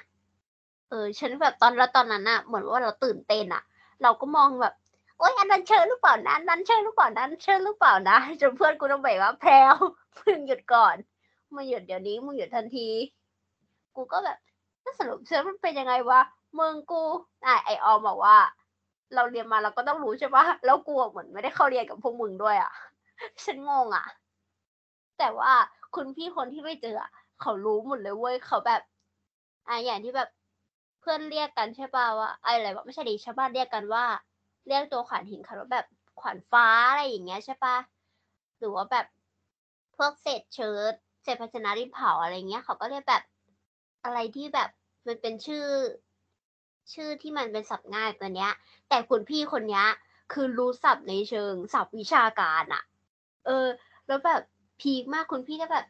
[0.89, 3.63] เออ ฉันแบบตอนแล้วตอนนั้นอะเหมือนว่าเราตื่นเต้นอะ
[4.03, 4.75] เราก็มองแบบ
[5.19, 9.75] โอ๊ยอันนั้นเชิญหรือเปล่านะอันนั้นเชิญหรือเปล่านั้นเชิญหรือเปล่านะจนเพื่อนกูต้องบอกว่าแพรว
[10.19, 10.97] มึงหยุดก่อน
[11.55, 12.89] มึงหยุดเดี๋ยวนี้มึงหยุดทันที
[13.97, 14.39] กูก็แบบ
[14.83, 16.21] ถ้าสรุปเชิญมันเป็นยังไงวะ
[16.59, 17.03] มึงกู
[17.47, 18.37] อะไอออมบอกว่า
[19.15, 22.73] เราเรียนมาเราก็ต้องรู้ใช่ปะแล้วกูเหมือนไม่ได้เข้าเรียนกับพวกมึงด้วยอะ
[23.45, 24.07] ฉันงงอะ
[25.19, 25.53] แต่ว่า
[25.95, 26.97] คุณพี่คนที่ไม่เจอ
[27.41, 28.81] เขารู้หมดเลยเว้ยเขาแบบ
[29.69, 30.29] อะอย่างที่แบบ
[31.01, 34.05] เพื่อนเรียกกันใช่ป่ะว่าไออะไรวะไม่ใช่ดิชาวบ้านเรียกกันว่า
[34.67, 35.87] เรียกตัวขวานหินค่ะว่าแบบ
[36.21, 37.77] ขวานฟ้าอะไรอย่างเงี้ยใช่ปะ
[38.59, 39.07] หรือว่าแบบ
[39.97, 43.23] พวกเศษเชิ้ต เศษภาชนะดินเผาอะไรเงี้ย เขาก็เรียกแบบ
[44.05, 44.69] อะไรที่แบบ
[45.07, 45.67] มันเป็นชื่อ
[46.95, 48.53] ชื่อที่มันเป็นศัพท์ง่ายตัวเนี้ย
[48.89, 49.87] แต่คุณพี่คนเนี้ย
[50.33, 52.83] คือรู้ศัพท์ในเชิงศัพท์วิชาการอะ
[53.47, 53.67] เออ
[54.07, 54.41] แล้วแบบ
[54.81, 55.87] พีคมากคุณพี่ก็แบบ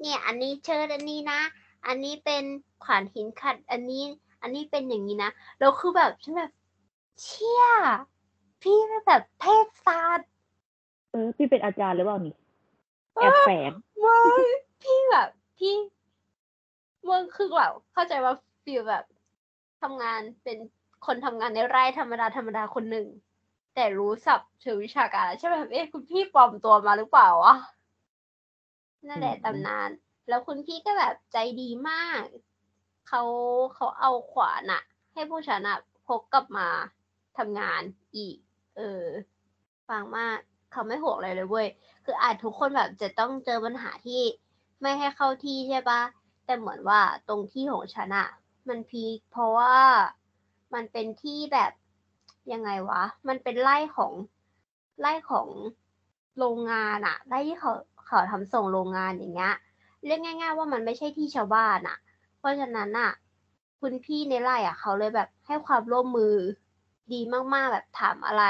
[0.00, 1.40] เนี่ย อันนี้เชิญอันนี้นะ
[1.86, 2.44] อันนี้เป็น
[2.84, 4.04] ขวานหินขัด อันนี้
[4.42, 6.50] อันนี้เป็นอย่างนี้นะแล้วคือแบบฉันแบบ
[7.22, 7.64] เชี่ย
[8.62, 10.28] พี่เป็นแบบเทพศาสตร์
[11.10, 12.34] เออพี่เป็นอาจารย์หรือเปล่านี่
[13.14, 14.18] แอบแฝงไม่
[14.82, 15.28] พี่แบบ
[15.58, 15.74] พี่
[17.08, 19.04] มึงคือแบบเข้าใจว่าฟีลแบบ
[19.82, 20.58] ทำงานเป็น
[21.06, 23.06] คนทำงานในไร่ธรรมดาธรรมดาคนหนึ่ง
[23.74, 27.54] แต่รู้ศัพท์เชิงวิชาการใช่ไหมแบบเอ๊ะคุณพี่ปลอมตัวมาหรือเปล่าวะ
[29.08, 29.90] นั่นแหละอืมตำนาน
[30.28, 32.22] แล้วคุณพี่ก็แบบใจดีมาก
[33.08, 33.22] เขา
[33.74, 36.68] เขาเอาขวานอะให้ผู้ฉันอะพกกลับมา
[37.38, 37.82] ทำงาน
[38.16, 38.36] อีก
[38.76, 39.04] เออ
[39.88, 40.38] ฟังมาก
[40.72, 41.68] เขาไม่ห่วงอะไรเลยเว้ย
[42.04, 44.20] คืออาจทุกคนแบบจะต้องเจอปัญหาที่
[44.80, 46.02] ไม่ให้เข้าที่ใช่ปะ
[46.44, 48.28] แต่เหมือนว่าตรงที่ของฉันอะ
[48.68, 49.76] มันพีคเพราะว่า
[50.74, 51.72] มันเป็นที่แบบ
[52.52, 54.12] ยังไงวะ มันเป็นไร่ของ
[55.00, 55.48] ไร่ของ
[56.38, 57.72] โรงงานอะไร่ที่เขา
[58.06, 59.54] เขาทำส่งโรงงานอย่างเงี้ย
[60.04, 61.98] เรียกง่าย ๆ ว่ามันไม่ใช่ที่ชาวบ้านอะ
[62.38, 63.10] เพราะฉะนั้นอะ
[63.80, 66.34] คุณพี่ในไร่อะเขาเลยแบบให้ความร่วมมือ
[67.12, 67.20] ดี
[67.54, 68.44] มากๆ แบบถามอะไร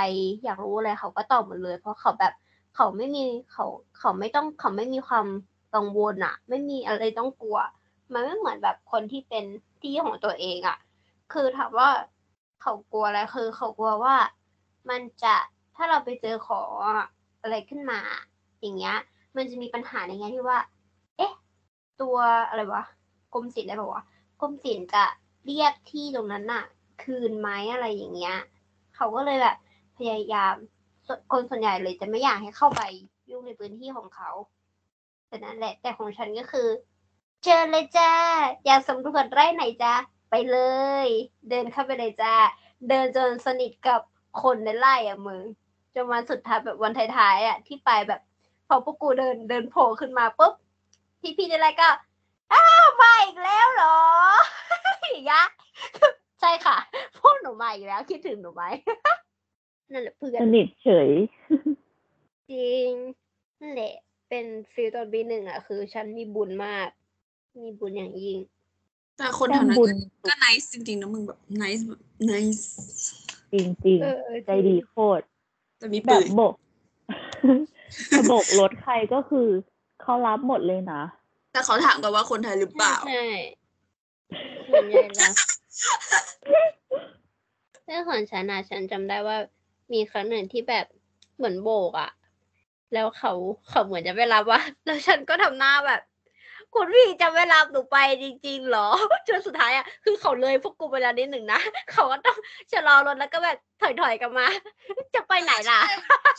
[0.45, 2.33] อยากรู้อะไรเขาก็ตอบหมดเลย เพราะเขาแบบ
[2.75, 3.23] เขาไม่มี
[3.53, 3.65] เขา
[3.99, 5.27] เขาไม่ต้องเขาไม่มีความ
[5.75, 7.59] กังวลอะไม่มีอะไรต้องกลัว
[8.13, 9.45] มันไม่เหมือนแบบคนที่เป็น
[9.83, 10.79] ที่ของตัวเองอะ
[11.33, 11.89] คือถามว่า
[12.61, 14.17] เขากลัวอะไรคือ เขากลัวว่า
[14.91, 15.37] มันจะ
[15.77, 16.69] ถ้าเราไปเจอของ
[17.43, 18.01] อะไรขึ้นมา
[18.61, 18.97] อย่างเงี้ย
[19.37, 20.59] มันจะมีปัญหาในแง่ที่ว่า
[21.17, 21.33] เอ๊ะ
[22.01, 22.17] ตัว
[22.49, 22.85] อะไรวะ
[23.35, 24.05] กรมศิลป์อะไรบอกว่า
[24.41, 25.05] กรมศิลป์จะ
[25.47, 26.65] เรียกที่ตรงนั้นน่ะ
[27.03, 28.37] คืนไหมอะไรอย่างเงี้ย
[28.97, 29.57] เขาก็เลยแบบ
[29.99, 30.55] พยายาม
[31.33, 32.83] คนส่วนใหญ่เลยจะไม่อยากให้เข้าไป
[33.31, 34.31] ยุ่งในพื้นที่ของเขา
[35.31, 36.69] แต่นั่นแหละ แต่ของฉันก็คือ
[37.43, 38.13] เชิญเลยจ้า
[38.67, 39.95] อยากสำรวจไร่ไหนจ้า
[40.31, 40.59] ไปเล
[41.05, 41.07] ย
[41.49, 42.35] เดินเข้าไปเลยจ้า
[42.89, 44.01] เดินจนสนิทกับ
[44.43, 45.45] คนในไร่อะมึง
[45.95, 48.21] จนวันสุดท้ายแบบวันท้ายๆอะที่ไปแบบ
[48.69, 50.53] พอพวกกูเดินเดินโผล่ขึ้นมาปุ๊บ
[51.21, 51.89] พี่พี่ในไร่ก็
[52.53, 53.97] อ้าวมาอีกแล้วเหรอ
[55.11, 55.47] อย่างเงี้ย
[56.41, 56.77] ใช่ค่ะ
[57.19, 58.65] พวกหนูมาอีกแล้ว คิดถึงหนูไหม
[59.93, 61.11] นั่นแหละเพื่อนสนิทเฉย
[62.51, 62.91] จริง
[63.61, 63.95] นั่นแหละ
[64.31, 66.89] เป็นฟิลตอนปีหนึ่งอะ คือฉันมีบุญมาก
[67.63, 68.39] มีบุญอย่างยิ่ง
[69.19, 69.91] แต่คนแต้แถวมนั้นบุญ
[70.29, 72.69] ก็ไนส์จริงๆนะมึงแบบไนส์แบบไนส์
[73.53, 75.25] จริงเออๆใจดีโคตร
[75.79, 76.55] แต่มีแบปืบนโบก
[78.17, 79.49] จะโบกรถใครก็คือ
[80.03, 81.03] เขารับหมดเลยนะ
[81.53, 83.27] แต่เขาถามกันว่าคนไทยหรือเปล่า ใช่
[84.69, 85.33] ส่วนใหญ่แล้ว
[87.87, 89.37] เรื่องของฉันอะฉันจำได้ว่า
[89.93, 90.87] มีครั้งหนึ่งที่แบบ
[91.37, 92.11] เหมือนโบกอะ
[92.95, 93.33] แล้วเขา
[93.69, 96.01] เขาเหมือนจะไม่รับว่า แล้วฉันก็ทำหน้าแบบ
[96.75, 98.89] คุณพี่จะไม่รับหนูไปจริงๆเหรอ
[99.29, 101.61] จนสุดท้ายอะคือเขาเลยพวกกูไปแล้วนิดหนึ่งนะ
[101.93, 102.37] เขาก็ต้อง
[102.73, 104.47] ชะลอรถแล้วก็แบบถอยๆกลับมา
[105.15, 105.81] จะไปไหนล่ะ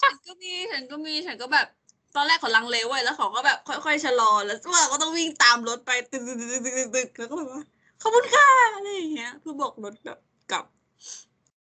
[0.02, 1.68] ฉันก็มีฉันก็มีฉันก็แบบ
[2.15, 7.64] ตอนแรกเขาลังเลเว้ยแล้วเขาก็แบบค่อยๆชะลอแล้วเราก็ต้องวิ่งตามรถไปตึกตึกตึกตึกตึกแล้วก็แบบว่า
[8.02, 10.19] ขอบคุณค่ะอะไรอย่างเงี้ยคือโบกรถแบบ
[10.52, 10.65] กลับ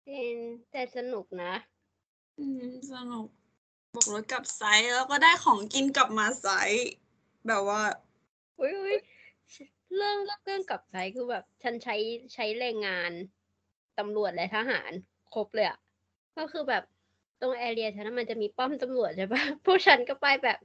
[0.07, 0.35] จริง
[0.71, 1.53] แต่สนุกนะ
[2.39, 3.27] อืมสนุก
[3.95, 6.85] โบกรถกลับ site แล้วก็ได้ของกินกลับมา site
[7.47, 7.81] แบบว่า
[8.59, 8.97] อุ้ยอุ้ย
[9.95, 11.95] เรื่องเรื่องกลับ site คือแบบ ฉันใช้
[12.33, 13.11] ใช้แรงงาน
[13.99, 14.91] ตำรวจและทหาร
[15.33, 15.77] ครบเลยอะ
[16.37, 16.83] ก็คือแบบ
[17.41, 20.59] ตรงแอเรียฉันนะมันจะมีป้อมตำรวจใช่ปะพวกฉันก็ไปแบบ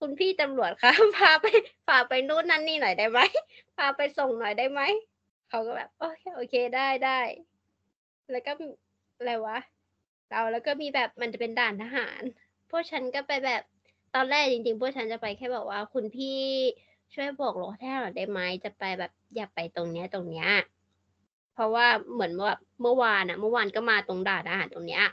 [0.00, 1.46] คุณพี่ตำรวจคะพาไป
[1.88, 3.20] พาไปนู่นนั่นนี่หน่อยได้ไหม
[3.76, 4.80] พาไปส่งหน่อยได้ไหม
[5.48, 7.20] เขาก็แบบโอเคโอเคได้ได้
[8.30, 8.52] แล้วก็
[9.18, 9.58] อะไรวะ
[10.30, 12.22] เราแล้วก็มีแบบมันจะเป็นด่านทหาร
[12.70, 13.62] พวกฉันก็ไปแบบ
[14.14, 16.38] ตอนแรกจริงๆ พวกฉันจะไปแค่บอกว่า คุณพี่
[17.12, 20.48] ช่วยบอกรถให้หน่อยได้ไหมจะไปแบบอยากไปตรงเนี้ยตรงเนี้ย
[21.54, 25.04] เพราะว่าเหมือนว่าเมื่อวานอะเมื่อวานก็มาตรงด่านทหารตรงเนี้ย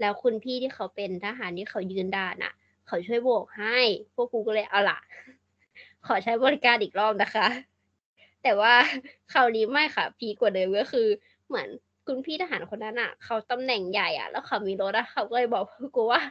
[0.00, 2.52] แล้วคุณพี่ที่เขาเป็นทหารที่เขายืนด่านอะ
[2.86, 3.78] เขาช่วยโบกให้
[4.14, 4.98] พวกกูก็เลยเอาล่ะ
[6.06, 7.48] ขอใช้บริการอีกรอบนะคะ
[8.42, 8.74] แต่ว่า
[9.32, 11.08] คราวนี้ไม่ค่ะ พีกว่าเดิมก็คือ
[11.48, 11.68] เหมือน
[12.06, 16.22] คุณพี่ทหารคนนั้นอะเขาตำแหน่งใหญ่อะแล้วเขามีรถอะเขาก็เลยบอกพวกกูว่า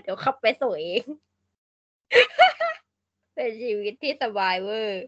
[0.00, 1.04] เดี๋ยวขับไปส่งเอง
[3.34, 5.02] เป็นชีวิตที่สบายเวอร์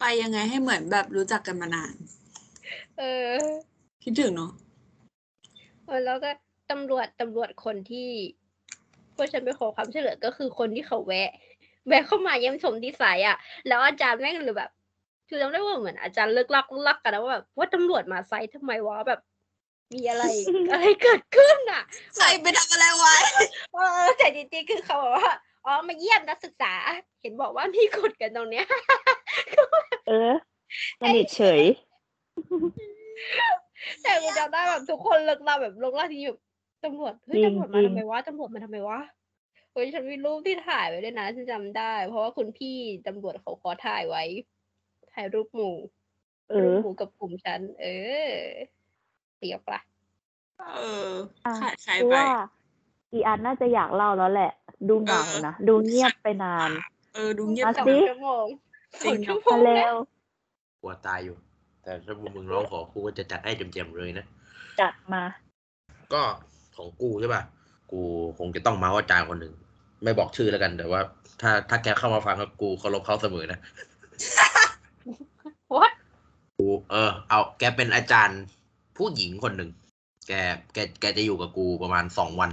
[0.00, 1.94] ไปยังไงให้เหมือนแบบรู้จักกันมานาน
[2.98, 3.34] เออ
[4.02, 4.52] คิดถึงเนาะ
[5.86, 6.30] เออแล้วก็
[6.70, 8.08] ตำรวจตำรวจคนที่
[9.14, 11.30] พวกฉันไปขอความช่วยเหลือก็คือคนที่เขาแวะ
[11.88, 13.36] แวะเข้ามาเยี่ยมชมที่สายอะ
[13.68, 14.70] แล้วอาจารย์แม่งหรือแบบ
[15.28, 19.20] คือจำได้ว่าเหมือนอาจารย์เลิกลักเลิกลักกันนะว่าแบบว่าตำรวจมาไซต์ทำไมวะแบบ
[19.94, 20.24] มีอะไร
[20.72, 21.82] อะไรเกิดขึ้นอะ
[22.16, 23.16] ใครไปทำอะไรไว้
[23.72, 25.32] เออแต่จริงๆคือเขาบอกว่า
[25.66, 26.74] อ๋อมาเยี่ยมนักศึกษา
[27.20, 28.66] เห็นบอกว่ามีกฎกันตรงเนี้ย
[30.08, 30.32] เออ
[31.00, 31.62] สนิทเฉย
[34.02, 36.38] แต่กูจำได้แบบทุกคนเลิกเราแบบลงล่าทีแบบ
[36.84, 39.00] ตำรวจเฮ้ยจริงตำรวจมาจริงทำไมวะตำรวจมาทำไมวะ
[39.72, 44.24] เฮ้ยฉันมีรูปที่ถ่ายไว้ด้วยนะฉันจำได้ เพราะว่าคุณพี่ตำรวจเขาขอถ่ายไว้
[45.14, 45.76] ถ่ายรูปหมู่
[46.48, 47.86] เอรูปอหมู่กับกลุ่มฉัน เอ
[48.30, 48.32] อ
[49.42, 49.80] เรียบปะ
[50.76, 51.10] เออ
[51.46, 52.26] อะใครใครคือไปว่า
[53.12, 54.52] อีอันน่าจะอยากเล่าแล้วแหละ
[54.88, 56.70] ดูเหงาเออนะ ดูเงียบไปนาน
[57.14, 58.46] เออ ดูเงียบมาสองสิชั่วโมง
[59.04, 59.94] จริสองงชั่วโมมางแล้แล้วว
[60.80, 61.36] กลัวตายอยู่
[61.82, 64.26] แต่ถ้ามึงร้องขอกูก็จะจัดให้เต็มๆเลยนะ
[64.80, 65.22] จัดมา
[66.12, 66.22] ก็
[66.76, 67.42] ของกูใช่ป่ะ
[67.92, 68.00] กู
[68.38, 69.54] คงจะต้องเมาส์อาจารย์คนหนึ่ง
[70.04, 71.00] ไม่บอกชื่อแล้วกัน แต่ว่า
[71.40, 73.60] ถ้าถ้าแกเข้ามาฟังก็กูเคารพเขาเสมอนะ
[75.76, 75.92] what
[76.58, 78.40] กูเออ เอาแกเป็นอาจารย์
[79.02, 79.70] ผู้หญิงคนหนึ่ง
[80.28, 80.32] แก
[80.72, 82.50] แกแกจะอยู่กับกูประมาณสองวัน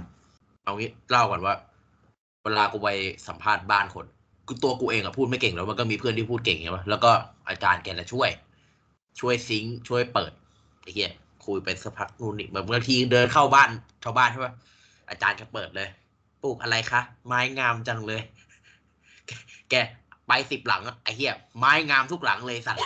[0.64, 1.54] เอางี้เล่าก่อนว่า
[2.42, 2.88] เวลากูไป
[3.28, 4.06] สัมภาษณ์บ้านคน
[4.46, 7.10] คือตัวกูเองอะพูดไม่เก่งแล้วมันก็มีเพื่อนที่พูดเก่งใช่ปะแล้วก็
[7.48, 8.30] อาจารย์แกจะช่วย
[9.20, 10.32] ช่วยซิงช่วยเปิด
[10.82, 11.12] ไอ้เหี้ย
[11.46, 13.70] คุยไปสักพักนู่นนี่แบบบางทีเดินเข้าบ้าน
[14.04, 14.52] ชาวบ้านใช่ปะ
[15.10, 15.88] อาจารย์จะเปิดเลย
[16.42, 18.20] ปลูกอะไรคะไม้งามจังเลย
[19.70, 19.74] แก
[20.26, 22.80] ไปสิบหลังอะไอ้เหี้ยไม้งามทุกหลังเลยสัตว์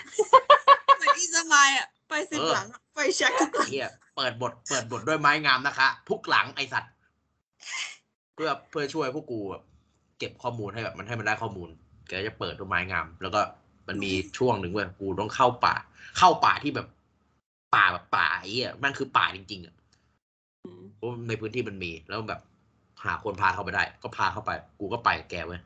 [0.96, 1.88] เหมือนอีสมายอะ
[2.30, 6.92] สิบเออหลังอะไปเช็คทุกหลังเฮียเปิดบท เปิดบทด้วยไม้งามนะคะ ทุกหลังไอสัตว์
[8.34, 9.62] เพื่อเพื่อช่วยพวกกูแบบ
[10.18, 11.68] เก็บข้อมูลให้แบบมันให้มันได้ข้อมูล
[12.08, 13.40] แกจะเปิดด้วยไม้งาม แล้วก็
[13.88, 15.74] มันมีช่วงหนึ่งเว้ยกูต้องเข้าป่า
[16.18, 16.86] เข้าป่าที่แบบ
[17.74, 19.74] ป่าแบบป่าไอ้เหี้ยมันคือป่าจริงๆอะ
[20.96, 22.40] เพราะในพื้นที่มันมีแล้วแบบ
[23.04, 24.50] หาคนพาเข้าไปได้ ก็พาเข้าไป
[24.80, 25.60] กูก็ไปกับแกเว้ย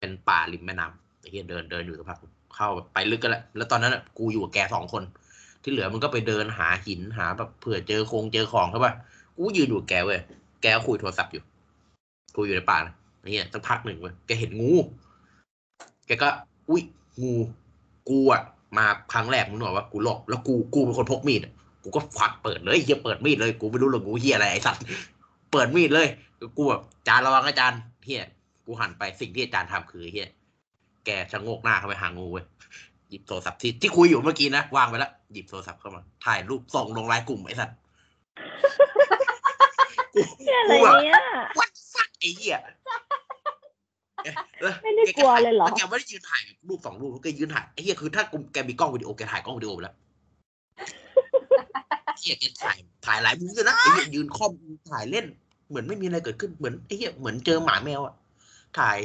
[0.00, 2.18] เป็นป่าริมแม่น้ำไอ้เหี้ยเดินเดินอยู่สักพัก
[2.56, 5.02] เข้าไปลึกกันแหละแล้วตอนนั้นอะกูอยู่กับแกสองคน
[5.66, 8.94] ที่เหลือมันก็ไปเดินหาหินหาแบบเผื่อเจอโคงเจอของเข้าป่ะ
[9.36, 10.20] กูยืนอยู่แกเว้ย
[10.62, 11.42] แกคุยโทรศัพท์อยู่
[12.36, 12.94] คุยอยู่ในป่านะ
[13.32, 14.72] เนี่ยสักพักหนึ่งเว้ยแกเห็นงู
[16.06, 16.28] แกก็
[16.70, 16.82] อุ้ย
[17.22, 17.34] งู
[18.08, 18.42] กูอะ
[18.76, 21.40] มาครั้งแรกมึงบอกว่ากูหลบแล้วกูกูเป็นคนพกมีด
[21.82, 24.82] กูก็ควักเปิดเลยเฮียเปิดมีดเลยกูไม่รู้หรอกงูเฮียอะไรไอ้สัตว์
[25.52, 26.08] เปิดมีดเลย
[26.56, 28.24] กูแบบจานระวังอาจารย์เฮีย
[28.66, 30.28] กูหันไปสิ่งที่อาจารย์ทำคือเฮีย
[31.06, 32.44] แกชะโงกหน้าเข้าไปหางูเว้ย
[33.08, 37.76] หยิบโทรศัพท์ที่ที่คุยอยู่เมื่อกี้นะวางไปแล้วหยิบโทรศัพท์เข้ามา ถ่ายรูปส่งลงไลน์กลุ่มไอ้สัตว์
[40.14, 41.20] กูเนี่ยอะไรกูแบบเนี่ย
[41.58, 42.56] วัดฟักไอ้เหี้ย
[44.60, 49.94] เออไม่ได้กลัวเลยเหรอแกไม่ได้ยืนถ่ายรูปสองรูปแกยืนถ่ายไอ้เหี้ยคือถ้ากูแกมีกล้องวิดีโอแกถ่ายกล้องวิดีโอไปแล้ว
[52.18, 52.76] เหี้ยแกถ่าย
[53.06, 54.52] ถ่ายหลายมุมด้วยนะไอ้เหี้ยยืนคอม
[54.90, 55.26] ถ่ายเล่น
[55.68, 58.14] เหมือนไม่มีอะไรเกิดขึ้นเหมือนไอ้เหี้ยเหมือนเจอหมาแมวอะ
[58.78, 58.98] ถ่าย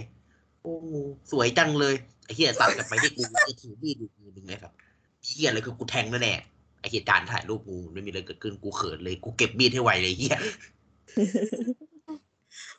[0.61, 4.74] โอ้งูสวยจังเลยไอ้ เหี้ยตัดกลับไปที่กูจะถือมีดอยู่มือหนึ่งไงครับ
[5.20, 10.38] ไอ้เหี้ยอะไรคือกูแทงแน่ๆไอ้เหี้ยจานถ่ายรูปงูไม่มีอะไรเกิดขึ้นกูเขินเลยกูเก็บมีดให้ไวเลยไอ้เหี้ย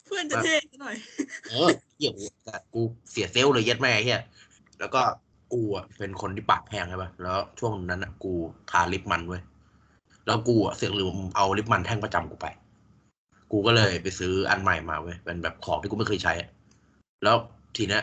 [0.05, 0.97] เพื่อนจะเท่ซะหน่อย
[1.51, 2.81] เออเหี้ยกูแต่กู
[3.11, 4.21] เสียเซลลเลยเย็ดแม่ไอ้เหี้ย
[4.81, 5.03] แล้วก็
[5.53, 8.33] กูอะเป็นคนที่ปากแพงใช่ป่ะแล้วช่วงนั้นอะกู
[8.71, 9.43] ทาลิปมันเว้ย
[10.27, 12.47] แล้วกูอะเสือกลืมเอาลิปมันแท่งประจำกูไป
[13.53, 16.49] กูก็เลยไปซื้ออันใหม่มาเว้ยเป็นแบบของที่กูไม่เคยใช้อะ
[17.25, 17.37] แล้ว
[17.77, 18.03] ทีเนี้ย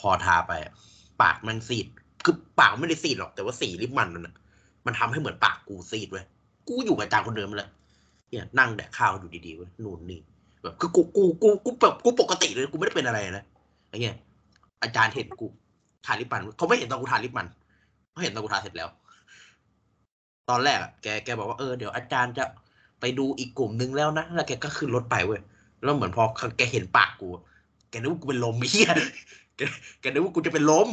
[0.00, 0.72] พอทาไปอะ
[1.22, 1.86] ปากมันซีด
[2.24, 4.34] คือปากไม่ได้ซีดหรอกแต่ว่าสีลิปมันมันอะ
[4.86, 6.24] มันทำให้เหมือนปากกูซีดเว้ย
[6.68, 7.68] กูอยู่กับอาจารย์คนเดิมเลย
[8.30, 10.20] เนี่ยนั่งแดกข้าวอยู่ดีๆเว้ยนู่นนี่
[10.62, 13.44] แบบคือกูกูกูกูแบบกูปกติเลยกูไม่ได้เป็นอะไรนะ
[13.88, 14.16] ไอ้เงี้ย
[14.82, 15.46] อาจารย์เห็นกู
[16.06, 17.46] ทาลิปมันเขาไม่เห็นตอนกูทาลิปมัน
[18.10, 18.88] เขาเห็นตอนกูทาเสร็จแล้ว
[20.48, 22.44] ตอนแรกอะแกแกบอกว่าเออเดี๋ยวอาจารย์จะ
[23.00, 25.40] ไปดูอีกกลุ่มนึงแล้วนะแล้วแกก็ขึ้นรถไปเว้ย
[25.82, 26.24] แล้วเหมือนพอ
[26.58, 27.28] แกเห็นปากกู
[27.90, 28.90] แกนึกว่ากูเป็นลมไอ้เหี้ย
[29.60, 29.64] แก
[30.00, 30.88] แกแกนึกว่ากูจะเป็นลม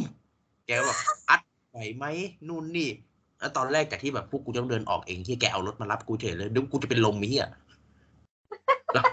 [0.66, 1.40] แกก็บอกอัด
[1.70, 2.04] ไหวไหม
[2.48, 2.88] นู่นนี่
[3.40, 7.46] แล้วตอนแรกจากที่แบบพวกกูต้องเดินออกเองที่แกเอารถมารับกูเฉยเลยนึกว่ากูจะเป็นลมไอ้เหี้ย
[8.94, 9.04] แล้ว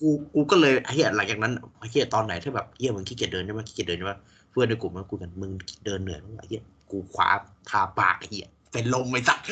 [0.00, 4.12] กูกูก็เลยไอ้เหี้ยหลังจากนั้นไอ้เหี้ยตอนไหนที่แบบเหี้ยมึงขี้เกียจเดินใช่ไหมขี้เกียจเดินใช่ไหม
[4.50, 5.50] เพื่อนในกลุ่มมันกูกันมึง
[5.86, 7.28] เดินเหนื่อยมั้ยไอ้เหี้ยกูคว้า
[7.70, 9.44] ทาปากไอ้เหี้ยเป็นลมไอ้สัตว์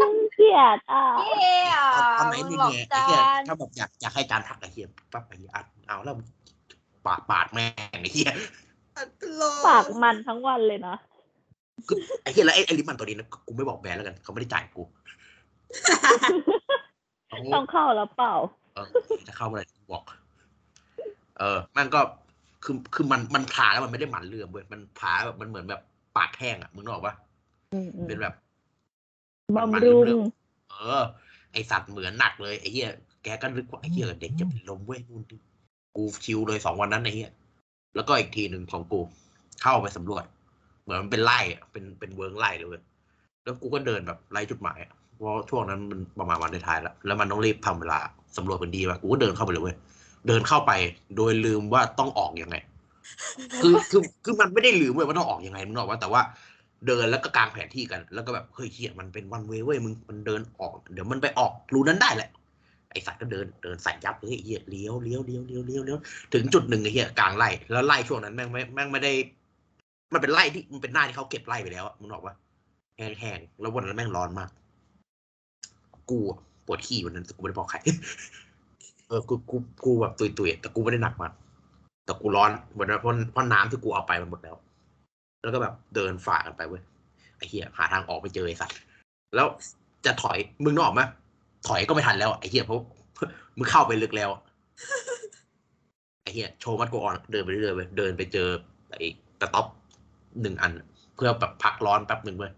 [0.00, 1.02] มึงเกลียดอะ
[1.40, 1.86] เย้อะ
[2.18, 6.14] ตอนไหนมึนี่งบอกเนี่ยไอ้จาเหี้ยนถ้าแบบอยากอยากให้จานทักไอ้เหี้ยปั๊บไอ้เหี้ยอัดเอาแล้ว
[7.06, 7.66] ปาดปาดแม่
[7.96, 8.32] งไอ้เหี้ย
[8.94, 10.96] เป็นลมปากมันทั้งวันเลยนะ
[11.88, 14.82] คือไอ้เหี้ยแล้วไอ้ไอ้ลิปมันตัวนี้นะกูไม่บอกแบรนด์แล้วกันเขาไม่ได้จ่ายกู
[17.28, 18.34] เขาต้องเข้าแล้วเปล่า
[18.74, 18.88] เออ
[19.28, 20.04] จะเข้าเมื่อไหร่บอก
[21.38, 22.00] เออมันก็
[22.64, 25.80] คือคือมันมันผ่าแล้วมันไม่ได้หมันเลื่อมเว้ยมันผ่าแบบมันเหมือนแบบ
[26.16, 27.14] ปากแห้งอะมึงนึกออกปะ
[27.72, 28.34] อืมอืมเป็นแบบ
[29.56, 30.22] บำรุง
[30.70, 31.02] เออ
[31.52, 32.90] ไอสัตว์เหมือนหนักเลยไอ้เหี้ย
[33.22, 35.40] แกก็นึกว่าไอ้เหี้ยเด็กจะเป็นลมเว้ยนู่นนี่
[35.96, 37.32] กูชิวเลยสองวันนั้นไอ้เหี้ย
[37.96, 39.00] แล้วก็อีกทีหนึ่งของกู
[39.62, 40.24] เข้าไปสำรวจ
[40.82, 41.38] เหมือนมันเป็นไร่
[41.72, 42.82] เป็นเป็นเวิร์งไร่เลยเว้ย
[43.42, 44.78] แล้วกูก็เดินแบบไล่จุดหมาย
[45.16, 47.98] เพราะช่วงนั้นมันประมาณวันท้ายแล้วแล้วมันต้องรีบทำเวลา
[48.36, 49.76] สำรวจพื้นที่ว่ะกูก็เดินเข้าไปเลยเว้ย
[50.28, 50.72] เดินเข้าไป
[51.16, 52.56] โดยลืมว่าต้องออกยังไง
[53.62, 56.22] คือคือคือมันไม่ได้ลืมเว้ยว่าต้องออกยังไงมึงบอกว่าแต่ว่า
[56.86, 62.30] เดินแล้วก็กางแผนที่กัน แล้วก็แบบเฮ้ยเฮียมันเป็นวันเวเว้ยมึงมันเดินออก เดี๋ยวมันไปออกรูนั้นได้แหละ
[62.94, 65.98] ไอสัตว์ก็เดินเดินใส่ยับเลยเฮียเลี้ยวเลี้ยวเลี้ยวเลี้ยวเลี้ยวเลี้ยว
[66.34, 69.12] ถึงจุดหนึ่งไอ้เฮียกลางไร่แล้วไร่ช่วงนั้นแม่งไม่แม่งไม่ได้
[70.12, 72.34] มันเป็นไร่ที่มันเป็นหน้าที่เขาเก็บไร่ไปแล้วมึงบอกว่า
[72.96, 74.50] แห้งๆแล้ววันนั้นแม่งร้อนมาก
[76.10, 76.18] กู
[76.66, 77.78] ปวดขี้วันนั้นแต่กูไม่ได้บอกใคร
[79.08, 81.32] เออกูกูกูแบบตุยตุยๆแต่กูไม่ได้หนักมาก
[82.04, 84.56] แต่กูร้อนวันนั้นเพราะเพราะน้ำที่กูเอาไปมันหมดแล้ว
[85.42, 86.82] แล้วก็แบบเดินฝ่ากันไปเว้ย
[87.36, 88.76] ไอ้เหี้ยหาทางออกไม่เจอไอ้สัตว์
[89.34, 89.46] แล้ว
[90.06, 91.02] จะถอยมึงนึกออกไหม
[91.66, 92.78] ถอยก็ไม่ทันแล้วอะไอ้เหี้ยเพราะ
[93.56, 94.42] มึงเข้าไปลึกแล้วอะ
[96.22, 98.48] ไอ้เหี้ยโชว์มัดกูออนเดินไปเรื่อยๆเว้ยเดินไปเจอ
[98.90, 99.06] ไอ้
[99.40, 99.66] กระต๊อบ
[100.42, 100.72] หนึ่งอัน
[101.16, 102.52] เพื่อแบบพักร้อนแป๊บหนึ่งเว้ย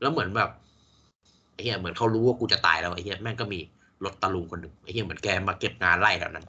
[0.00, 0.50] แล้วเหมือนแบบ
[1.52, 3.60] ไอ้เหี้ยเหมือนเขารู้ว่ากูจะตายแล้วไอ้เหี้ยแม่งก็มี
[4.04, 6.46] รถตะลุงคนหนึ่งไอ้เหี้ยเหมือนแกมาเก็บงานไล่แถวนั้น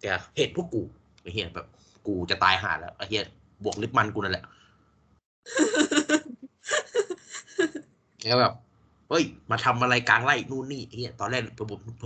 [0.00, 0.04] แก
[0.36, 0.82] เห็นพวกกู
[1.22, 1.66] ไอ้เหี้ยแบบ
[2.06, 3.22] กูจะตายห่าแล้วไอ้เหี้ย
[3.64, 4.44] บวกลิปมันกูนั่นแหละ
[8.24, 8.52] แล้วแบบ
[9.12, 11.56] เฮ้ย มาทำอะไรกลางไร่นู่นนี่ไอ้เฮียตอนแรกเ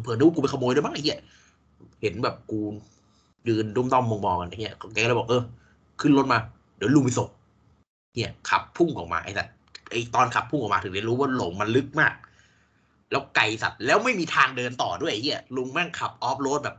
[0.07, 1.19] ผื่อๆนึกว่ากูไปขโมยด้วยมั้งไอ้เฮีย
[2.03, 2.61] เห็นแบบกู
[3.49, 5.43] ยืนดุ้มด้อมมองๆกันไอ้เฮียแกก็เลยบอกเออ
[6.01, 6.39] ขึ้นรถมา
[6.77, 7.29] เดี๋ยวลุงไปส่ง
[8.15, 9.53] เฮียขับพุ่งออกมาไอ้สัตว์
[9.91, 12.15] ไอ้ตอนขับพุ่งออกมาถึงได้รู้ว่าหลงมันลึกมาก
[13.11, 16.77] แล้วไกลสัตว์แล้วไม่มีทางเดินต่อด้วยไอ้เฮียลุงแม่งขับออฟโรดแบบ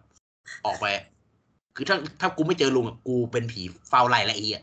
[0.66, 0.86] ออกไป
[1.76, 4.62] คือถ้าถ้ากูไม่เจอลุงอะกูเป็นผีเฝ้าไร่แล้วไอ้เฮีย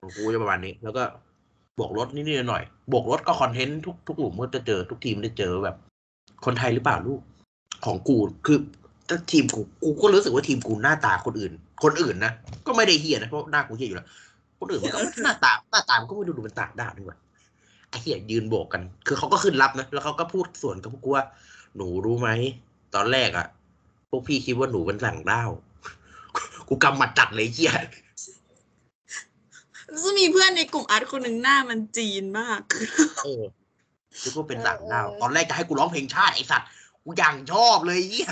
[0.00, 1.02] ของกูจะประมาณนี้ แล้วก็
[1.78, 2.62] บวกรถนิดๆหน่อย
[2.92, 5.76] บวกรถก็คอนเทนต์ทุกทุกหลุมก็จะเจอทุกทีมได้เจอแบบ
[6.44, 7.20] คนไทยหรือเปล่าลูก
[7.84, 8.16] ของกู
[8.46, 8.58] คือ
[9.08, 11.52] ถ้าทีมกูกูก็รู้สึกว่าทีมกูหน้าตาคนอื่น
[11.84, 12.32] คนอื่นนะ
[12.66, 14.08] ก็ไม่ได้เฮียนะเพราะหน้ากูเฮียอยู่แล้ว
[14.58, 17.18] คนอื่นมันก็หน้าตาหน้าตามันก็ไม่ดูดูเป็นต่างด้าวด้วยว่ะ
[17.90, 21.24] ไอ้เฮียยืนโบกกัน คือเขาก็ขึ้นรับนะแล้วเขาก็พูดส่วนกับพวกกูว่า
[21.76, 22.28] หนูรู้ไหม
[22.94, 23.46] ตอนแรกอะ
[24.10, 25.50] พวกพี่คิดว่าหนูเป็นต่างด้าว
[26.68, 27.72] กูกำหมัดจัดเลยเฮีย
[30.04, 32.60] จะมีเพื่อนในกลุ่มอาร์ตคนหนึ่งหน้ามันจีนมาก
[33.24, 33.44] เออ
[34.22, 36.68] คิดว่าเป็นต่างดาวตอนแรกจะให้กูร้องเพลงชาติไอสัตว์
[37.04, 38.30] กูอย่างชอบเลยเหี้ย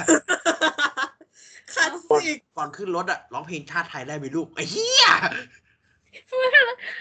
[1.73, 5.07] คลาสสิกก่อนขึ้นรถอะร้องเพลงชาติไทยได้ไหมลูกไอ้เหี้ย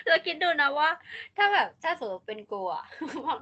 [0.07, 0.89] เราคิดดูนะว่า
[1.37, 2.85] ถ้าแบบถ้าสมมติเป็นกูอะ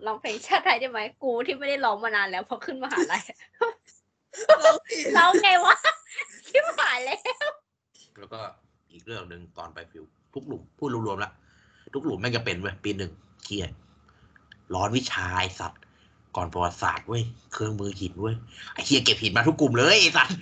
[0.05, 3.23] ร้องเพลงชาติไทยได้ไหมกูที่ไม่ได้ร้องมานานแล้วพอขึ้นมหาลัย
[4.63, 5.75] เราผิดร้องไงวะ
[6.47, 7.19] ชิบหายแล้ว
[8.19, 8.39] แล้วก็
[8.91, 11.31] อีกเรื่องหนึ่งตอนไปฟิว ทุกหลุมพูดรวมๆละ
[11.93, 13.11] ทุกหลุมแม่งจะเป็นเว้ยปีหนึ่ง
[13.43, 13.71] เครียด
[14.73, 15.81] ร้อนวิชาไอสัตว์
[16.35, 18.35] ก่อนประวัติศาสตร์เว้ยเครื่องมือหินเว้ย
[18.73, 20.35] ไอ้เฮียเก็บหินมาทุกกลุ่มเลยไอ้สัตว์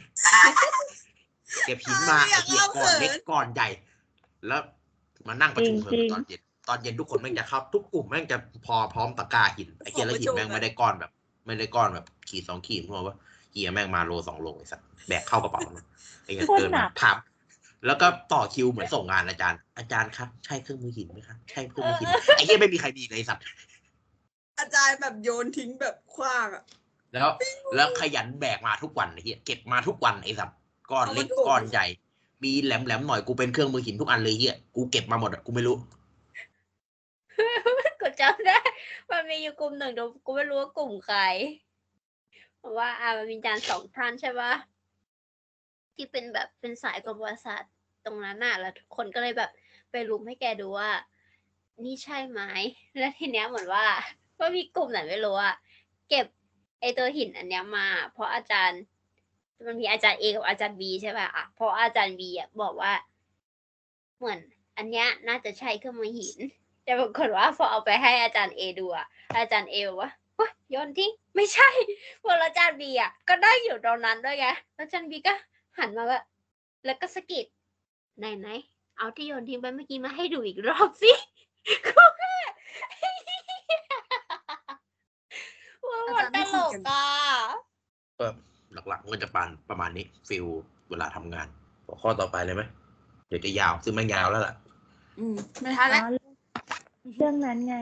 [1.66, 3.68] เก็บหินมาไอ้เฮียก้อนเล็กก้อนใหญ่
[4.48, 4.62] แล้ว
[5.28, 11.12] มานั่งประชุมเพลิงตอนเย็นตอนเย็นทุกคนแม่งจะเข้าทุกกลุ่มแม่งจะพอพร้อมตะกร้าหินไอ้เฮียแล้วหินแม่งไม่ได้ก้อนแบบ
[11.46, 13.16] ไม่ได้ก้อนแบบ ขีดสองขีดเพราะว่า
[13.52, 15.86] เฮียแม่งมาโลสองโลไอ้สัตว์แบกเข้ากระเป๋านะ
[16.24, 17.16] ไอ้เฮียเดินมาถาม
[17.86, 23.44] แล้วก็ต่อคิวเหมือนส่งงานอาจารย์ อาจารย์ครับ ใช่เครื่องมือหินไหมครับใช่เครื่องมือหินไหมไอ้เฮียไม่มีใครดีเลยไอ้สัตว์
[24.60, 26.64] อาจารย์แบบโยนทิ้งแบบคว้างอะ
[27.14, 27.30] แล้ว
[27.76, 30.58] แล้วขยันแบกมาทุกวันไอ้เฮียเก็บมาทุกวันไอ้สัตว์
[30.92, 31.86] ก้อนเล็กเอามาถูกก้อนใหญ่
[32.44, 35.76] มีแหลมแหลมๆหน่อยกูเป็นเครื่องมือหินทุกอันเลยเฮียกูเก็บมาหมดอะกูไม่รู้
[38.02, 38.60] กูจำได้
[39.12, 41.20] มันมีอยู่กลุ่มหนึ่งเดี๋ยวกูไม่รู้ว่ากลุ่มใคร
[42.60, 44.52] เพราะว่าอ่ามันมีอาจารย์สองท่านใช่ปะ
[46.00, 47.72] ที่เป็นแบบเป็นสายประวัติศาสตร์
[48.06, 49.52] ตรงนั้นน่ะ แล้วทุกคนก็เลยแบบ
[49.92, 50.90] ไปรุมให้แกดูว่า
[51.84, 52.42] นี่ใช่ไหม
[52.98, 53.86] แล้วทีเนี้ยเหมือนว่า
[54.40, 55.56] ว่ามีกลุ่มไหนไม่รู้อะ
[56.10, 56.26] เก็บ
[56.82, 58.82] ไอตัวหินอันเนี้ยมา เพราะอาจารย์
[59.66, 62.94] มันมีอาจารย์เอกับอาจารย์บีใช่ป่ะอะเพราะอาจารย์บีอะบอกว่า
[64.18, 64.40] เหมือน
[64.78, 66.38] อันเนี้ยน่าจะใช่เครื่องมือหิน
[66.84, 69.08] แต่ปรากฏว่าพอเอาไปให้อาจารย์เอดูอะ
[69.38, 70.12] อาจารย์เอบอกว่า
[70.70, 71.70] โยนทิ้งไม่ใช่
[72.24, 75.34] พออาจารย์บีอะก็ได้อยู่ตรงนั้นด้วยไงแล้วอาจารย์บีก็
[75.80, 76.22] หันมาว่า
[76.86, 77.46] แล้วก็สะกิด
[78.20, 81.12] ไหนไหนๆเอาที่โยนทิ้งไปเมื่อกี้มาให้ดูอีกรอบสิ
[81.88, 82.36] ก็แค่
[85.88, 87.04] ว่ามันตลกอะ
[88.20, 88.26] ก็
[88.74, 90.46] หลักๆมันก็จะปานประมาณนี้ฟิล
[90.90, 91.48] เวลาทำงาน
[91.86, 92.64] หัวข้อต่อไปเลยไหม
[93.28, 94.56] เดี๋ยวจะยาวซึ่งแม่งยาวแล้วล่ะ
[95.20, 96.06] อืมไม่ทันแล้ว
[97.18, 97.78] เรื่องนั้นไง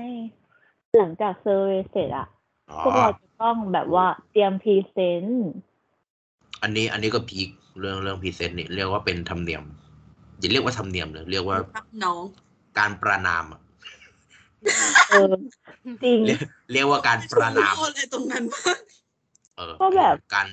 [0.97, 2.27] หลังจาก survey เสร็จอะ
[2.69, 5.47] อ๋อพวกเราจะต้องแบบว่าเตรียม present
[6.61, 9.63] อันนี้อันนี้ก็ peak เรื่องเรื่อง present นี่เรียกว่าเป็นธรรมเนียม
[10.39, 12.23] อย่าเรียกว่าธรรมเนียมเลยเรียกว่ารับน้อง
[12.79, 13.61] การประณามอะ
[15.09, 15.33] เออ
[16.03, 16.39] จริง เรียก
[16.71, 18.79] เรียกว่าการประณามชอบอะไรตรงนั้นมาก
[19.57, 20.47] เออก็แบบการ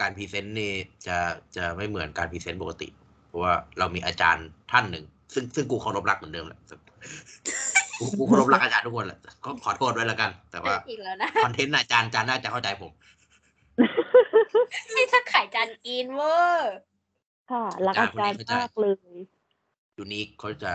[0.00, 0.72] การพรีเซนต์นี่
[1.06, 1.16] จะ
[1.56, 2.88] จะไม่เหมือนการพรีเซนต์ปกติ
[3.26, 5.04] เพราะว่าเรามีอาจารย์ท่านหนึ่ง
[5.34, 6.60] ซึ่งซึ่งกูเคารพรักเหมือนเดิมแหละ
[7.98, 12.90] กูกูเคารพรักอาจารย์ทุกคนแหละก็ขอโทษด้วยแล้วกัน แต่ว่าอีกแล้วนะคอนเทนต์อาจารย์อาจารย์น่าจะเข้าใจผม
[14.92, 16.74] ให้ถ้าไข่จานกินเวอร์
[17.50, 19.14] ค่ะรักอาจารย์มากเลย
[19.96, 20.72] ยูนิคเขาจะ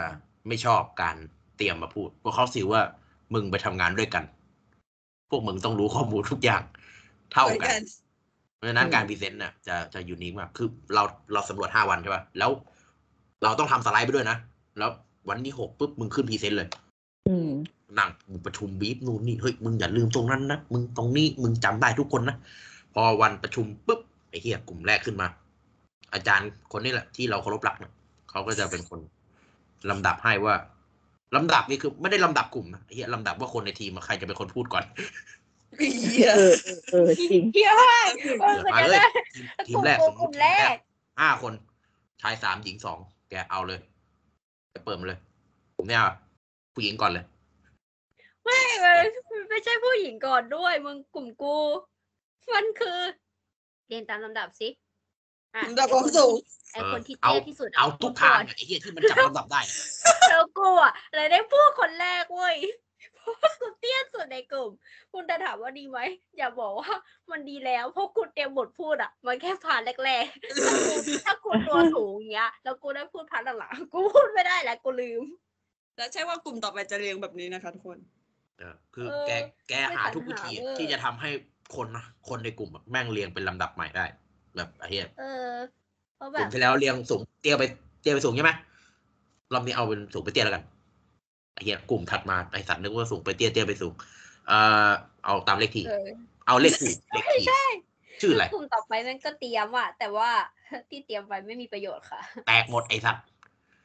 [0.47, 1.15] ไม่ชอบการ
[1.57, 2.81] เตรียมมาพูดเพราะเขาสิว่า
[3.33, 4.23] มึงไปทำงานด้วยกัน
[5.29, 6.63] พวกมึงต้องรู้ข้อมูลทุกอย่าง
[7.31, 7.83] เท่าเหมือนกักันน
[8.55, 11.03] เพราะฉะนั้นอืมการ present น่ะจะจะ unique มากคือเรา
[11.33, 12.51] เราสำรวจห้าวันใช่ป่ะแล้ว
[13.43, 14.37] เราต้องทำสไลด์ไปด้วยนะ
[14.77, 14.89] แล้ว
[15.29, 16.67] วันที่หกปุ๊บมึงขึ้น present เลย
[17.27, 17.49] อืม
[17.99, 22.37] นั่งมึงประชุมบีฟนู่นนี่เฮ้ยมึงอย่าลืมตรงนั้นนะมึงตรงนี้มึงจำได้ทุกคนนะ
[22.93, 25.27] พอวันประชุมปุ๊บไอ้เหี้ยกลุ่มแรกขึ้นมา
[26.13, 27.91] อาจารย์คนนี้แหละที่เราเคารพรักนะ
[28.29, 28.99] เขาก็จะเป็นคน
[29.89, 30.55] ลำดับให้ว่า
[31.35, 34.83] ลำดับนี่คือไม่ได้ลำดับกลุ่มนะไอ้เหี้ยลำดับว่าคนในทีมอะใครจะเป็นคนพูดก่อน
[35.77, 38.11] เหี้ยเออเออเออจริงเยอะมาก
[38.41, 40.77] เออเดี๋ยวก็มาจะเลยได้ทีมทีมแรกกสลุ่มมมกลุ่ติมทีมแรแรกก
[41.19, 41.53] ห้าคน
[42.21, 42.99] ชายสามหญิงสอง
[43.29, 43.79] แกเอาเลย
[44.71, 45.19] ไปเปิดมาเลย
[45.75, 46.01] ผมเนี่ย
[46.73, 47.25] ผู้หญิงก่อนเลย
[48.43, 48.97] ไม่มัน
[49.49, 51.57] ไม่ใช่ผู้หญิงก่อนด้วย มึงกลุ่มกู
[52.53, 52.99] มันคือ
[53.87, 54.69] เรียนตามลำดับสิ
[55.55, 56.35] อะลำดับความสูง
[56.73, 59.75] ไอคนที่เอาเตี้ยที่สุดะเอาทุกทางพูดอะไอ้เหี้ยที่มันจับลำดับได้อะ
[60.05, 62.57] ก่อนแล้วกูอะเลยได้พูดคนแรกเว้ย
[63.15, 64.71] เพราะว่ากูเตี้ยสุดในกลุ่ม
[65.13, 65.99] คุณจะถามว่าดีไหม
[66.37, 66.91] อย่าบอกว่า
[67.31, 75.23] มันดีแล้วเพราะกูเตรียมบทพูดอะ มันแค่พาร์ทแรกๆถ้ากูถ้ากูตัวสูงอย่างเงี้ย แล้วกูได้พูดพาร์ทหลังๆกูพูดไม่ได้แล้วกูลืม
[75.97, 77.97] แล้วใช่ว่ากลุ่มต่อไปจะเรียงแบบนี้นะคะทุกคน
[78.59, 79.31] เออคือเออแก
[79.69, 81.29] แกไม่หาทุกวิธีปัญหาเว้ยที่จะทำให้
[81.75, 84.05] คนนะคนในกลุ่มอะแม่งเรียงเป็นลำดับใหม่ได้
[84.55, 85.51] แบบไอ้เหี้ยเออ
[86.15, 87.63] เพราะกแบลุ่บมที่แล้วเรียงสูงเตี้ยไป
[88.01, 88.51] เตี้ยไปสูงใช่ไหม
[89.53, 90.63] รอบนี้เอาเป็นสูงไปเตี้ยแล้วกัน
[91.53, 93.93] ไอ้เหี้ยกลุ่มถัดมาไอ้สัตว์นึกว่าสูงไปเตี้ยเตี้ยไปสูง
[94.47, 94.89] เอ่อ
[95.25, 96.07] เอาตามเลขที่เออ
[96.47, 97.63] เอาเลขที่เลขที่ใช่
[98.21, 100.29] ชื่ออะไรกลุ่มต่อไปมันก็เตรียมอะแต่ว่า
[100.89, 103.23] ที่เตรียมไปไม่มีประโยชน์ค่ะ แตกหมดไอ้สัตว์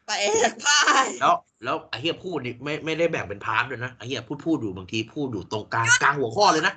[0.06, 1.34] ไปแอกพ่ายแล้ว
[1.64, 6.74] แล้วไอ้เหี้ยพูดนี่ไม่ไม่ได้แบ่งเป็นพาร์ทด้วยนะไอ้เหี้ยพูดพูดอยู่บางทีพูดอยู่ตรงกลางกลางหัวข้อเลยนะ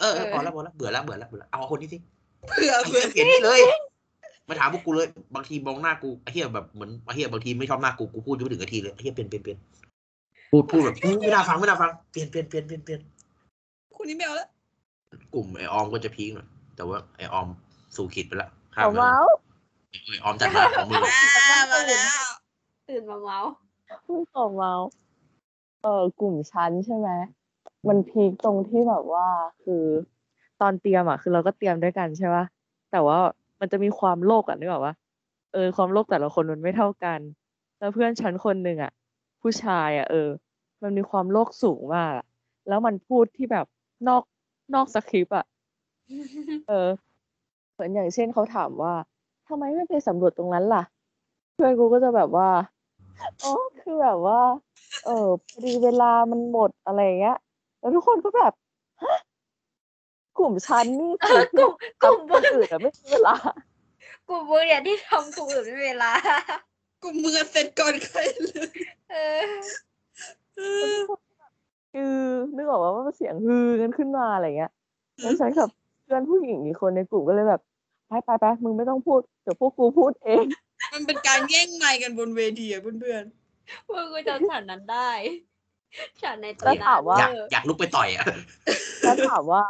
[0.00, 1.98] เออเออพอแล้วพอแล้วเบื่อแล้วเบื่อแล้วเบื่อแล้วเอาคนนี้สิ
[2.48, 3.60] เผื่อไอ้เผื่เหี้อยเปลี่ยนนี่เลย
[4.48, 9.58] มาถามพวกกูเลย บางทีมองหน้ากูไอ้เหี้ยแบบเหมือนไอ้เหี้ยบางทีไม่ชอบหน้ากูกูพูดยังไม่ถึงนาทีเลยไอ้เหี้ยเปลี่ยนเปลี่ยนเปลี่ยน
[10.50, 13.00] พูดพูดแบบอื้อไม่น่าฟังไม่น่าฟังเปลี่ยนเปลี่ยนเปลี่ยนเปลี่ยนเปลี่ยน
[13.94, 14.48] คุณนี่ไม่เอาแล้ว
[15.34, 17.48] กลุ่มไอ้ออมก็จะพีคหน่อยแต่ว่าไอ้ออม
[17.96, 19.32] สู่ขีดไปละข้ามเอาแล้วเมาส์
[19.90, 22.26] ไอ้ออมจัดมาของมึงอ่ามาแล้ว
[22.88, 23.50] ตื่นมาเมาส์
[24.06, 24.86] พูดต่อเมาส์
[25.82, 27.10] เออกลุ่มชั้นใช่ไหม
[27.88, 29.26] มันพีคตรงที่แบบว่า
[29.64, 29.84] คือ
[30.60, 32.44] ตอนเตรียมอะ คือเราก็เตรียมด้วยกันใช่ปะ
[32.90, 33.18] แต่ว่า
[33.60, 34.94] มันจะมีความโลกอะนึกออกปะ
[35.52, 37.20] เออความโลกแต่ละคนมันไม่เท่ากัน
[37.78, 38.92] แล้วเพื่อนชั้นคนหนึ่งอะ
[39.42, 40.28] ผู้ชายอะ เออ
[40.82, 42.26] มันมีความโลกสูงมากอะ
[42.68, 43.66] แล้วมันพูดที่แบบ
[44.08, 44.22] นอก
[44.74, 45.46] นอกสคริปต์อะ
[46.68, 46.88] เออ
[47.72, 48.94] เหมือนอย่างเช่นเขาถามว่า
[49.48, 50.82] ทำไมไม่ไปสำรวจตรงนั้นล่ะ
[51.54, 52.48] เพื่อนกูก็จะแบบว่า
[53.44, 54.40] อ๋อคือแบบว่า
[55.04, 57.38] เออพอดีเวลามันหมดอะไรอย่างเงี้ย
[57.80, 58.52] แล้วทุกคนก็แบบ
[59.02, 59.18] ฮะ
[60.38, 63.36] กลุ่มชั้นนี่เอสิอกลุ่มกลุ่มทำคนอื่นอะไม่มีเวลา
[64.28, 66.12] กลุ่มมึงเนี่ยที่ทำกลุ่มอื่นไม่มีเวลา
[67.02, 68.68] กลุ่มมือะเสร็จก่อนใครเลย
[69.10, 69.42] เออ
[71.94, 72.16] คือ
[72.56, 74.72] นึกออกว่ามันเสียงฮือกันขึ้นมาอะไรเงี้ย
[75.20, 75.68] แล้วฉันกับ
[76.04, 77.60] เพื่อนผู้หญิงอีกคนในกลุ่มก็เลยแบบ
[78.08, 80.44] ไปไปไปมึงไม่ต้องพูดเดี๋ยวพวกกูพูดเอง
[80.92, 83.24] มันเป็นการแย่งไมค์กันบนเวทีอะเพื่อน
[83.90, 85.10] มึงก็จำฉากนั้นได้
[86.22, 88.24] ฉากในตแล้วำนานถามว่าอยากเอออยากลุกไปต่อยอะ
[89.02, 89.62] แล้วถามว่า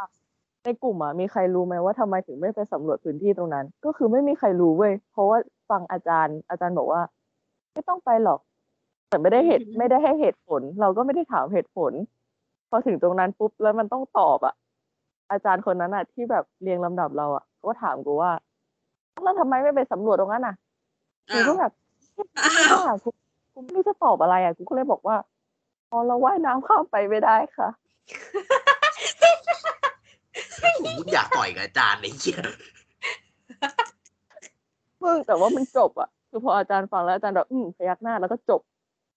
[0.64, 5.38] ในกลุ่มอะมีใครรู้ไหมว่าทำไมถึงไม่ไปสำรวจพื้นที่ตรงนั้น ก็คือไม่มีใครรู้เว้ยเพราะว่า
[5.70, 7.00] ฟังอาจารย์ อาจารย์บอกว่า
[7.72, 8.40] ไม่ต้องไปหรอก
[9.08, 11.92] แต่ไม่ได้เหตุไม่ได้ให้เหตุผล เราก็ไม่ได้ถามเหตุผล
[12.70, 14.54] พอถึงตรงนั้นปุ๊บแล้วมันต้องตอบอะ
[15.30, 18.30] อาจารย์คนนั้นอะที่แบบเรียงลำดับเราอะเขาก็ถามกูว่า
[19.22, 20.54] แล้วทำไมไม่ไปสำรวจตรงนั้นอะ
[21.32, 21.72] กูอ้าก็วแบบ
[22.44, 23.08] อ้าวว่ากู
[23.52, 25.16] กูไม่รู้จะตอบอะไรอะกูก็เลยบอกว่า
[25.90, 27.68] อ๋อเราว่ายน้ำข้ามไปไม่ได้ค่ะ
[30.84, 32.40] ผมอยากต่อยกับอาจารย์ไอ้เหี้ย
[35.02, 38.60] มึงแต่ว่ามันจบอะคือพออาจารย์ฟังแล้วอาจารย์แบบอืมพยักหน้าแล้วก็จบ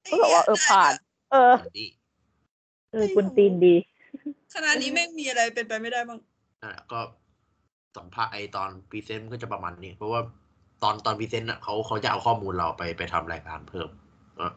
[0.10, 0.94] ก็แบบว่าเออผ่าน
[1.32, 1.88] เออดี
[2.92, 3.76] เออกุนตีนดี
[4.54, 6.20] ขนาดนี้ไม่มีอะไรเป็นไปไม่ได้บ้าง
[6.62, 7.00] นั่นแหละก็
[7.98, 10.22] สัมภาษณ์ไอตอน present ก็จะประมาณนี้ เพราะว่า
[10.84, 13.90] ตอนตอน present อะเขาเขาจะเอาข้อมูลเราไปไปทำรายการเพิ่ม
[14.38, 14.52] เออ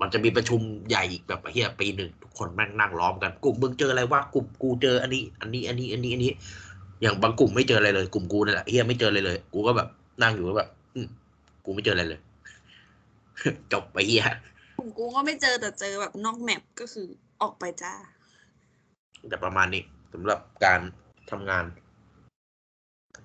[0.00, 6.32] มันจะมีประชุมใหญ่อีกแบบเฮียปีหนึ่งทุกคนแม่งนั่งล้อมกัน กลุ่มมึงเจออะไรวะกลุ่มกูเจออันนี้ อันนี้ อันนี้ อันนี้ อันนี้
[7.02, 9.88] อย่างบางกลุ่มไม่เจออะไรเลย กลุ่มกูนั่นแหละเฮียไม่เจออะไรเลย กูก็แบบ
[10.22, 11.08] นั่งอยู่ก็แบบ อืม
[11.64, 12.20] กูไม่เจออะไรเลย
[13.72, 14.24] จบไปเฮีย
[14.78, 17.06] ผมกูก็ไม่เจอแต่เจอแบบนอกแมปก็คือ
[17.42, 17.92] ออกไปจ้า
[19.28, 20.80] แต่ประมาณนี้สำหรับการ
[21.30, 21.64] ทำงาน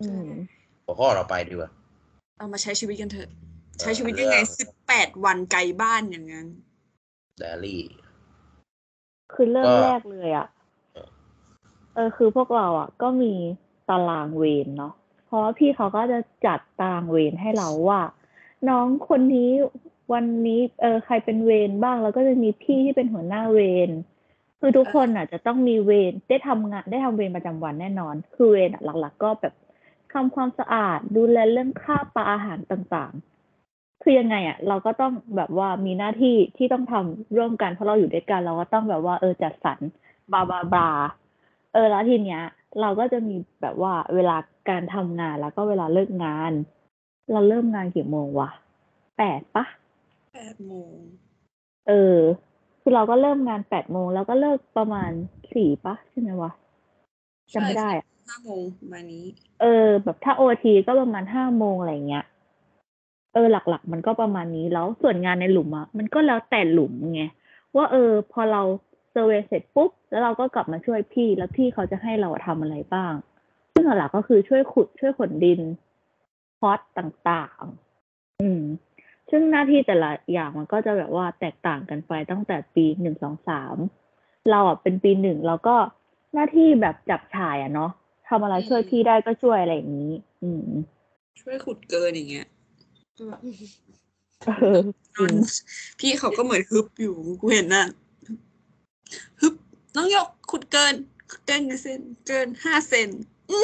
[0.02, 0.32] อืม
[0.86, 1.72] หัวข้อเราไปดีกว่า
[2.38, 3.30] เอามาใช้ชีวิตกันเถอะ
[3.80, 6.48] ใช้เออชีวิตยังไงเรื่องสิบ แปดวันไกลบ้านอย่างนั้น
[7.40, 7.84] เดลี่
[9.34, 10.48] คือเริ่มก็แรกเลยอะ่ะ
[11.96, 13.34] เออคือพวกเราอะ ก็มี
[13.90, 14.94] ตารางเวรเนาะ
[15.26, 18.02] เพราะว่าพี่เขาก็จะจัดตารางเวรให้เราว่า
[18.70, 19.52] น้องคนนี้
[20.14, 23.90] วันนี้เออใครเป็นเวรบ้างแล้วก็จะมีพี่ที่เป็นหัวหน้าเวร
[24.60, 29.54] คือทุกคนอะ จะต้องมีเวรได้ทำงานได้ทำเวรประจำวันแน่นอน คือเวรอะหลัก ๆ ก็แบบ
[30.14, 33.29] ทำความสะอาดดูแลเรื่องค่าปลาอาหารต่างๆ
[34.02, 39.80] คือยังไงอะ เราก็ต้องแบบว่ามีหน้าที่ที่ต้องทำร่วมกันเพราะเราอยู่ด้วยกัน เราก็ต้องแบบว่า เออจัดสรร
[40.34, 40.90] บาบาบา
[41.74, 42.42] เออแล้วทีเนี้ย
[42.82, 44.38] เราก็จะมีแบบว่าเวลา
[44.70, 46.52] การทำงานแล้วก็เวลาเลิกงาน
[47.32, 48.50] เราเริ่มงานกี่โมงวะ
[49.18, 49.66] แปดปะ
[50.34, 50.94] แปดโมง
[51.88, 52.20] เออ
[52.82, 55.12] คือเราก็เริ่มงานแปดโมงแล้วก็เลิกประมาณ
[55.54, 56.52] สี่ปะใช่ไหมวะ
[57.54, 59.26] จำไม่ได้อะห้าโมงประมาณนี้
[59.62, 67.24] เออ แบบถ้าโอทีก็ประมาณห้าโมงอะไรเงี้ยเออหลักๆ มันก็ประมาณนี้แล้วส่วนงานในหลุมอะมันก็แล้วแต่หลุมไง
[67.76, 68.62] ว่าเออ พอเรา
[69.12, 73.14] เซอร์เวย์เสร็จปุ๊บแล้วเราก็กลับมาช่วยพี่แล้วพี่เขาจะให้เราทำอะไรบ้าง
[73.74, 75.60] ซึ่งหลักๆก็คือช่วยขุดช่วยขนดิน
[76.60, 78.64] พอตต่างๆ อืม
[79.30, 83.78] ซึ่งหน้าที่แต่ละอย่างมันก็จะแบบว่าแตกต่างกันไปตั้งแต่ปีหนึ่งสองสาม
[84.50, 85.76] เราอะเป็นปีหนึ่งเราก็
[86.34, 87.92] หน้าที่แบบจับฉายอะเนาะ
[88.30, 90.14] ทำอะไรช่วยพี่ได้ก็ช่วยอะไรอย่างนี้
[90.44, 90.70] อืม
[91.42, 92.48] ช่วยขุดเกินอย่างเงี้ย
[94.62, 94.80] เออ
[95.16, 95.32] นอน
[96.00, 97.86] พี่เขาก็เหมือนฮึบอยู่กูเห็นน่ะ
[99.42, 99.54] ฮึบ
[99.96, 100.94] น้องหยกขุดเกิน
[101.46, 103.10] เกินกี่เซนเกินห้าเซน
[103.52, 103.64] อื้อ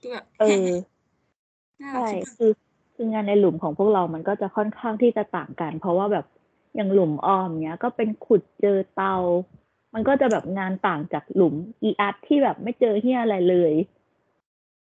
[0.00, 0.70] ก็แบบเออ
[1.82, 2.50] น่าใช่รักคือ
[2.94, 6.26] คืองานในหลุมของพวกเรามันก็จะค่อนข้างที่จะต่างกัน เพราะว่าแบบ
[6.74, 9.14] อย่างหลุมออมเนี้ย ก็เป็นขุดเจอเตา
[9.94, 13.72] มันก็จะแบบงานต่างจากหลุมอีอาร์ตที่แบบไม่เจอเฮียอะไรเลย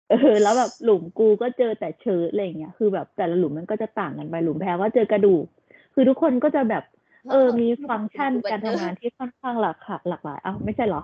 [0.09, 5.45] เออแล้วแบบหลุมกูก็เจอแต่เชิดอะไรเงี้ยคือแบบแต่ละหลุมมันก็จะต่างกันไปหลุมแพรก็เจอกระดูก
[5.93, 6.83] คือทุกคนก็จะแบบ
[7.31, 11.01] เออมีฟังก์ชันการทำงานที่ค่อนข้างหลากหลายหลากหลายอ้าวไม่ใช่เหรอ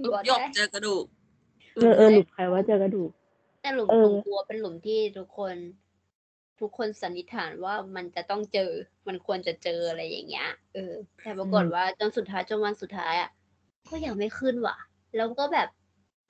[0.00, 1.04] หลุมหยกเจอกระดูก
[1.76, 3.10] เออเออหลุมใครว่าเจอกระดูก
[3.62, 5.54] แต่หลุมเอขอองกูเป็นหลุมที่ทุกคน
[6.60, 8.70] ทุกคนสันนิษฐานว่ามันจะต้องเจอ
[9.06, 10.92] มันควรจะเจออะไรอย่างเงี้ยเออ
[11.22, 13.30] แต่ปรากฏว่าจนสุดท้ายจนวันสุดท้ายอะ
[13.90, 14.76] ก็ยังไม่ขึ้นว่ะ
[15.16, 15.68] แล้วก็แบบ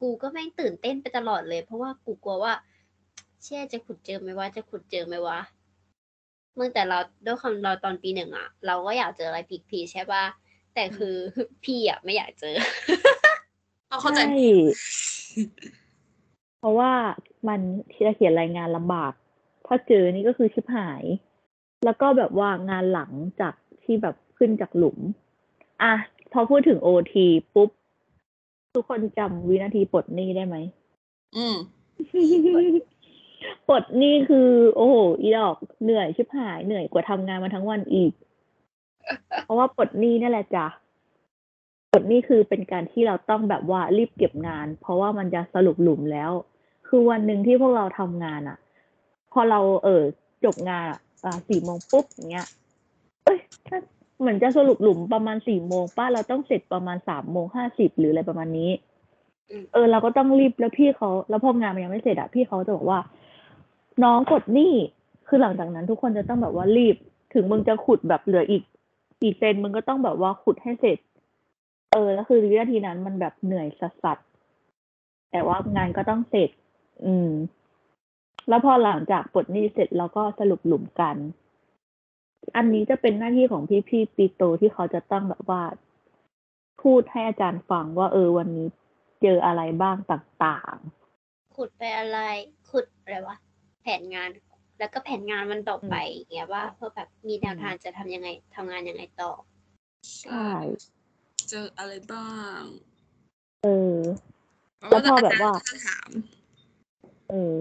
[0.01, 2.55] กูก็แม่งตื่นเต้นไปตลอดเลย เพราะว่ากูกลัวว่า
[3.43, 5.41] เชื่อจะขุดเจอไหมว่าจะขุดเจอไหมวะ
[6.55, 10.25] เมื่อแต่เราด้วยความเราตอนปีหนึ่งอะเราก็อยากเจออะไรพีคๆใช่ป่ะ
[10.75, 11.17] แต่คือ
[11.65, 12.55] พี่อะไม่อยากเจอ
[13.89, 14.27] เอาเข้าใจช่
[16.59, 16.93] เพราะว่า
[17.49, 17.61] มัน
[17.93, 19.13] ที่จะเขียนรายงานลำบาก
[19.67, 21.05] ถ้าเจอนี่ก็คือชิบหาย
[21.85, 23.55] แล้วก็แบบว่างานหลังจาก
[23.85, 24.99] ที่แบบขึ้นจากหลุม
[25.83, 25.95] อะ
[26.33, 27.71] พอพูดถึงโอทีปุ๊บ
[28.77, 30.57] ทุกคนจำวินาทีปลดหนี้ได้ไหม
[31.37, 31.57] อืม
[33.69, 38.13] ปลดหนี้คือ โอ้โหอีดอกเหนื่อยชิบหายเหนื่อยกว่าทำงานมาทั้งวันอีก
[39.45, 40.67] เพราะว่าปลดหนี้นั่นแหละจ้ะ
[41.91, 46.31] ปลดหนี้คือเป็นการที่เราต้องแบบว่ารีบเก็บงาน เพราะว่ามันจะสรุปหลุมแล้ว
[46.89, 48.59] คือวันหนึ่งที่พวกเราทำงานอะ
[49.33, 50.03] พอเราเออ
[50.45, 52.47] จบงานอะอ่าสี่โมงปุ๊บอย่างเงี้ย
[53.25, 53.79] เอ้ยถ้า
[54.19, 58.71] เหมือนจะสรุปหลุมประมาณสี่โมงป้าเราต้องเสร็จประมาณสามโมงห้าสิบหรืออะไรประมาณนี้
[59.73, 62.99] เออ เราก็ต้องรีบแล้วพี่เขาแล้วพองานมันยังไม่เสร็จอะพี่เขาจะบอกว่า
[64.05, 64.73] น้องกดนี้
[65.29, 66.97] คือหลังจากนั้น ทุกคนจะต้องแบบว่ารีบ
[67.35, 68.63] ถึงมึงจะขุดแบบเหลืออีก
[69.23, 70.99] อีกเซนมึงก็ต้องแบบว่าขุดให้เสร็จ
[71.93, 76.51] เออแล้วคือวินาทีนั้นมันแบบเหนื่อยสัสสัสๆแต่ว่างานก็ต้องเสร็จ
[77.05, 77.31] อืม
[78.49, 81.17] แล้วพอหลังจากปลดหนี้เสร็จเราก็สรุปหลุมกัน
[82.57, 85.63] อันนี้จะเป็นหน้าที่ของพี่ๆปีโตที่เขาจะต้องแบบว่า
[86.83, 88.69] พูดให้อาจารย์ฟังว่า เออวันนี้
[89.23, 90.77] เจออะไรบ้างต่าง
[91.57, 92.19] ขุดไปอะไร
[92.71, 93.37] ขุดอะไรวะ
[93.83, 94.29] แผนงาน
[94.79, 99.33] แล้วก็แผนงานมันต่อไปอย่างเงี้ยว่าเพื่อแบบมีแนวทางจะทำยังไงทำงานยังไงต่อ
[100.21, 100.49] ใช่
[101.49, 102.61] เจออะไรบ้าง
[103.63, 103.99] เออ
[104.89, 106.09] แล้วพอแบบว่าจรย์ก็จะถาม
[107.31, 107.57] เออ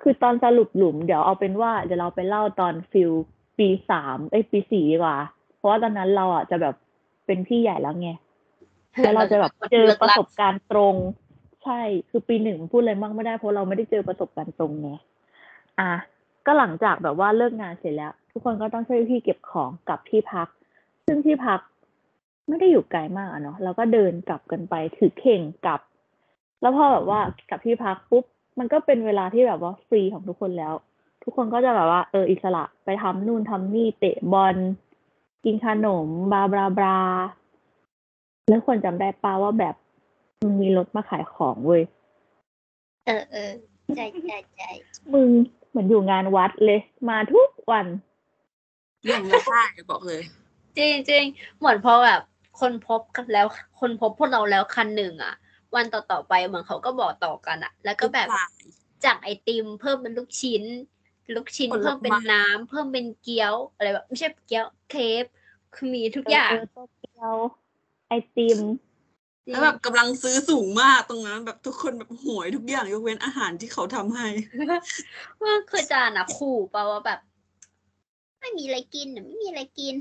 [0.00, 3.12] คือตอนสรุปหลุม เดี๋ยวเอาเป็นว่าเดี๋ยวเราไปเล่าตอนฟิล
[3.58, 5.16] ปีสามเอ้ยปีสี่ดีกว่า
[5.56, 6.74] เพราะว่าตอนนั้นเราอะจะแบบ
[7.26, 8.10] เป็นพี่ใหญ่แล้วไง
[9.02, 10.94] แล้วเราจะแบบเจอประสบการณ์ตรง
[11.64, 11.80] ใช่
[12.10, 14.90] คือปีหนึ่งพูดอะไรมากไม่ได้เพราะเราไม่ได้เจอประสบการณ์ตรงไง
[15.80, 15.90] อะ
[16.46, 20.48] ก็หลังจากแบบว่าเลิกงานเสร็จแล้ว ทุกคนก็ต้องช่วยพี่เก็บของกลับที่พัก
[21.06, 21.60] ซึ่งที่พัก
[22.48, 25.80] ไม่ได้อยู่ไกลมากอะเนาะเราก็เดินกลับกันไปถือเข่งกลับ
[26.60, 27.20] แล้วพอแบบว่า
[27.50, 28.24] กลับที่พักปุ๊บ
[28.58, 30.74] มันก็เป็นเวลาที่แบบว่าฟรีของทุกคนแล้ว
[31.22, 34.56] ทุกคนก็จะแบบว่า เอออิสระไปทำนู่นทำนี่เตะบอล
[35.44, 36.98] กินขนมบลาบลาบลา
[38.48, 39.74] แล้วคนจำได้ป้าว่าแบบ
[40.42, 41.82] มันมีรถมาขายของเว้ย
[43.06, 43.50] เออเออ
[43.96, 44.62] ใจใจใจ
[45.12, 45.28] มึง
[45.68, 47.86] เหมือนอยู่งานวัดเลย มาทุกวัน
[49.04, 49.30] เรื่องไม่
[49.74, 50.22] ได้บอกเลย
[50.78, 51.24] จริงจริง
[51.58, 52.20] เหมือนพอแบบ
[52.60, 53.46] คนพบกันแล้ว
[53.80, 55.34] คนพบพวกเราแล้วคันหนึ่งอะ
[55.74, 58.52] วันต่อต่อๆไปเหมือนเขาก็บอกต่อกันอะ แล้วก็แบบทุกฝ่าย
[59.04, 60.62] จากไอติมเพิ่มเป็นลูกชิ้น
[61.34, 65.24] ลูกชิ้นผลไม้ เพิ่มเป็นน้ำเพิ่มเป็นเกี๊ยวอะไรแบบไม่ใช่เกี๊ยวเคฟ
[65.74, 67.34] คือมีทุกอย่างเออโตเกียว
[68.08, 68.60] ไอติม
[69.46, 74.26] แล้วแบบกำลังซื้อสูงมากตรงนั้นแบบทุกคนแบบหวยทุกอย่างยกเว้นอาหารที่เขาทำให้
[75.42, 77.20] ว่าคือจานอะขู่เปล่าว่าแบบ
[78.40, 79.94] ไม่มีอะไรกินน่ะไม่มีอะไรกิน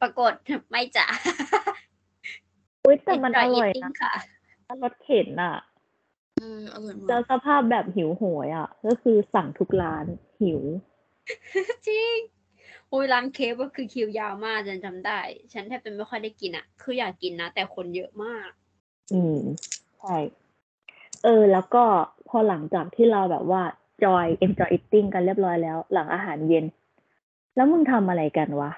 [0.00, 0.32] ปรากฏ
[0.70, 1.06] ไม่จ้ะ
[2.84, 4.12] อุ้ยแต่มันอ Enjoy ร่อย eating นะค่ะ
[4.82, 5.56] รสเข็นอะ
[6.42, 10.04] เอออร่อยแล้มาวกสภาพแบบหิวโหยอะ ก็คือสั่งทุกร้าน
[10.40, 10.60] หิว
[11.88, 12.18] จริง
[12.88, 15.20] โอ้ยร้านเคฟก็คือคิวยาวมากฉันจำได้
[15.52, 18.50] ฉันแทบจะไม่ค่อยได้กินอะคืออยากกินนะ แต่คนเยอะมาก
[19.12, 19.38] อืม
[19.98, 20.16] ใช่
[21.24, 21.84] เออ แล้วก็
[22.28, 23.62] พอหลังจากที่เราแบบว่า
[24.04, 26.64] joy enjoy eating กันเรียบร้อยแล้ว หลังอาหารเย็น
[27.54, 28.70] แล้วมึงทำอะไรกันวะ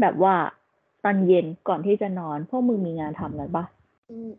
[0.00, 0.34] แบบว่า
[1.04, 3.64] ตอนเย็นก่อนที่จะนอน พวกมึงมีงานทำกันปะ
[4.10, 4.30] อืม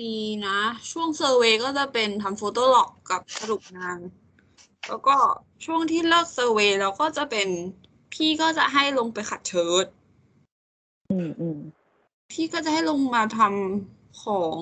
[0.00, 0.16] มี
[0.46, 0.58] นะ
[0.90, 3.98] ช่วง survey ก็จะเป็นทำ photo log กับสรุปงาน
[4.88, 5.16] แล้วก็
[5.64, 7.48] ช่วงที่เลิก survey เราก็จะเป็น
[8.14, 9.84] พี่ก็จะให้ลงไปขัด sherd
[11.10, 11.58] อืมอืม
[12.32, 14.56] พี่ก็จะให้ลงมาทำของ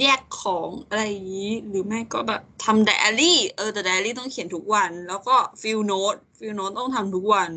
[0.00, 7.50] แยกของอะไรอย่างนี้ หรือไม่ก็แบบทำไดอารี่ เออแต่ไดอารี่ต้องเขียนทุกวัน แล้วก็ field note field note ต้องทำทุกวัน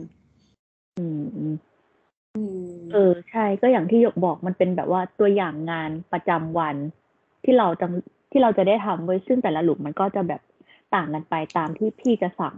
[0.99, 1.72] อืมอืมอืม
[2.93, 6.75] เออใช่ก็อย่างที่หยกบอกมันเป็นแบบว่าตัวอย่างงานประจำวัน
[7.43, 7.87] ที่เราจะ
[8.31, 10.41] ที่เราจะได้ทำไว้ยซึ่งแต่ละหลุมมันก็จะแบบ
[10.95, 12.55] ต่างกันไปตามที่พี่จะสั่ง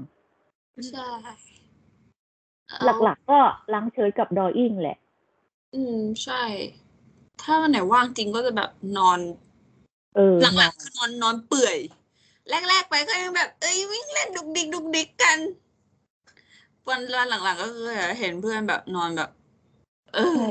[0.90, 1.10] ใช่
[3.03, 3.40] หลักๆ ก็
[3.74, 6.44] ล้างเชิ้ตกับดออิ่งแหละๆอืมใช่
[7.41, 9.20] ถ้าวันไหนว่างจริงก็จะแบบนอน
[10.16, 11.78] เออหลังๆคือนอนนอนเปื่อย
[12.49, 15.38] แรกๆ ไปก็ยังแบบ เอ้ยวิ่งเล่นดุกดิกดุกดิกกัน
[16.90, 17.88] วันวันหลังๆก็คือ
[18.20, 19.30] เห็นเพื่อนแบบนอนแบบ
[20.15, 20.49] เออใช่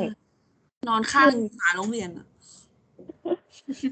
[0.88, 2.26] นอนข้างหมาโรงเรียนอะ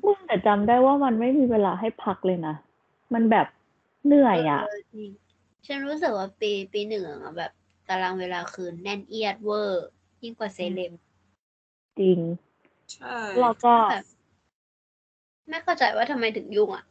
[0.04, 2.54] มึงแต่จำได้ว่ามันไม่มีเวลาให้พักเลยนะ
[3.14, 3.46] มันแบบ
[4.06, 5.10] เหนื่อยอะเออจริง
[5.66, 7.52] ฉันรู้สึกว่าปีปีหนึ่งอะแบบ
[7.88, 9.86] ตารางเวลาคือแน่นเอียดเวอร์
[10.22, 10.92] ยิ่งกว่าเซเลบ
[11.98, 12.18] จริง
[12.92, 14.04] ใช่แล้วก็ แบบ
[15.50, 16.84] ไม่เข้าใจว่าทำไมถึงยุ่งอะ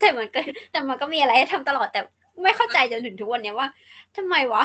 [0.00, 0.40] แต่มันก็
[0.72, 2.00] แต่มันก็มีอะไรให้ทำตลอดแต่
[2.42, 3.68] ไม่เข้าใจจนถึงทุกวันเนี้ยว่า
[4.16, 4.64] ทำไมวะ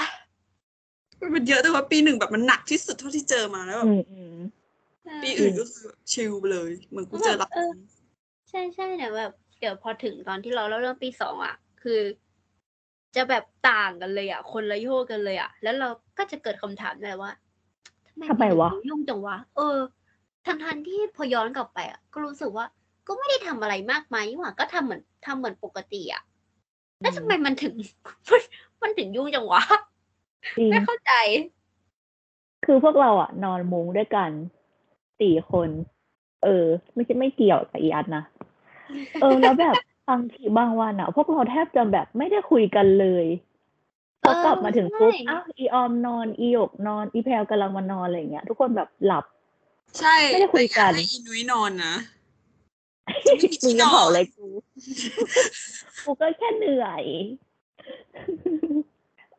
[1.36, 4.36] มันเยอะแต่ว่าปีหนึ่งแบบมันหนักที่สุดเท่าที่เจอมาแล้วแบอืบมอืม
[5.24, 7.72] ปีอื่นก็คือแบบชิลไปเลยเหมือนกูเจอรับเออ
[8.50, 12.00] ใช่ใช่เนี่ยแบบเดี๋ยวพอถึงตอนที่เราเล่าเรื่องปีสองอะ คือ
[13.16, 17.32] จะแบบต่างกันเลยอะ คนละโยกกันเลยอะ แล้วเราก็จะเกิดคำถามเลยว่า
[18.30, 19.78] ทำไมวะปีหนึ่งยุ่งจังวะ เออ
[20.46, 22.66] ทันทันๆที่พอย้อนกลับไปอะก็รู้สึกว่า
[23.08, 26.24] ก็ไม่ได้ทำอะไรมากมายนี่หว่าก็ทำเหมือนทำเหมือนปกติอะ
[27.02, 27.74] แล้วทำไมมันถึง
[28.82, 29.62] มันถึงยุ่งจังวะ
[30.58, 31.14] จริงไม่เข้าใจ
[32.66, 34.32] คือพวกเราอะ นอนมุ้งด้วยกัน
[35.20, 35.70] สี่คน
[36.44, 38.24] เออ ไม่ใช่ไม่เกี่ยวกับอีอันนะ
[39.22, 39.76] เออ แล้วแบบ
[40.10, 43.26] บางทีบางวันอะ พวกเราแทบจะแบบไม่ได้คุยกันเลย
[44.22, 49.26] พอกลับมาถึงปุ๊บใช่อ้าวอีออมนอน อีหยกนอน อีแพลวกำลังมานอนอะไรอย่างเงี้ย ทุกคนแบบหลับ
[50.00, 51.96] ใช่ไม่ได้คุยกันแต่อให้อีนุ้ยนอนนะ
[53.64, 54.48] มึงจะเผาอะไรกู
[56.06, 57.04] กูก็แค่เหนื่อย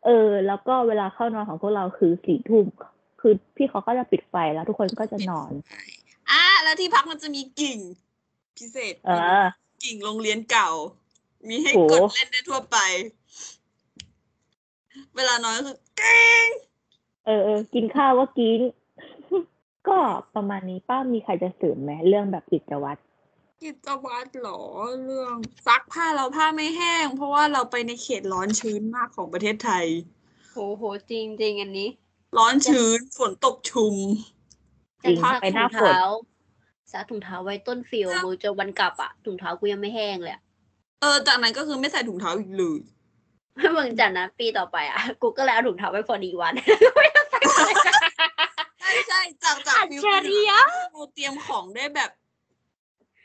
[0.09, 2.67] เออ แล้วก็เวลาเข้านอนของพวกเราคือสี่ทุ่ม
[3.21, 5.53] คือพี่เขาก็จะปิดไฟแล้วทุกคนก็จะนอน
[6.31, 7.79] อะแล้วที่พักมันจะมีกิ่ง
[8.57, 9.11] พิเศษเอ
[9.43, 9.45] อ
[9.85, 10.71] กิ่งโรงเรียนเก่า
[11.49, 12.79] มีให้โหกดเล่นได้ทั่วไป
[15.17, 16.49] เวลานอนก็คือกิ้ง
[17.27, 18.61] เออเออกินข้าวก็กิน
[19.89, 19.99] ก็
[20.35, 23.01] ประมาณนี้ป้ามีใครจะเสริมไหมเรื่องแบบกิจวัตร
[23.63, 24.61] กิจวัตรเหรอ
[25.05, 25.35] เรื่อง
[25.67, 29.87] ซักผ้าเราผ้าไม่แห้ง เพราะว่าเราไปในเขตร้อนชื้นมากของประเทศไทย
[30.53, 31.89] โหโหจริงจริงอันนี้
[32.39, 33.95] ร้อนชื้นฝนตกชุม
[35.03, 36.01] จริงจะซักไปหน้าถุงฝนเท้า
[36.93, 40.43] ซักถุงเท้าไว้ต้นฟิลมือจนวันกลับอะถุงเท้ากูยังไม่แห้งเลยอะ
[41.01, 42.79] เออจากนั้นก็คือไม่ใส่ถุงเท้าอีกเลย
[43.61, 46.53] ถ้ามึงจากนั้นปีต่อไปอะกูก็เลยเอาถุงเท้าไปพอดีวัน
[47.55, 47.67] ใช่
[49.09, 50.61] ใช่จากจากอัจฟิวฉริยะ
[50.93, 52.11] เราเตรียมของได้แบบ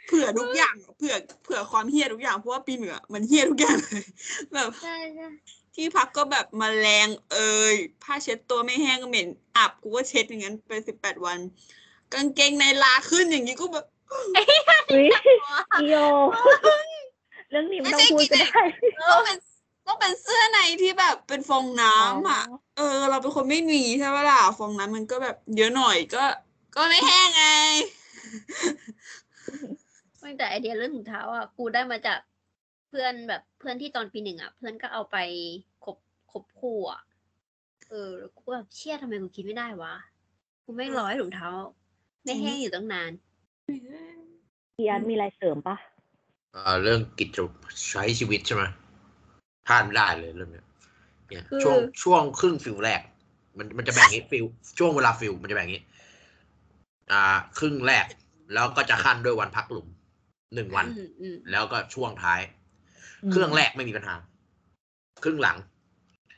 [0.07, 4.05] เผื่อทุกอย่างเผื่อเผื่อความเฮี้ยทุกอย่างเพราะว่าปีเหนือมันเฮี้ยทุกอย่างเลย
[4.53, 5.27] แบบใช่ใช่
[5.75, 9.27] ที่พักก็แบบมแมลงเอ่ยผ้าเช็ดตัวไม่แห้งก็เหม็น
[9.57, 11.39] อับกูก็เช็ดอย่างนั้นไปสิบแปดวัน
[12.13, 15.05] กางเกงในลาขึ้นอย่างนี้ก็แบบอุ๊ย
[15.73, 15.95] อีโย
[17.49, 18.49] เรื่องนี้ไม่ต้องพูดก็ได้
[19.11, 19.37] ต้องเป็น
[19.87, 22.43] ต้องเป็นเสื้อในที่แบบเป็นฟองน้ำอะ
[22.77, 26.23] เออ เราเป็นคนไม่มีใช่ไหมล่ะฟองน้ำมันก็แบบเยอะหน่อยก็
[26.75, 27.45] ก็ไม่แห้งไง
[30.23, 32.19] ตั้งแต่ไอเดียเรื่องถุงเท้าอะกูได้มาจาก
[32.87, 35.17] เพื่อนแบบเพื่อนที่ตอนปีหนึ่งอะ เพื่อนก็เอาไป
[35.83, 35.97] คบ
[36.31, 37.01] คบคู่อะ
[37.89, 39.93] เออแล้วกูแบบเชี่ยทำไมกูคิดไม่ได้วะ
[40.63, 41.49] กูไม่งร้อยถุงเท้า
[42.23, 43.11] ไม่แห้งอยู่ตั้งนาน
[44.75, 45.75] พี่อาร์ตมีอะไรเสริมปะ
[46.55, 47.37] อ่าเรื่องกิจ
[47.89, 48.63] ใช้ชีวิตใช่ไหม
[49.67, 50.65] พลาดไม่ได้เลยเรื่องเนี้ย
[51.27, 53.01] เนี่ยคือช่วงช่วงครึ่ง field แรก
[53.57, 54.45] มันมันจะแบ่งอย่างงี้ field
[54.77, 55.83] ช่วงเวลา field มันจะแบ่งอย่างงี้
[57.11, 57.21] อ่า
[57.57, 58.05] ครึ่งแรก
[58.53, 59.87] แล้วก็จะคั่นด้วยวันพักหลุม
[60.53, 62.39] หนึ่งวันอืมอืมแล้วก็ช่วงท้าย
[63.31, 64.15] เครื่องแรกไม่มีปัญหา
[65.23, 65.57] ครึ่งหลัง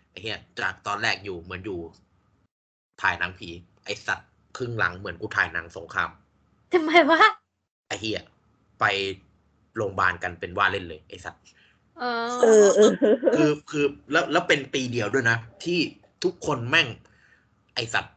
[0.09, 1.79] ไอ้เหี้ยจากตอนแรกอยู่เหมือนอยู่
[3.01, 3.49] ถ่ายหนังผี
[3.85, 6.09] ไอ้สัตว์ครึ่งหลังเหมือนกูถ่ายหนังสงคราม
[6.73, 7.19] ทำไมวะ
[7.87, 8.21] ไอ้เหี้ย
[8.79, 8.85] ไป
[9.75, 11.43] โรงพยาบาลกันเป็นว่าเล่นเลย ไอสัตว์
[11.99, 12.91] เออเออเออ
[13.35, 15.79] คือคือแล้วแล้วเป็นปีเดียวด้วยนะ ที่
[16.23, 16.87] ทุกคนแม่ง
[17.75, 18.15] ไอสัตว์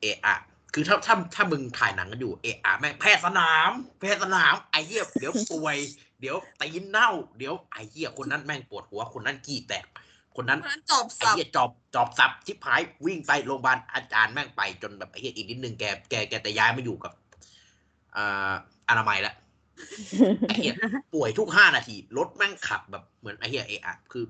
[0.00, 0.36] เอะอะ
[0.78, 3.70] คือถ้าถ้าถ้ามึงถ่ายหนังกันอยู่เอะอะแม่งแพทย์สนาม
[4.00, 5.76] แพทย์สนามไอเหี้ยเดี๋ยวป่วย
[6.20, 9.84] เดี๋ยวตีนเน่า เดี๋ยวไอเหี้ยคนนั้นแม่งปวดหัวคนนั้นขี้แตก
[10.36, 17.12] คนนั้นเพราะฉะนั้นจอบไอ้สับเหี้ยจอบจอบสับชิบหายวิ่งไปโรงพยาบาลอาจารย์แม่งไปจนแบบไอ้เหี้ยอีกนิดนึงแกแกแกแต่ย้ายมาอยู่กับ
[18.16, 18.52] อ่า
[18.88, 19.34] อนามัยแล้ว
[20.48, 20.74] ไอ้เหี้ย
[21.14, 24.24] ป่วยทุกห้านาทีรถแม่งขับแบบเหมือนไอ้เหี้ยเอะอะคือ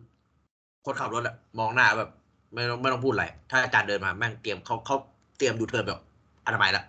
[0.84, 2.10] คนขับรถอะมองหน้าแบบ
[2.52, 4.96] ไม่ต้องไม่ต้องพูดอะไรถ้าอาจารย์เดินมาแม่งเตรียมเขาเขา
[5.38, 6.00] เตรียมดูเทิร์นแบบ
[6.46, 6.84] อนามัยแล้ว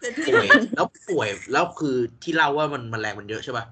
[0.00, 3.66] แต่ที่ป่วยแล้วป่วยแล้วคือที่เล่าว่ามันแมลงมันเยอะใช่ป่ะ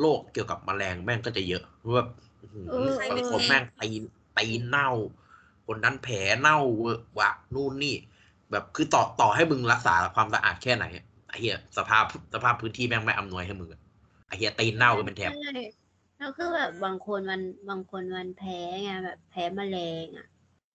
[0.00, 2.04] โรคเกี่ยวกับแมลงแม่งก็จะเยอะเพราะว่า
[2.40, 2.68] อื้อหือ
[3.10, 4.02] บางคนแม่งตีน
[4.38, 4.90] ตีนเน่า
[5.66, 7.94] คนนั้นแผลเน่าเวอะวะนู่นนี่
[8.50, 12.04] แบบคือต่อต่อให้มึงรักษาความสะอาดแค่ไหนอะไอ้เหี้ยสภาพ
[12.34, 13.80] สภาพพื้นที่แม่งไม่อำนวยให้มึงอะ
[14.26, 15.52] ไอ้เหี้ยตีนเน่ากันเป็นแถบใช่
[16.18, 20.26] แล้วคือแบบบางคนมันบางคนมันแพ้ไงแบบแพ้แมลงอะ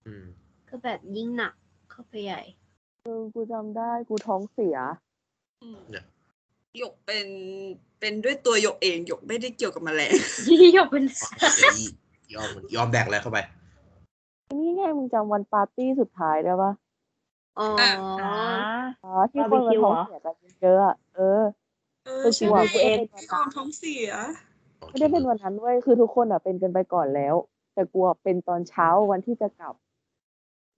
[0.05, 0.25] อืม
[0.69, 1.53] ก็แบบยิ่งหนัก
[1.89, 2.41] เข้าไปใหญ่
[3.03, 4.77] เออกูจำได้กูท้องเสีย
[5.61, 6.05] อืมเนี่ย
[6.79, 7.27] หยกเป็น
[7.99, 10.11] เป็นด้วยตัวหยกเองหยกไม่ได้เกี่ยวกับแมลง
[10.47, 11.03] ยี่ยกเป็น
[12.33, 13.39] ยอมยอมแบกอะไรเข้าไป
[14.59, 16.71] นี่ไงมึงจำวันปาร์ตี้สุดท้ายได้ปะ
[17.59, 17.89] อ๋ออ่า
[19.03, 21.41] อ๋อที่คนมันท้องเสียกันเยอะๆอะเออ
[22.05, 24.09] เออคือใช่กูไหมอะกูเองที่ออมท้องเสีย
[24.89, 27.35] ไม่ได้เป็นวันนั้นเว้ยคือทุกคนอะเป็นกันไปก่อนแล้ว
[27.73, 29.75] แต่กูอะเป็นตอนเช้าวันที่จะกลับ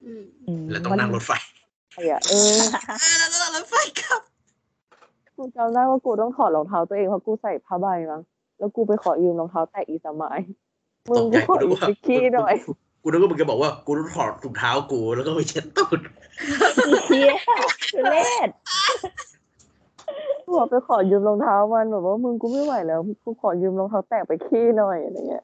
[0.03, 0.23] อืม
[0.71, 1.31] แล้วต้องนั่งรถไฟ
[1.93, 2.61] ไปอะเออ
[2.99, 4.21] เออแล้วตอนรถไฟกลับ
[5.35, 8.21] กูจำได้ว่ากูต้องถอดรองเท้าตัวเองเพราะกูใส่ผ้าใบมั้ง
[8.57, 10.39] แล้วกูไปขอยืมรองเท้าแตะอีสมัย
[11.09, 12.53] มึงตกใจกูขอยืมไปขี้หน่อย
[13.01, 15.99] กูนึกว่ามึงจะบอกว่ากูต้องถอดถุงเท้ากูแล้วก็ไปเช็ดตูด
[17.05, 17.33] เชี่ย
[17.91, 18.49] คือเล่น
[20.43, 25.43] กูบอกไปขอยืมรองเท้ามันแบบว่ามึงกูไม่ไหวแล้วกูขอยืมรองเท้าแตะไปขี้หน่อยอะไรเงี้ย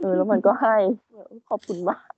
[0.00, 0.76] เออแล้วมันก็ให้
[1.48, 2.08] ขอบคุณมาก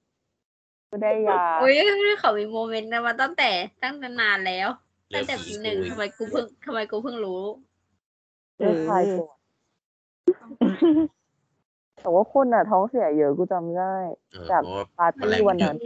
[0.90, 1.74] ก็ได้ยาโอ้ย
[2.20, 3.50] เขามีโมเมนต์นะมาตั้งแต่
[3.82, 4.68] ตั้งแต่นานแล้ว
[5.10, 7.42] เรื่ตั้องงแต่ผีปีหนึ่งกูอีกทำไมกูเพิ่งทำไมกูเพิ่งรู้
[8.58, 9.36] เออคลายปวด
[12.00, 13.94] แต่ว่าคนอะ ท้องเสียเยอะกูจำได้
[14.30, 15.76] เออจากเพราะว่าปาร์ตี้วันนั้น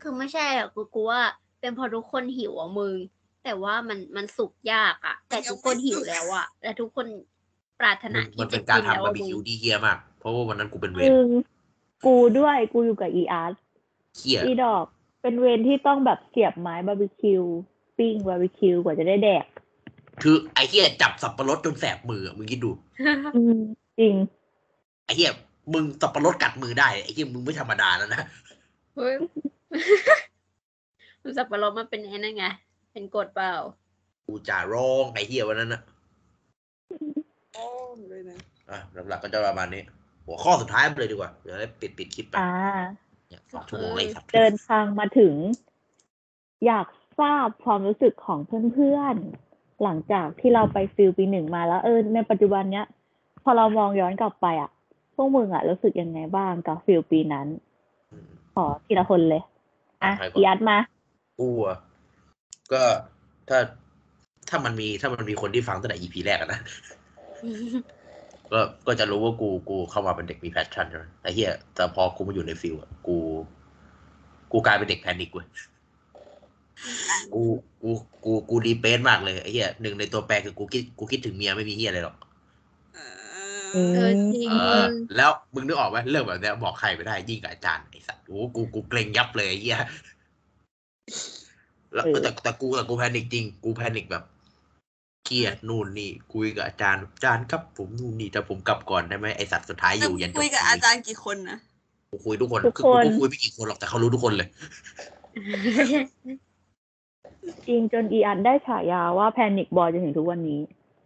[0.00, 1.20] คือไม่ใช่อะกูกูว่า
[1.60, 2.94] เป็นเพอทุกคนหิวอะมึง
[3.44, 7.06] แต่ว่ามันมันสุกยากอะ แต่ทุกคนหิวแล้วอะและทุกคน
[7.80, 11.28] ปรารถนามัที่นเป็จะนการกินแล้วทำบาอะร์บีมึงคิวที่เฮี้ยมาก เพราะว่าวันนั้นกูเป็นเวรมึง
[12.06, 13.52] กูด้วยกูอยู่กับอีอาร์ต
[14.16, 14.84] เฮี้ยอีดอก
[15.22, 17.42] เป็นเวรที่ต้องแบบเสียบไม้บาร์บีคิว
[17.98, 19.44] ปิ้งบาร์บีคิวกว่าจะได้แดก
[20.22, 22.70] คือไอ้เฮี้ยจับสับปะรดจนแสบมืออะมึงคิดดู
[24.00, 24.14] จริง
[25.04, 25.32] ไอ้เฮี้ย
[25.72, 28.22] มึงสับปะรดกัดมือได้ไอ้เฮี้ยมึงไม่ธรรมดาแล้วนะ
[28.96, 29.14] เฮ้ย
[31.22, 32.44] มันสับปะรดมันเป็นไอ้นั่นไง
[32.92, 33.52] เป็นกรดเปล่า
[34.26, 35.80] กูจะร้องไอ้เฮี้ยวันนั้นนะ
[37.54, 37.66] โอ้
[38.08, 38.38] เลยนะ
[38.70, 38.78] อะ
[39.08, 39.82] หลักๆก็จะประมาณนี้
[40.26, 42.50] หัวข้อสุดท้ายไปเลยดีกว่าเดี๋ยวได้ปิดปิดคลิปไป อ่า
[43.28, 45.34] เนี่ยสองชั่วโมงเลยครับเดินทางมาถึง
[46.66, 46.86] อยาก
[47.20, 48.38] ทราบความรู้สึกของ
[48.72, 49.16] เพื่อน
[49.82, 52.86] หลังจากที่เราไปฟิลปีหนึ่งมาแล้วเออในปัจจุบันเนี้ย
[53.42, 54.70] พอเรามองย้อนกลับไปอะ
[55.14, 57.46] พวกมึงอะรู้สึกยังไงบ้างกับฟิลปีนั้น
[58.10, 59.42] อืมขอทีละคนเลย
[60.04, 60.78] อะใครก่อนอีอัดมา
[61.38, 61.76] กูอะ
[62.72, 62.82] ก็
[63.48, 63.58] ถ้า
[64.48, 66.60] ถ้ามันมีถ้ามันมีคนที่ฟังตั้งแต่ EP แรกอะนะ
[68.52, 73.16] ก็ก็จะรู้ว่ากูกูเข้ามาเป็นเด็กมี passion ใช่ไหมไอ้เหี้ยแต่พอกูมาอยู่ใน field อะกู
[74.52, 75.46] กูกลายเป็นเด็ก panic เว้ย
[77.34, 77.42] กู
[77.82, 77.90] กู
[78.24, 82.16] กูกูดีเปนมากเลยไอ้เหี้ยหนึ่งในตัวแปรคือกูคิดกูคิดถึงเมียไม่มีเหี้ยอะไรหรอก
[83.72, 84.84] เออือเออจริงเออ
[85.16, 89.78] แล้วมึงนึกออกไหมเรื่องแบบเนี้ยบอกใครไม่ได้ยิ่งกับอาจารย์ไอ้สัตว์โอ้กูกูเกรงยับเลยไอ้เหี้ย
[91.94, 94.24] แล้วเออแต่แต่กูแต่กู panic จริง กู panic แบบ
[95.28, 101.58] เครียดนู่นนี่คุยกับอาจารย์อาจารย์ครับผมนู่นนี่แต่ผมกลับก่อนได้ไหมไอ้สัตว์สุดท้ายอยู่ยันจบคุยกับอาจารย์กี่คนนะ
[102.10, 104.48] กูคุยทุกคนทุกคือคนกูคุยไม่กี่คนหรอกแต่เขารู้ทุกคนเลย
[107.66, 110.60] จริงจนอีอัดได้ฉายาว่า panic boy จนถึงทุกวันนี้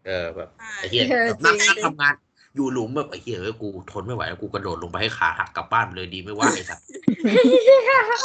[0.06, 2.14] เออแบบใช่ไอ้เหี้ยเออแบบนั่งจริงนั่งทำงาน
[2.56, 6.84] อยู่หลุมแบบไอ้เหี้ยเอ้ยกูทนไม่ไหวแล้วกูกระโดดลงไปให้ขาหักกลับบ้านเลยดีไม่ว่าไอ้สัตว์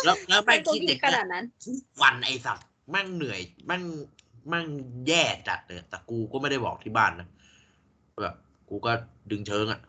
[0.05, 4.67] แล้วแล้วไม่แม่งกูคิดคิเด็ดกขเยนาดนั้น ทุกวันไอ้สัตว์แม่งเหนื่อยแม่งแม่ง
[5.07, 7.27] แย่จัดเลยแต่กูก็ไม่ได้บอกที่บ้านนะ
[8.23, 8.35] แบบ
[8.69, 8.91] กูก็
[9.31, 9.79] ดึงเชิงอะ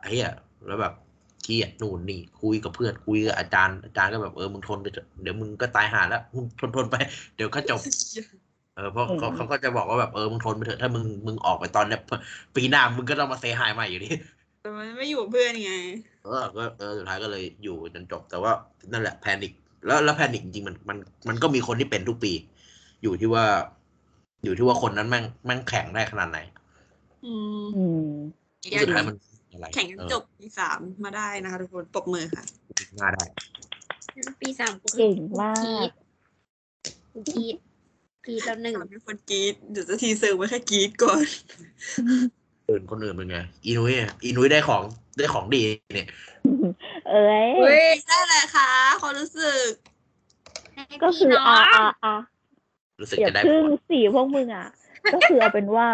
[0.00, 0.30] ไอ้เหี้ย
[0.66, 0.94] แล้วแบบ
[1.42, 6.96] เครียดนู่นนี่ คุยกับเพื่อนคุยกับอาจารย์อาจารย์ก็แบบเออมึงทนไปเถอะเดี๋ยวมึงก็ตายห่าแล้วมึงทนทนไป
[7.36, 7.80] เดี๋ยวก็จบ
[8.76, 12.00] เออเพราะเขาอืมเขาก็จะบอกว่าแบบเออมึงทนไปเถอะถ้ามึงมึงออกไปตอนเนี้ย
[12.56, 14.10] ปีหน้ามึงก็ต้องมาเซฮายใหม่อยู่ดี
[14.60, 15.74] แต่มันไม่อยู่กับเพื่อนไง
[16.24, 18.52] เออก็เออสุดท้ายก็เลยอยู่จนจบแต่ว่า
[18.92, 19.52] นั่นแหละแพนิค
[19.86, 20.98] แล้วแล้วแพนิคจริงๆมันมัน
[21.28, 22.32] มันก็มีคนที่เป็นทุกปี
[23.04, 23.46] อยู่ที่ว่า
[24.44, 26.38] อยู่ที่ว่าคนนั้นแม่งแม่งแข็งได้ขนาดไหน
[27.26, 28.10] อืมอืม
[28.82, 29.16] สุดท้ายมัน
[29.52, 32.44] อะไรแข่งกันเออจบปีสามมาได้นะคะทุกคนปรบมือค่ะ
[32.96, 33.24] หน้าได้
[34.40, 35.52] ปีสามกูเก่งมา
[35.86, 35.88] ก
[37.12, 37.56] กูกรีด
[38.26, 41.20] กรีดแล้วหนึ่งเป็นคนกรีดเดี๋ยวจะทีเซอร์ไว้แค่กรีดก่อน
[42.68, 44.82] อื่นคนอื่นเป็นไงอีนุ้ยอะอีนุ้ยได้ของ
[45.16, 45.62] ได้ของดี
[45.94, 46.08] เนี่ย
[47.08, 48.68] เอ้ยเฮ้ยได้แหละค่ะ
[49.00, 49.68] ความรู้สึก
[51.02, 52.14] ก็คือพี่น้อ่างอ่าอ่า
[53.04, 54.68] รู้สึกเดี๋ยวจะได้ครึ่งสี่พวกมึงอะ
[55.14, 55.88] ก็คือเอาเป็นว่า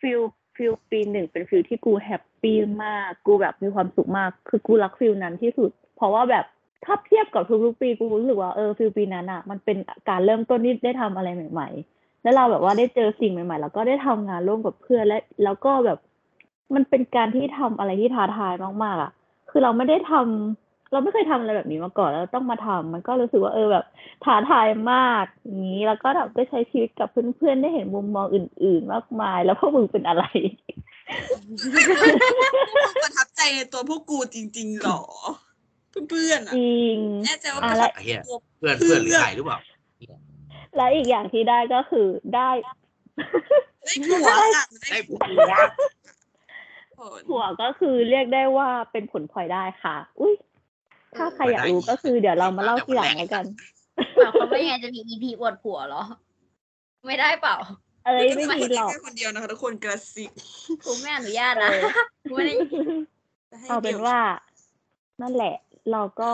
[0.00, 0.20] ฟิล
[0.56, 6.44] ฟิลปีหนึ่งเป็นฟิลที่กูแฮปปี้มาก กูแบบมีความสุขมาก คือกูรัก field นั้นที่สุด เพราะว่าแบบ
[6.84, 9.76] ถ้าเทียบกับทุกๆปีกูรู้สึกว่าเออ field ปีนั้นอะ มันเป็น
[10.08, 15.98] การเริ่มต้นที่ได้ทำอะไรใหม่ ๆ แล้วเราแบบว่าได้เจอสิ่งใหม่ ๆ แล้วก็ได้ทำงานร่วมกับเพื่อนและ แล้วก็แบบ
[16.74, 18.54] มันเป็นการที่ทำอะไรที่ท้าทาย
[18.84, 19.10] มากๆอะ
[19.50, 20.61] คือเราไม่ได้ทำ
[20.92, 23.84] เราไม่เคยทำอะไรแบบนี้มาก่อนแล้วต้องมาทำมันก็รู้สึกว่าเออแบบ
[24.24, 30.24] ท้าทายมากอย่างนี้แล้วก็แบบได้ใช้ชีวิตกับเพื่อนๆได้เห็นมุมมองอื่น ๆ มากมาย แล้วพวกมึงเป็นอะไร
[33.02, 35.02] ประทับใจในตัวพวกกูจริงๆหรอ
[36.10, 36.96] เพื่อนๆจอะริง
[37.26, 39.58] แน่ใจว่าอะประแล้ทัวบใจไอ้เหี้ยตัวเพื่อนเพื่อนหรือใครหรือเปล่า
[40.76, 42.50] และอีกอย่างที่ได้ก็คือได้
[43.84, 45.16] ได้ผัวค่ะได้ได้ผั
[46.96, 50.34] ผัววผลผัวก็คือเรียกได้ว่าเป็นผลพลอยได้ค่ะ อุ้ย
[51.16, 53.44] ถ้าใครอยากรู้ก็คือเดี๋ยวเรามาเล่าทีหลังแล้วกัน
[54.16, 56.02] หมายความว่ายังไงจะมีอีพีอวดผัวเหรอ
[57.06, 57.56] ไม่ได้เปล่า
[58.04, 60.30] เอ้ยไม่มีหรอกแค่คนเดียวนะคะทุกคนกระซิบ
[60.84, 61.70] กูไม่อนุญาตนะ
[62.30, 62.54] กูไม่ได้
[63.50, 64.18] จะให้เอาเป็นดี่ยวว่า
[65.22, 65.54] นั่นแหละ
[65.92, 66.30] เราก็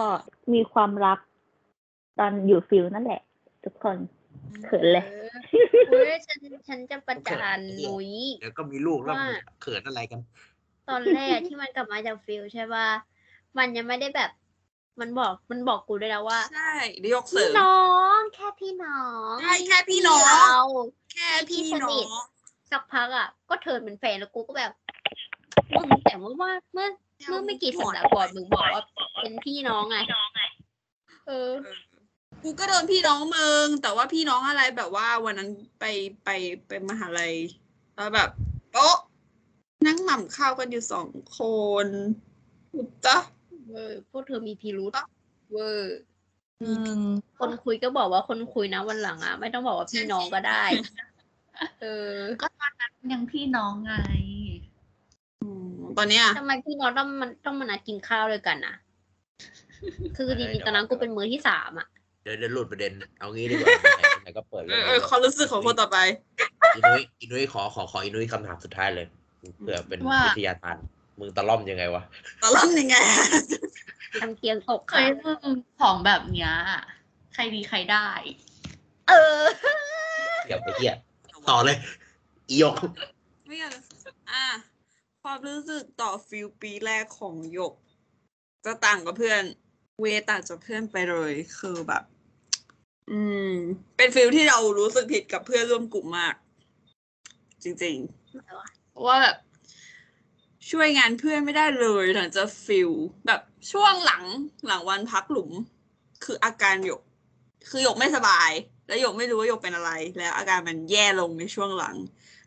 [0.53, 1.19] มีความรัก
[2.19, 3.21] ตอนอยู่ฟิลนั่นแหละ
[3.65, 3.97] ทุกคน
[4.65, 5.29] เขินเลยเออ
[5.89, 6.39] เฮ้ยฉัน
[6.69, 8.11] ฉันจะประจานหนุย
[8.41, 10.21] เดี๋ยวก็มีลูกแล้วว่ามึงเขินอะไรกัน
[10.89, 12.89] ตอนแรกที่มันกลับมาจากฟิลใช่ป่ะ
[13.59, 14.31] มันยังไม่ได้แบบ
[15.01, 17.81] มันบอกมันบอกกูด้วยนะว่าใช่เดี๋ยวยกเสริพี่มน้อ
[18.16, 19.03] งแค่พี่น้อ
[19.33, 20.62] งใช่แค่พี่น้อง เรา
[21.12, 22.25] แค่พี่พี่สน้นิอทง
[22.70, 24.73] สักพักอะ ก็เทิร์นเป็นแฟนแล้วกูก็แบบ
[25.75, 26.89] มึงแต่เมื่อว่าเมื่อ
[27.29, 28.83] เมื่อไม่กี่สัปดาห์ก่อนมึงบอกว่า
[29.20, 29.99] เป็นพี่น้องไง
[31.27, 31.51] เออ
[32.43, 35.51] กูก็โดนพี่น้องมึง แต่ว่าพี่น้องอะไรแบบว่าวันนั้น
[35.81, 35.85] ไป
[36.25, 36.29] ไป
[36.66, 37.35] ไปมหาลัย
[37.95, 38.31] แล้วแบบ
[38.73, 38.97] โต๊ะ
[39.87, 41.09] นั่งหม่ำข้าวกันอยู่สอง
[41.39, 41.41] ค
[41.85, 41.87] น
[42.75, 43.19] อุตะ
[43.69, 44.93] เวอร์พวกเธอมีพิรุษ
[45.53, 45.97] เวอร์
[46.62, 46.70] อื
[47.01, 47.09] ม
[47.39, 50.65] คนคุยก็บอกว่าคนคุยนะวันหลังอะ ไม่ต้องบอกว่าพี่น้องก็ได้
[51.81, 53.95] เออ ก็ตอนนั้นยังพี่น้องไง
[55.43, 58.74] อืมตอนเนี้ยทำไมพี่น้องต้องมันต้องมานัดกินข้าวด้วยกันอะ
[60.16, 61.86] คือจริงๆตอนนั้นกูเป็นมือที่สามอะ
[62.23, 63.69] เดี๋ยวเดี๋ยวหลุดประเด็น เอางี้ดีกว่า
[64.20, 65.99] ไหนๆก็เปิดเอเรื่อองเออความรู้สึกของคนต่อไป
[66.74, 69.07] อินุ้ยอินุ้ยขอขอขออินุ้ยคำถามสุดท้ายเลย
[69.59, 70.77] เผื่อเป็นว่าวิทยาทาน
[71.19, 72.03] มึงตะล่อมยังไงวะ
[72.43, 72.97] ตอนนั้นยังไง
[74.20, 75.43] ทำเกียงตกเคค่ะยมึง
[75.81, 76.53] ของแบบเนี้ย
[77.35, 78.09] ใครดีใครได้
[79.09, 79.43] เออ
[80.47, 80.95] เดี๋ยวไปเหี้ย
[81.51, 81.77] ต่อเลย
[82.49, 82.74] อียก
[83.47, 83.70] ไม่อยาก
[84.05, 84.45] จะอะ
[85.23, 87.74] ความรู้สึกต่อฟิลปีแรกของหยก
[88.65, 89.43] จะต่างกับเพื่อน
[90.01, 92.03] เวต่างจากเพื่อนไปเลยคือแบบ
[93.11, 93.20] อื
[93.51, 93.53] ม
[93.97, 96.35] เป็นฟิลที่เรารู้สึกผิดกับเพื่อนร่วมกลุ่มมาก
[97.62, 99.36] จริงๆอะไรวะเพราะว่าแบบ
[100.70, 102.90] ช่วยงานเพื่อนไม่ได้เลยหลังจากฟิล
[103.27, 103.40] แบบ
[103.73, 104.24] ช่วงหลัง
[104.66, 105.51] หลังวันพักหลุม
[106.24, 107.03] คืออาการหยก
[107.70, 108.51] คือหยกไม่สบาย
[108.86, 111.97] แล้วหยกไม่รู้ว่าหยกเป็นอะไร แล้วอาการมันแย่ลงในช่วงหลัง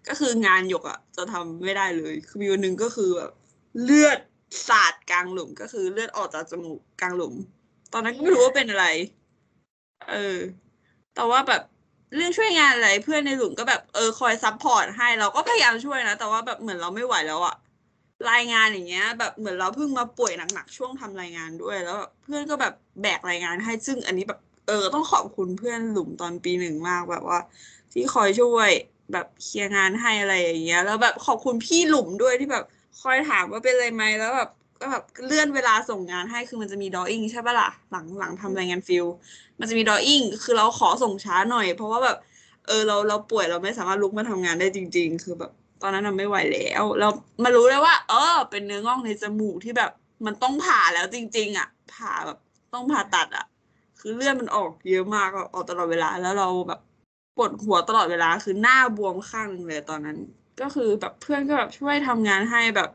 [0.08, 3.32] ก็คืองานหยกอะจะทำไม่ได้เลย คือมีวันหนึ่งก็คือแบบ
[3.84, 4.20] เลือด
[4.68, 7.34] สาดกลางหลุมก็คือเลือดออกจากจมูกกลางหลุม
[7.94, 8.86] ตอนนั้นก็ไม่รู้ว่าเป็นอะไร
[10.10, 10.38] เออ
[11.16, 11.62] แต่ว่าแบบ
[12.16, 17.56] เรื่องช่วยงานอะไรเพื่อนในหลุมก็แบบเออคอย support ให้เราก็พยายามช่วยนะ แต่ว่าแบบเหมือนเราไม่ไหวแล้วอะ
[18.32, 27.40] รายงานอย่างเงี้ย แบบเหมือนเราเพิ่งมาป่วยหนักๆช่วงทำรายงานด้วย แล้วเพื่อนก็แบบแบกรายงานให้ซึ่งอันนี้แบบเออต้องขอบคุณเพื่อนหลุมตอนปีหนึ่งมากแบบว่า
[27.94, 28.72] ที่คอยช่วย
[29.12, 32.64] แบบเคลียร์งานให้อะไรอย่างเงี้ย แล้วแบบขอบคุณพี่หลุมด้วยที่แบบ
[33.02, 34.50] คอยถามว่าเป็นอะไรไหมแล้วแบบ
[34.82, 39.06] ก็แบบเลื่อนเวลาส่งงานให้คือมันจะมีดออิ่งใช่ปะล่ะหลังหลังทำรายงานฟิล
[39.60, 42.18] มันจะมีดออิ่งคือเราขอส่งช้าหน่อย เพราะว่าแบบ
[42.68, 45.52] เออเราเราป่วยเราไม่สามารถลุกมาทำงานได้จริง ๆ คือแบบ
[45.82, 47.10] ตอนนั้นเราไม่ไหวแล้วเรา
[47.44, 49.92] มารู้เลยว่า เออ เป็นเนื้องอกในจมูกที่แบบ
[50.26, 52.38] มันต้องผ่าแล้วจริง ๆ อะ ผ่าแบบ
[52.74, 53.46] ต้องผ่าตัดอะ
[54.00, 56.80] คือเลือดมันออกเยอะมากออกตลอดเวลา แล้วเราแบบ
[57.36, 60.18] ปวดหัวตลอดเวลา คือหน้าบวมข้างหนึ่งเลยตอนนั้น
[60.62, 62.90] ก็คือแบบเพื่อนก็แบบช่วยทำงานให้แบบ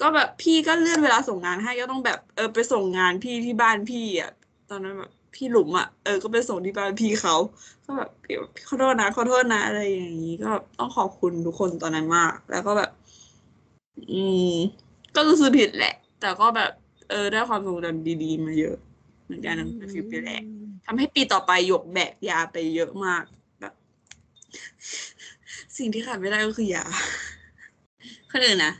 [0.00, 4.30] ก็แบบพี่ก็เลื่อนเวลาส่งงานให้ก็ต้องแบบเออไปส่งงานพี่ที่บ้านพี่อะ
[4.70, 7.34] ตอนนั้นแบบ พี่หลุมอะเออก็ไปส่งที่บ้านพี่เขา
[7.84, 12.90] ก็แบบพี่ขอโทษนะขอโทษนะอะไรอย่างนี้ก็แบบต้องขอบคุณทุกคนตอนนั้นมาก แล้วก็แบบ
[14.12, 14.52] อืม
[15.14, 16.70] ก็รู้สึกผิดแหละ แต่ก็แบบ
[17.10, 18.76] เออได้ความทรงจำดีๆมาเยอะ
[19.24, 20.42] เหมือนกันนะในฟิลปีแรก
[20.86, 23.24] ทำให้ปีต่อไปหยกแบกยาไปเยอะมาก
[23.60, 23.72] แบบ
[25.76, 26.84] สิ่งที่ขาดไม่ได้ก็คือยา
[28.30, 28.72] คนอื่นนะ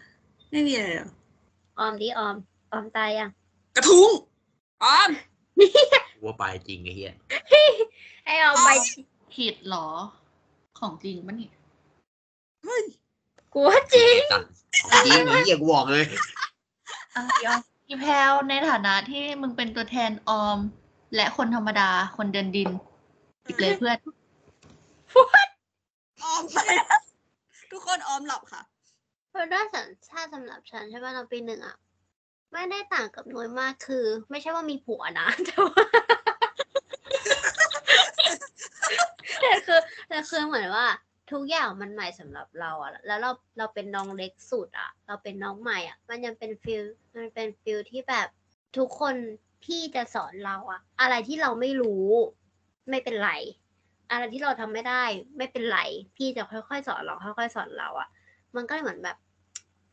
[0.50, 1.10] ไม่มีอะไรหรอ
[1.78, 2.36] ออมดิออม
[2.72, 3.30] ออมตายยัง
[3.76, 4.10] กระทุ้ง
[4.82, 5.10] อ้อม
[6.24, 7.14] ว่าไปจริงไอ้เหี้ย
[8.24, 8.70] ให้ออมไป
[9.34, 9.88] ผิดเหรอ
[10.78, 11.52] ของจริงปะเนี่ย
[12.62, 12.84] เฮ้ย
[13.52, 14.42] กูว่าจริงจัด
[14.84, 16.04] ของจริงไอ้เหี้ยกูบอกเลย
[17.14, 17.54] อะเดี๋ยว
[17.86, 20.58] อีแพลวในฐานะที่มึงเป็นตัวแทนออม
[21.14, 22.68] และคนธรรมดาคนเดินดิน
[23.46, 23.98] อีกเลยเพื่อน
[26.24, 27.00] ออมไปแล้ว
[27.70, 28.62] ทุกคนออมหลับค่ะ
[29.28, 31.76] เพราะด้านสัญชาติสำหรับฉันใช่ไหมตอนปีหนึ่งอะ
[32.52, 35.84] ไม่ได้ต่างกับนุ้ยมากคือ ไม่ใช่ว่ามีผัวนะแต่ว่า
[39.40, 40.86] แต่คือแต่คือเหมือนว่า
[41.32, 46.82] ทุกอย่างมันใหม่สำหรับเราอะแล้วเราเราเป็นน้องเล็กสุดอะเราเป็นน้องใหม่อะมันยังเป็นฟิล
[47.16, 48.28] มันเป็นฟิลที่แบบ
[48.76, 49.14] ทุกคน
[49.64, 52.06] พี่จะสอนเราอะอะไรที่เราไม่รู้
[52.90, 53.30] ไม่เป็นไร
[54.10, 55.04] อะไรที่เราทำไม่ได้
[55.36, 55.80] ไม่เป็นไร
[56.16, 58.08] พี่จะค่อยๆสอนเราค่อยๆสอนเราอะ
[58.56, 59.16] มันก็เลยเหมือนแบบ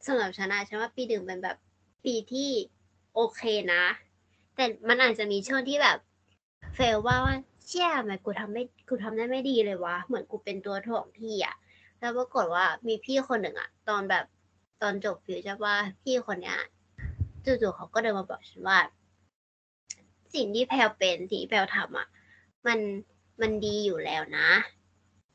[0.07, 1.57] สำหรับฉันนะฉันว่าปีหนึ่งเป็นแบบ
[2.05, 2.49] ปีที่
[3.15, 3.41] โอเค
[3.73, 3.83] นะ
[4.55, 5.97] แต่มันอาจจะมีช่วงที่แบบ
[6.75, 11.55] เฟลว่าว่าเชี่ยทำไมกูทำไม่กูทำได้ไม่ดีเลยวะเหมือนกูเป็นตัวถ่วงพี่อะ
[11.99, 14.25] แล้วปรากฏว่ามีพี่คนหนึ่งอะตอนแบบ
[14.81, 16.59] ตอนจบฟิวจะว่าพี่คนเนี้ย
[17.45, 18.79] จู่ๆเขาก็เดินมาบอกฉันว่า
[20.33, 22.07] สิ่งที่แพลเป็นสิ่งที่แพลทำอะ
[22.67, 22.79] มัน
[23.41, 24.49] มันดีอยู่แล้วนะ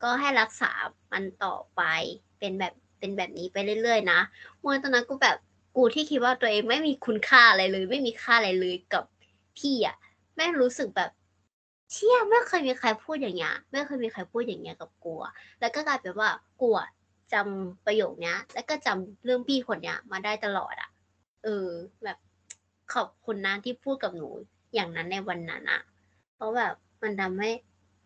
[0.03, 0.71] ก็ให้รักษา
[1.13, 1.81] มันต่อไป
[2.39, 4.19] เป็นแบบเป็นแบบนี้ไปเรื่อยๆนะ
[4.59, 5.37] เมื่อตอนนั้นกูแบบ
[5.75, 9.03] กูที่คิดว่าตัวเองไม่มีคุณค่าอะไรเลย ไม่มีค่าอะไรเลยกับ
[9.57, 9.95] พี่อะ
[10.35, 11.11] แม่รู้สึกแบบ
[11.91, 15.13] เชี่ยไม่เคยมีใครพูดอย่างเงี้ยไม่เคยมีใครพูดอย่างเงี้ยกับกู
[15.59, 16.29] แล้วก็กลายเป็นว่า
[16.61, 16.89] กูอะ
[17.33, 20.89] จำประโยคเนี้ย แล้วก็จำเรื่องพี่คนเนี้ย มาได้ตลอดอะ
[21.43, 21.67] เออ
[22.03, 22.17] แบบ
[22.93, 24.29] ขอบคุณนะที่พูดกับหนู
[24.73, 25.81] อย่างนั้นในวันนั้นอะ
[26.35, 26.73] เพราะแบบ
[27.03, 27.51] มันทำให้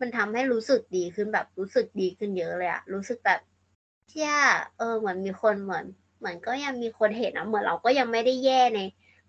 [0.00, 3.40] มันทำให้รู้สึกดีขึ้นแบบรู้สึกดีขึ้นเยอะเลยอะรู้สึกแบบ
[4.08, 4.32] เชี่ย
[4.78, 5.84] เออเหมือนมีคนเหมือน
[6.24, 8.80] มือนก็ยังมีคนเห็นนะเหมือนเราก็ยังไม่ได้แย่ใน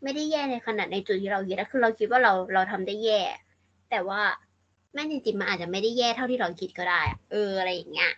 [0.04, 3.22] ไม่ได้แย่ในขนาดในจุดที่เราคิดนะคือเราคิดว่าเราเราทำได้แย่
[3.90, 4.22] แต่ว่า
[4.94, 8.12] แม่งจริงๆมันอาจจะไม่ได้แย่เท่าที่เราคิดก็ได้อะเอออะไรอย่างเงี้ย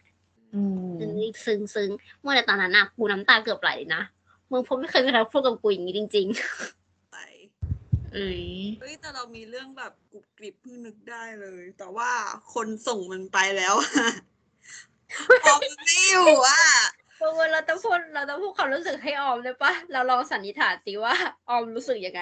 [0.55, 1.11] อืมซึ้ง
[1.45, 1.89] ซึ้งซึ้ง
[2.21, 4.03] เมื่อในตอนนั้นนะกูน้ำตาเกือบไหลเลยนะ
[4.51, 6.27] มึงผมไม่เคยมีใครพูดกับกูอย่างนี้จริง
[7.11, 7.17] ไป
[8.13, 8.43] เอ้ย
[8.79, 12.09] เฮ้ยแต่เรามีเรื่องแบบกรุบกริบเพิ่งนึกได้เลย แต่ว่า
[12.53, 14.09] คนส่งมันไปแล้วอะ
[15.43, 16.63] ออมไม่อยู่อะ
[17.19, 21.15] ๆเออเราต้องพูดเราต้องพูดความรู้สึกให้ออมเลยปะเราลองสันนิษฐานสิว่า
[21.49, 22.21] ออมรู้สึกยังไง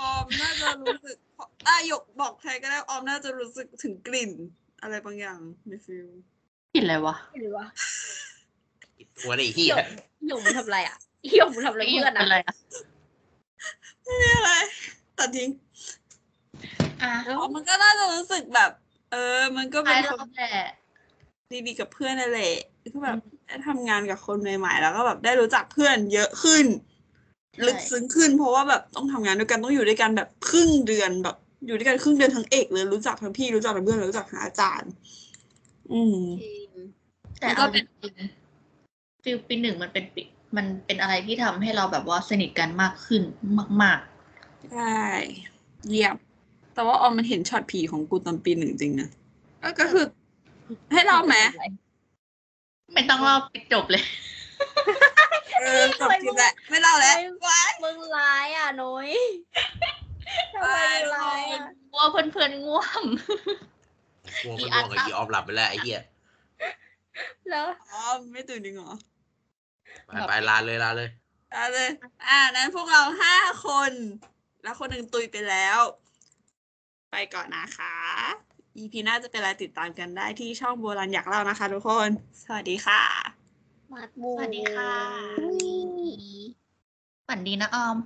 [0.00, 1.16] ออมน่าจะรู้สึก
[1.66, 4.30] อะหยกบอกใครก็ได้ออมน่าจะรู้สึกถึงกลิ่น
[4.82, 5.38] อะไรบางอย่าง
[5.68, 6.06] ในฟิล
[6.74, 7.66] ผิดอะไรวะหรือว่า
[9.16, 9.86] ตัวไอ้เหี้หยยก
[10.28, 10.96] หยกมันทำอะไรอะ
[11.36, 12.54] หยกมันทำอะไรเพื่อนเป็นอะอะไรอะ
[14.04, 14.50] ไม่มีอะไร
[15.18, 15.50] ตัดทิ้ง
[17.02, 18.70] อะอ๋อมันก็น่าจะรู้สึกแบบ
[19.12, 20.52] เออ มันก็ใครเป็นเราความแหละ
[21.66, 22.54] ดีๆกับเพื่อนนั่นแหละ
[22.94, 26.66] ก็แบบได้ทำงานกับคนใหม่ ๆ แล้วก็แบบได้รู้จักเพื่อนเยอะขึ้น
[27.66, 31.36] ลึกซึ้งขึ้น เพราะว่าแบบต้องทำงานด้วยกันต้องอยู่ด้วยกันแบบครึ่งเดือนแบบ
[31.66, 34.90] อยู่ด้วยกันครึ่งเดือนทั้งเอกเลยรู้จักทั้งพี่รู้จักทั้งเพื่อนรู้จักทั้งอาจารย์
[35.92, 36.18] อืม
[37.38, 40.22] แต่แล้วก็เอาเป็จนริงๆฟิลปีหนึ่งมันเป็นปี
[40.56, 43.22] มันเป็นอะไรที่ทำให้เราแบบว่าสนิทกันมากขึ้น
[43.82, 43.98] มาก
[44.72, 45.00] ใช่
[45.88, 46.16] เยี่ยม
[46.74, 49.08] แต่ว่าออมมันเห็นช็อตผีของกูตอนปีหนึ่งจริงนะ
[49.60, 50.04] เออก็คือ
[50.92, 51.36] ให้ๆเราไหม
[52.92, 54.04] ไม่ต้องเล่าปิดจบเลย
[55.60, 57.14] เออจบทีละไม่เล่าแล้ว
[57.46, 59.10] ว้ายมึงร้ายอะนุ้ย
[60.54, 63.02] ทำไมมึงร้ายอะกลัวเพื่อนๆง่วง
[64.44, 66.02] ง่วงอีก็อัง่ดวงกับอีออมหลับไปแล้วไอ้เหี้ย
[67.50, 68.02] แล้วอ๋อ
[68.32, 68.92] ไม่ตื่นจริงเหรอ
[70.06, 71.08] ไปไปลาเลยลาเลย
[71.52, 71.88] เอาเลย
[72.28, 73.36] อ่านั้นพวกเราห้า
[73.66, 73.92] คน
[74.62, 75.78] แล้วคนหนึ่งตุยไปแล้ว
[77.10, 77.96] ไปก่อนนะคะ
[78.78, 82.08] EP หน้าจะเป็นอะไรติดตามกันได้ที่ช่องโบราณอยากเล่านะคะทุกคน
[82.42, 83.02] สวัสดีค่ะ
[83.92, 84.92] มาดบูสวัสดีค่ะ
[85.40, 85.68] อุ๊ย
[87.26, 87.96] ฝันดีนะออม